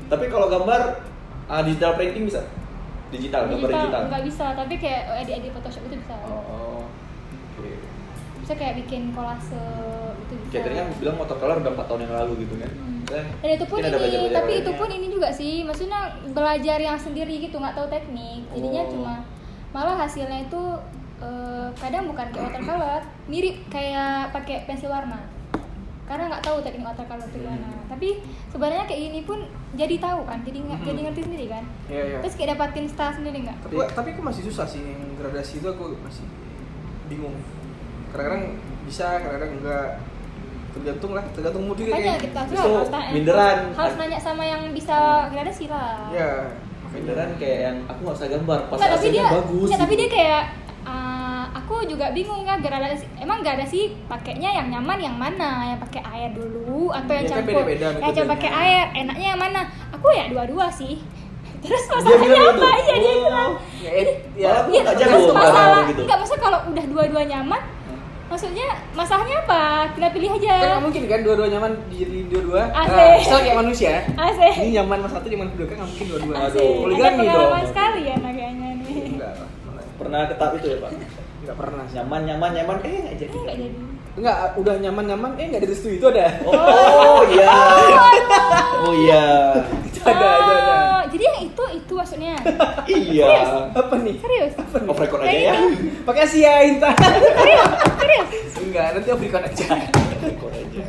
Tapi 0.08 0.26
kalau 0.26 0.48
gambar 0.48 0.82
ah, 1.46 1.62
digital 1.62 1.94
printing 1.94 2.26
bisa? 2.26 2.42
Digital, 3.10 3.42
gambar 3.48 3.70
digital. 3.70 4.02
nggak 4.08 4.24
bisa, 4.24 4.46
tapi 4.54 4.74
kayak 4.78 5.02
edit 5.20 5.36
edit 5.40 5.52
Photoshop 5.52 5.82
itu 5.84 5.98
bisa. 5.98 6.16
Oh. 6.24 6.86
Oke. 7.56 7.74
Bisa 8.40 8.54
kayak 8.56 8.78
bikin 8.80 9.12
kolase 9.12 9.66
itu 10.30 10.34
bisa. 10.38 10.52
Kayak 10.54 10.64
tadi 10.64 10.76
kan 10.78 10.88
bilang 10.96 11.16
watercolor 11.18 11.58
udah 11.58 11.72
4 11.74 11.90
tahun 11.90 12.02
yang 12.06 12.14
lalu 12.16 12.34
gitu 12.46 12.56
kan. 12.56 12.70
Hmm. 12.70 12.98
Dan 13.10 13.26
Dan 13.42 13.50
itu 13.50 13.66
pun 13.66 13.78
ini, 13.78 13.90
belajar-belajar 13.90 14.38
tapi 14.38 14.52
itu 14.54 14.62
lainnya. 14.62 14.78
pun 14.78 14.90
ini 14.94 15.08
juga 15.10 15.30
sih, 15.34 15.54
maksudnya 15.66 16.00
belajar 16.30 16.78
yang 16.78 16.94
sendiri 16.96 17.34
gitu, 17.42 17.56
nggak 17.58 17.74
tahu 17.74 17.88
teknik. 17.90 18.42
Jadinya 18.54 18.84
Oh. 18.86 18.92
cuma 18.94 19.14
malah 19.70 19.98
hasilnya 19.98 20.46
itu 20.46 20.64
eh, 21.20 21.68
kadang 21.76 22.08
bukan 22.08 22.28
kayak 22.30 22.46
watercolor, 22.48 23.02
mirip 23.28 23.58
kayak 23.68 24.32
pakai 24.32 24.64
pensil 24.64 24.88
warna. 24.88 25.20
Karena 26.06 26.32
nggak 26.32 26.42
tahu 26.42 26.58
teknik 26.62 26.86
watercolor 26.86 27.26
itu 27.26 27.38
gimana. 27.38 27.68
Hmm. 27.68 27.86
Tapi 27.92 28.10
sebenarnya 28.48 28.86
kayak 28.88 29.02
gini 29.04 29.20
pun 29.22 29.40
jadi 29.74 30.00
tahu 30.00 30.24
kan, 30.24 30.40
jadi 30.42 30.58
nggak 30.64 30.80
jadi 30.82 31.00
ngerti 31.06 31.22
sendiri 31.28 31.46
kan. 31.50 31.64
Iya, 31.86 32.04
iya. 32.06 32.18
Terus 32.24 32.34
kayak 32.34 32.50
dapatin 32.56 32.88
style 32.88 33.14
sendiri 33.14 33.38
nggak? 33.44 33.58
Tapi 33.62 33.76
tapi 33.92 34.10
aku 34.14 34.22
masih 34.24 34.44
susah 34.48 34.64
sih 34.64 34.80
yang 34.80 35.02
gradasi 35.18 35.60
itu 35.60 35.68
aku 35.68 35.98
masih 36.00 36.24
bingung. 37.06 37.36
Kadang-kadang 38.10 38.44
bisa, 38.86 39.20
kadang-kadang 39.20 39.52
enggak. 39.60 39.90
Tergantung 40.72 41.12
lah, 41.12 41.24
tergantung 41.30 41.64
mood 41.64 41.76
juga 41.76 41.92
Makanya 41.92 42.06
kayak. 42.12 42.24
kita 42.24 42.40
tuh 42.42 42.54
Itu 42.54 42.70
harus 42.72 42.90
minderan. 43.10 43.58
harus, 43.72 43.94
nanya 43.96 44.20
sama 44.20 44.44
yang 44.44 44.62
bisa 44.70 44.98
gradasi 45.28 45.66
lah. 45.66 46.08
Iya. 46.10 46.32
Beneran 46.90 47.30
kayak 47.36 47.60
yang 47.64 47.78
aku 47.86 48.00
nggak 48.02 48.18
usah 48.18 48.30
gambar, 48.32 48.60
pas 48.66 48.76
Nggak, 48.76 48.90
tapi 48.90 48.98
hasilnya 49.00 49.22
dia, 49.22 49.36
bagus. 49.36 49.66
nggak, 49.66 49.80
tapi 49.80 49.94
gitu. 49.94 50.02
dia 50.02 50.10
kayak 50.12 50.44
uh, 50.82 51.46
aku 51.52 51.76
juga 51.86 52.06
bingung 52.10 52.42
kan 52.44 52.58
gradasi 52.60 53.06
emang 53.16 53.40
gradasi 53.40 53.80
pakainya 54.06 54.50
yang 54.52 54.68
nyaman 54.70 54.98
yang 55.00 55.14
mana 55.14 55.50
yang 55.68 55.80
pakai 55.80 56.02
air 56.04 56.30
dulu 56.32 56.90
atau 56.90 57.12
yang 57.12 57.24
Iya, 57.24 57.32
kan 57.32 57.38
campur 57.40 57.62
beda-beda 57.62 57.86
yang 57.96 58.14
coba 58.16 58.30
pakai 58.34 58.50
air 58.52 58.84
enaknya 58.96 59.28
yang 59.28 59.40
mana 59.40 59.62
aku 59.92 60.08
ya 60.10 60.26
dua-dua 60.28 60.66
sih 60.68 60.98
terus 61.62 61.84
masalahnya 61.86 62.42
apa 62.48 62.50
gitu? 62.50 62.66
iya 62.80 62.96
dia 62.96 63.12
Oh. 63.12 63.22
bilang 63.22 63.52
Ya, 63.80 63.92
ya, 64.36 64.50
aku 64.56 64.68
Iya, 64.72 64.82
nggak 64.82 64.98
jago 64.98 65.30
masalah 65.32 65.82
gitu. 65.86 66.02
nggak 66.04 66.18
maksudnya 66.18 66.42
kalau 66.42 66.60
udah 66.66 66.86
dua-dua 66.88 67.22
nyaman 67.24 67.62
maksudnya 68.30 68.68
masalahnya 68.94 69.38
apa 69.42 69.90
tinggal 69.98 70.12
pilih 70.14 70.30
aja 70.38 70.54
kan 70.54 70.68
nggak 70.70 70.84
mungkin 70.86 71.02
kan 71.10 71.20
dua-dua 71.26 71.48
nyaman 71.50 71.72
jadi 71.90 72.20
dua-dua. 72.30 72.62
Asik. 72.70 72.94
Nah, 72.94 73.18
misalnya 73.18 73.44
kayak 73.44 73.58
manusia. 73.58 73.94
asik 74.06 74.54
Ini 74.62 74.70
nyaman 74.78 74.98
mas 75.02 75.12
satu, 75.18 75.26
nyaman 75.28 75.48
kedua 75.58 75.66
kan 75.66 75.76
nggak 75.82 75.90
mungkin 75.90 76.06
dua-dua. 76.14 76.34
asik 76.46 76.62
Aduh, 76.62 76.78
poligami 76.86 77.18
pengalaman 77.26 77.50
dong. 77.50 77.70
sekali 77.74 78.02
ya 78.06 78.16
kayaknya 78.22 78.70
nih 78.78 78.94
Enggak. 79.18 79.34
Pernah 80.00 80.20
ke 80.30 80.36
tahap 80.38 80.54
itu 80.62 80.68
ya 80.70 80.78
pak? 80.80 80.92
Enggak 81.42 81.56
pernah. 81.58 81.86
Nyaman, 81.90 82.22
nyaman, 82.30 82.50
nyaman, 82.54 82.76
eh 82.86 83.00
nggak 83.02 83.16
jadi. 83.18 83.34
Eh, 83.34 83.42
nggak 83.44 83.58
jadi 83.58 83.89
Enggak, 84.16 84.38
udah 84.56 84.76
nyaman-nyaman, 84.80 85.32
eh 85.38 85.46
enggak 85.48 85.64
direstui 85.64 85.98
itu 85.98 86.06
ada. 86.10 86.28
Oh, 86.44 86.54
oh 86.54 87.22
iya. 87.30 87.50
Oh 88.80 88.94
iya. 88.96 89.26
Itu 89.84 90.00
ada, 90.02 90.28
itu 90.34 90.52
ada. 90.56 90.74
Oh, 90.80 91.04
jadi 91.12 91.24
yang 91.26 91.40
itu 91.46 91.64
itu 91.76 91.92
maksudnya 91.94 92.34
Iya. 92.88 93.36
Apa 93.76 93.96
nih? 94.00 94.16
serius 94.18 94.54
Off 94.88 94.96
record 94.98 95.22
aja 95.22 95.36
ya. 95.36 95.54
gitu. 95.68 96.00
Makasih 96.08 96.40
ya 96.42 96.54
Intan. 96.64 96.96
serius 97.44 97.70
serius 98.00 98.28
Enggak, 98.64 98.88
nanti 98.96 99.08
off 99.12 99.20
record 99.20 99.44
aja. 99.44 99.68
Off 99.92 100.24
record 100.24 100.54
aja. 100.56 100.84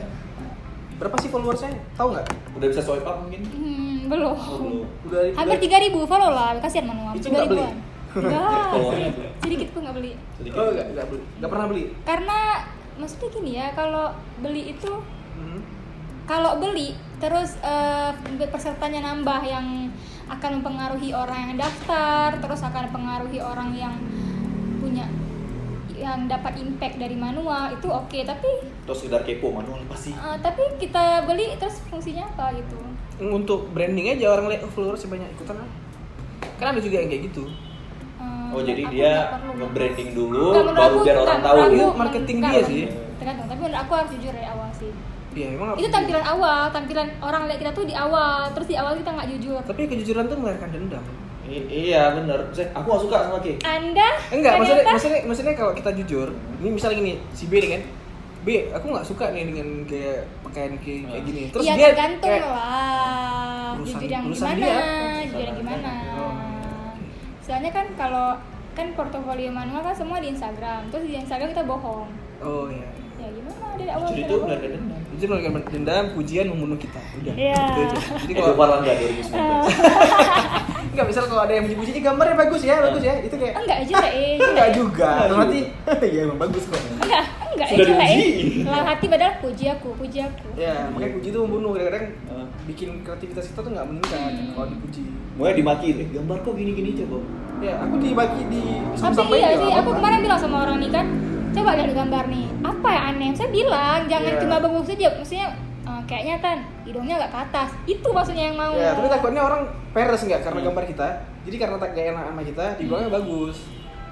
Berapa 0.96 1.16
sih 1.18 1.28
followersnya? 1.28 1.70
Tahu 1.96 2.08
nggak? 2.14 2.26
Udah 2.54 2.66
bisa 2.70 2.80
swipe 2.80 3.02
up 3.02 3.16
mungkin? 3.20 3.40
Hmm, 3.42 3.96
belum. 4.06 4.34
Oh, 4.36 4.56
belum. 4.60 4.86
Udah 5.10 5.20
Hampir 5.34 5.58
tiga 5.58 5.76
ribu 5.80 5.98
follow 6.04 6.30
lah, 6.30 6.54
kasihan 6.60 6.86
manual. 6.86 7.12
Itu 7.16 7.26
Tiga 7.26 7.34
nggak 7.34 7.48
beli? 7.48 7.58
ribuan. 7.58 7.76
Enggak, 8.10 8.70
sedikit, 9.40 9.68
pun 9.70 9.80
nggak 9.82 9.96
beli. 9.96 10.12
Sedikit. 10.36 10.56
Oh, 10.56 10.66
enggak, 10.68 10.86
enggak 10.88 11.06
beli. 11.08 11.22
Enggak 11.38 11.50
pernah 11.50 11.66
beli. 11.66 11.84
Karena 12.04 12.38
maksudnya 13.00 13.28
gini 13.30 13.50
ya, 13.56 13.72
kalau 13.72 14.12
beli 14.38 14.70
itu 14.70 14.92
Hmm. 15.30 15.64
kalau 16.24 16.60
beli 16.60 16.92
terus 17.16 17.56
eh, 17.58 18.12
pesertanya 18.46 19.00
nambah 19.02 19.40
yang 19.42 19.88
akan 20.28 20.60
mempengaruhi 20.60 21.10
orang 21.10 21.48
yang 21.48 21.54
daftar, 21.58 22.36
terus 22.36 22.60
akan 22.60 22.86
mempengaruhi 22.86 23.40
orang 23.40 23.72
yang 23.72 23.94
punya 24.78 25.08
yang 25.92 26.24
dapat 26.26 26.56
impact 26.56 26.96
dari 26.96 27.12
manual 27.12 27.68
itu 27.70 27.84
oke 27.84 28.18
tapi 28.20 28.48
Terus 28.84 28.98
sekedar 28.98 29.20
kepo 29.20 29.48
manual 29.50 29.80
apa 29.82 29.92
sih? 29.94 30.12
eh, 30.12 30.36
tapi 30.40 30.62
kita 30.76 31.24
beli 31.24 31.56
terus 31.56 31.80
fungsinya 31.86 32.24
apa 32.26 32.52
gitu 32.54 32.76
Untuk 33.20 33.68
branding 33.70 34.08
aja 34.10 34.32
orang 34.32 34.48
lihat 34.48 34.64
oh, 34.64 34.72
followers 34.72 35.04
banyak 35.04 35.28
ikutan. 35.30 35.60
Kan 36.56 36.72
ada 36.72 36.80
juga 36.80 36.96
yang 36.98 37.08
kayak 37.08 37.28
gitu. 37.28 37.44
Oh 38.50 38.60
jadi 38.60 38.82
dia 38.86 39.12
nge-branding 39.52 40.10
dulu, 40.10 40.46
Nggak, 40.50 40.64
baru 40.68 40.80
aku- 40.80 41.00
biar 41.00 41.14
nggak, 41.14 41.24
orang 41.24 41.40
tahu 41.40 41.56
gitu. 41.56 41.74
Itu 41.76 41.86
marketing 41.94 42.36
nggak, 42.38 42.52
dia 42.52 42.62
sih. 42.64 42.84
tergantung 43.14 43.46
tapi 43.46 43.60
menurut 43.60 43.78
aku 43.78 43.92
harus 43.94 44.10
jujur 44.12 44.32
dari 44.32 44.48
awal 44.48 44.68
sih 44.72 44.90
Iya, 45.30 45.46
emang 45.52 45.68
itu 45.72 45.80
jujur. 45.80 45.92
tampilan 45.92 46.24
awal 46.26 46.60
tampilan 46.68 47.08
orang 47.20 47.42
lihat 47.44 47.58
kita 47.58 47.70
tuh 47.70 47.84
di 47.84 47.94
awal 47.94 48.32
terus 48.50 48.66
di 48.66 48.74
awal 48.74 48.92
kita 48.94 49.10
nggak 49.10 49.28
jujur 49.30 49.60
Tapi 49.62 49.82
kejujuran 49.86 50.24
tuh 50.24 50.36
melahirkan 50.36 50.70
dendam. 50.70 51.04
I- 51.42 51.66
iya 51.68 52.02
bener. 52.12 52.38
Saya, 52.50 52.70
aku 52.72 52.86
gak 52.88 53.02
suka 53.02 53.16
sama 53.24 53.38
Ki. 53.40 53.52
anda 53.60 54.08
Enggak, 54.28 54.52
maksudnya, 54.56 54.84
maksudnya, 54.86 55.20
maksudnya 55.24 55.54
kalau 55.54 55.72
kita 55.72 55.90
jujur, 55.94 56.28
ini 56.56 56.68
misalnya 56.70 56.96
gini, 56.96 57.12
si 57.30 57.44
B 57.44 57.58
nih 57.58 57.70
kan, 57.70 57.82
B, 58.40 58.48
aku 58.70 58.86
nggak 58.88 59.04
suka 59.04 59.24
nih 59.30 59.44
dengan 59.44 59.68
kayak 59.84 60.18
pakaian 60.40 60.72
kayak, 60.78 61.00
kayak 61.06 61.22
gini. 61.24 61.42
Terus 61.50 61.62
ya 61.62 61.74
dia 61.74 61.86
tergantung 61.90 62.30
kayak, 62.30 62.46
lah 62.46 63.70
jujur 63.76 64.00
yang 64.02 64.24
gimana 64.24 64.54
dia. 64.56 64.78
Soalnya 67.50 67.72
kan 67.72 67.86
kalau 67.92 68.38
kan 68.70 68.94
portofolio 68.94 69.50
manual 69.50 69.82
kan 69.82 69.90
semua 69.92 70.22
di 70.22 70.30
Instagram 70.30 70.86
terus 70.88 71.02
di 71.02 71.18
Instagram 71.18 71.50
kita 71.50 71.66
bohong 71.66 72.06
oh 72.38 72.70
iya. 72.70 72.86
ya 73.18 73.26
gimana 73.28 73.66
dari 73.74 73.90
awal 73.90 74.06
Jadi 74.06 74.22
itu 74.22 74.30
bohong? 74.30 74.46
benar 74.46 74.58
dendam. 74.62 75.00
Jujur 75.10 75.26
melahirkan 75.28 75.52
dendam, 75.68 76.04
pujian 76.14 76.46
membunuh 76.46 76.78
kita. 76.78 77.02
Udah. 77.12 77.34
Iya. 77.34 77.58
Itu 77.60 77.80
aja. 77.82 77.98
Jadi 78.16 78.32
kalau 78.32 78.54
Parlangga 78.54 78.92
2019. 78.94 79.34
Enggak, 80.90 81.04
misal 81.06 81.22
kalau 81.26 81.42
ada 81.42 81.52
yang 81.52 81.64
muji-muji, 81.66 81.90
"Ih, 81.92 82.00
gambarnya 82.00 82.36
bagus 82.36 82.62
ya, 82.62 82.76
bagus 82.80 83.02
ya. 83.02 83.14
Itu 83.20 83.34
kayak 83.36 83.54
enggak 83.56 83.80
juga 83.84 84.08
eh 84.16 84.36
enggak 84.38 84.68
juga. 84.72 85.10
Enggak 85.20 85.28
Berarti 85.30 85.60
iya 86.14 86.20
emang 86.24 86.38
bagus 86.40 86.64
kok. 86.64 86.80
enggak 86.98 87.24
enggak 87.50 87.68
Sudah 87.68 87.84
juga 87.84 88.00
eh 88.00 88.16
diuji. 88.16 88.62
dalam 88.64 88.84
hati 88.86 89.06
padahal 89.06 89.34
puji 89.38 89.64
aku 89.68 89.88
puji 89.94 90.18
aku 90.22 90.46
Ya, 90.56 90.74
makanya 90.88 91.12
puji 91.12 91.28
itu 91.28 91.38
membunuh. 91.38 91.70
Kadang-kadang 91.74 92.06
bikin 92.64 92.88
kreativitas 93.02 93.44
kita 93.46 93.60
tuh 93.60 93.70
nggak 93.70 93.86
meningkat 93.86 94.18
Hmm. 94.20 94.50
kalau 94.54 94.68
dipuji. 94.68 95.02
Mau 95.40 95.48
dimaki 95.50 95.86
deh, 95.90 96.06
gambar 96.10 96.36
kok 96.38 96.52
gini-gini 96.52 96.92
coba. 96.94 97.16
Ya, 97.60 97.76
aku 97.78 97.96
dibagi 97.96 98.42
di 98.46 98.60
tapi 98.94 99.12
sampai 99.12 99.36
iya 99.36 99.52
sih 99.54 99.72
aku 99.74 99.90
kemarin 99.92 100.20
bilang 100.20 100.36
sama 100.36 100.64
orang 100.64 100.80
nih 100.80 100.88
kan 100.90 101.06
coba 101.50 101.76
lihat 101.76 101.92
gambar 101.92 102.24
nih 102.26 102.48
apa 102.62 102.88
yang 102.88 103.04
aneh 103.10 103.30
saya 103.34 103.48
bilang 103.50 104.00
jangan 104.06 104.32
Iya. 104.32 104.40
cuma 104.40 104.56
bagus 104.58 104.84
saja 104.86 105.08
maksudnya 105.12 105.48
eh, 105.82 106.02
kayaknya 106.06 106.36
kan 106.38 106.56
hidungnya 106.82 107.14
agak 107.18 107.30
ke 107.30 107.38
atas 107.42 107.68
itu 107.84 108.08
maksudnya 108.08 108.44
yang 108.46 108.56
mau 108.56 108.72
Ya, 108.72 108.92
tapi 108.94 109.08
takutnya 109.08 109.42
orang 109.42 109.60
peres 109.90 110.20
nggak 110.22 110.40
karena 110.40 110.56
Hmm. 110.58 110.68
gambar 110.68 110.84
kita. 110.86 111.08
Jadi 111.42 111.56
karena 111.58 111.76
tak 111.76 111.88
gak 111.90 112.06
enak 112.06 112.24
sama 112.26 112.42
kita, 112.42 112.64
dibilangnya 112.76 113.10
bagus. 113.10 113.56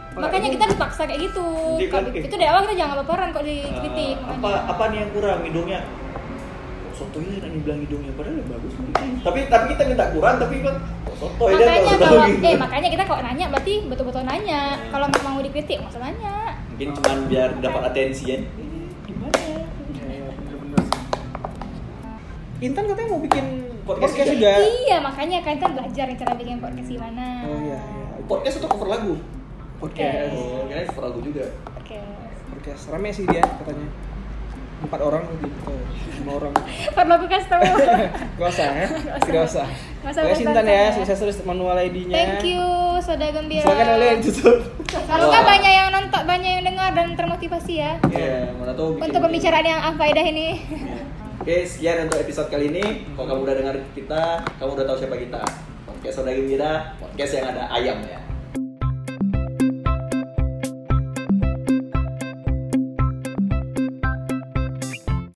Kalau 0.08 0.24
makanya 0.24 0.40
ini- 0.42 0.54
kita 0.54 0.64
dipaksa 0.66 1.02
kayak 1.04 1.20
gitu 1.22 1.46
Jadi 1.74 1.88
kan, 1.88 2.02
eh. 2.06 2.24
itu 2.24 2.34
dari 2.34 2.48
awal 2.48 2.60
kita 2.64 2.76
jangan 2.76 2.96
baperan 2.98 3.28
kok 3.30 3.44
dikritik 3.44 4.16
Ah, 4.18 4.24
apa 4.26 4.36
makanya. 4.38 4.60
apa 4.66 4.82
nih 4.84 4.98
yang 4.98 5.10
kurang 5.10 5.40
hidungnya? 5.42 5.80
Kok 6.98 7.14
sotoy 7.14 7.30
lah 7.30 7.46
nih 7.46 7.62
bilang 7.62 7.78
hidungnya 7.78 8.10
padahal 8.10 8.42
ya 8.42 8.44
bagus. 8.50 8.72
tapi 9.22 9.38
tapi 9.46 9.64
kita 9.70 9.82
minta 9.86 10.10
kurang 10.10 10.34
tapi 10.36 10.54
kan 10.60 10.74
kok 11.06 11.14
sotoy 11.14 11.54
dia 11.54 11.62
makanya 11.62 11.94
kalau 11.96 12.24
gitu. 12.26 12.42
eh 12.42 12.56
makanya 12.58 12.88
kita 12.90 13.04
kalau 13.06 13.20
nanya 13.22 13.46
berarti 13.48 13.74
betul-betul 13.86 14.22
nanya 14.26 14.60
kalau 14.90 15.06
nggak 15.06 15.22
mau 15.22 15.38
dikritik 15.38 15.78
nggak 15.78 15.92
usah 15.94 16.02
nanya 16.02 16.34
Mungkin 16.68 16.88
cuma 16.94 17.12
biar 17.26 17.48
dapat 17.58 17.82
atensi 17.86 18.24
ya. 18.24 18.38
Ini? 18.38 18.80
Ya, 19.94 20.06
ya. 20.08 20.30
Intan 22.60 22.84
katanya 22.84 23.08
mau 23.08 23.20
bikin 23.20 23.46
Podcast 23.82 24.02
podcast 24.10 24.28
juga. 24.28 24.52
juga. 24.52 24.68
iya 24.82 24.96
makanya 24.98 25.38
kan 25.40 25.52
kita 25.54 25.68
belajar 25.70 26.06
cara 26.12 26.32
bikin 26.34 26.56
podcast 26.58 26.88
gimana 26.88 27.24
Oh 27.46 27.58
iya, 27.62 27.78
iya. 27.78 28.06
Podcast 28.26 28.54
atau 28.58 28.68
cover 28.68 28.88
lagu? 28.88 29.14
Podcast. 29.78 30.34
Oh, 30.34 30.66
kira 30.66 30.82
cover 30.84 31.04
lagu 31.06 31.18
juga. 31.22 31.44
oke 31.72 31.98
Podcast. 32.50 32.82
Rame 32.90 33.08
sih 33.08 33.24
dia 33.24 33.40
katanya. 33.40 33.86
Empat 34.78 35.00
orang 35.02 35.22
gitu. 35.38 35.74
Lima 36.18 36.32
orang. 36.34 36.52
perlu 36.92 37.12
aku 37.14 37.26
kasih 37.26 37.48
tahu 37.50 37.62
Gak 38.38 38.48
usah 38.50 38.66
ya? 38.68 38.86
Tidak 39.22 39.42
usah. 39.44 39.66
Bantah 39.98 40.22
Intan 40.30 40.66
ya, 40.66 40.84
sukses 40.94 41.18
terus 41.18 41.38
manual 41.42 41.74
ID-nya. 41.74 42.14
thank 42.14 42.54
you 42.54 42.62
soda 42.98 43.28
gembira 43.30 43.62
Silakan 43.66 43.88
oleh 43.98 44.10
semoga 44.22 45.28
Wah. 45.30 45.42
banyak 45.44 45.72
yang 45.72 45.88
nonton 45.90 46.22
banyak 46.22 46.50
yang 46.58 46.64
dengar 46.64 46.90
dan 46.94 47.08
termotivasi 47.14 47.74
ya 47.82 47.92
Iya, 48.08 48.54
mana 48.56 48.72
tahu 48.72 48.98
untuk 48.98 49.20
pembicaraan 49.20 49.66
yang 49.66 49.80
faedah 49.94 50.24
ini 50.24 50.48
Iya. 50.70 50.98
Oke, 51.38 51.64
sekian 51.64 52.04
untuk 52.04 52.18
episode 52.20 52.50
kali 52.50 52.68
ini. 52.68 53.08
Kalau 53.16 53.24
kamu 53.24 53.40
udah 53.46 53.56
dengar 53.56 53.76
kita, 53.96 54.42
kamu 54.58 54.70
udah 54.74 54.84
tahu 54.84 54.96
siapa 55.00 55.16
kita. 55.16 55.40
Podcast 55.88 56.20
Soda 56.20 56.34
Gembira, 56.34 56.92
podcast 57.00 57.32
yang 57.40 57.46
ada 57.48 57.62
ayam 57.72 58.04
ya. 58.04 58.20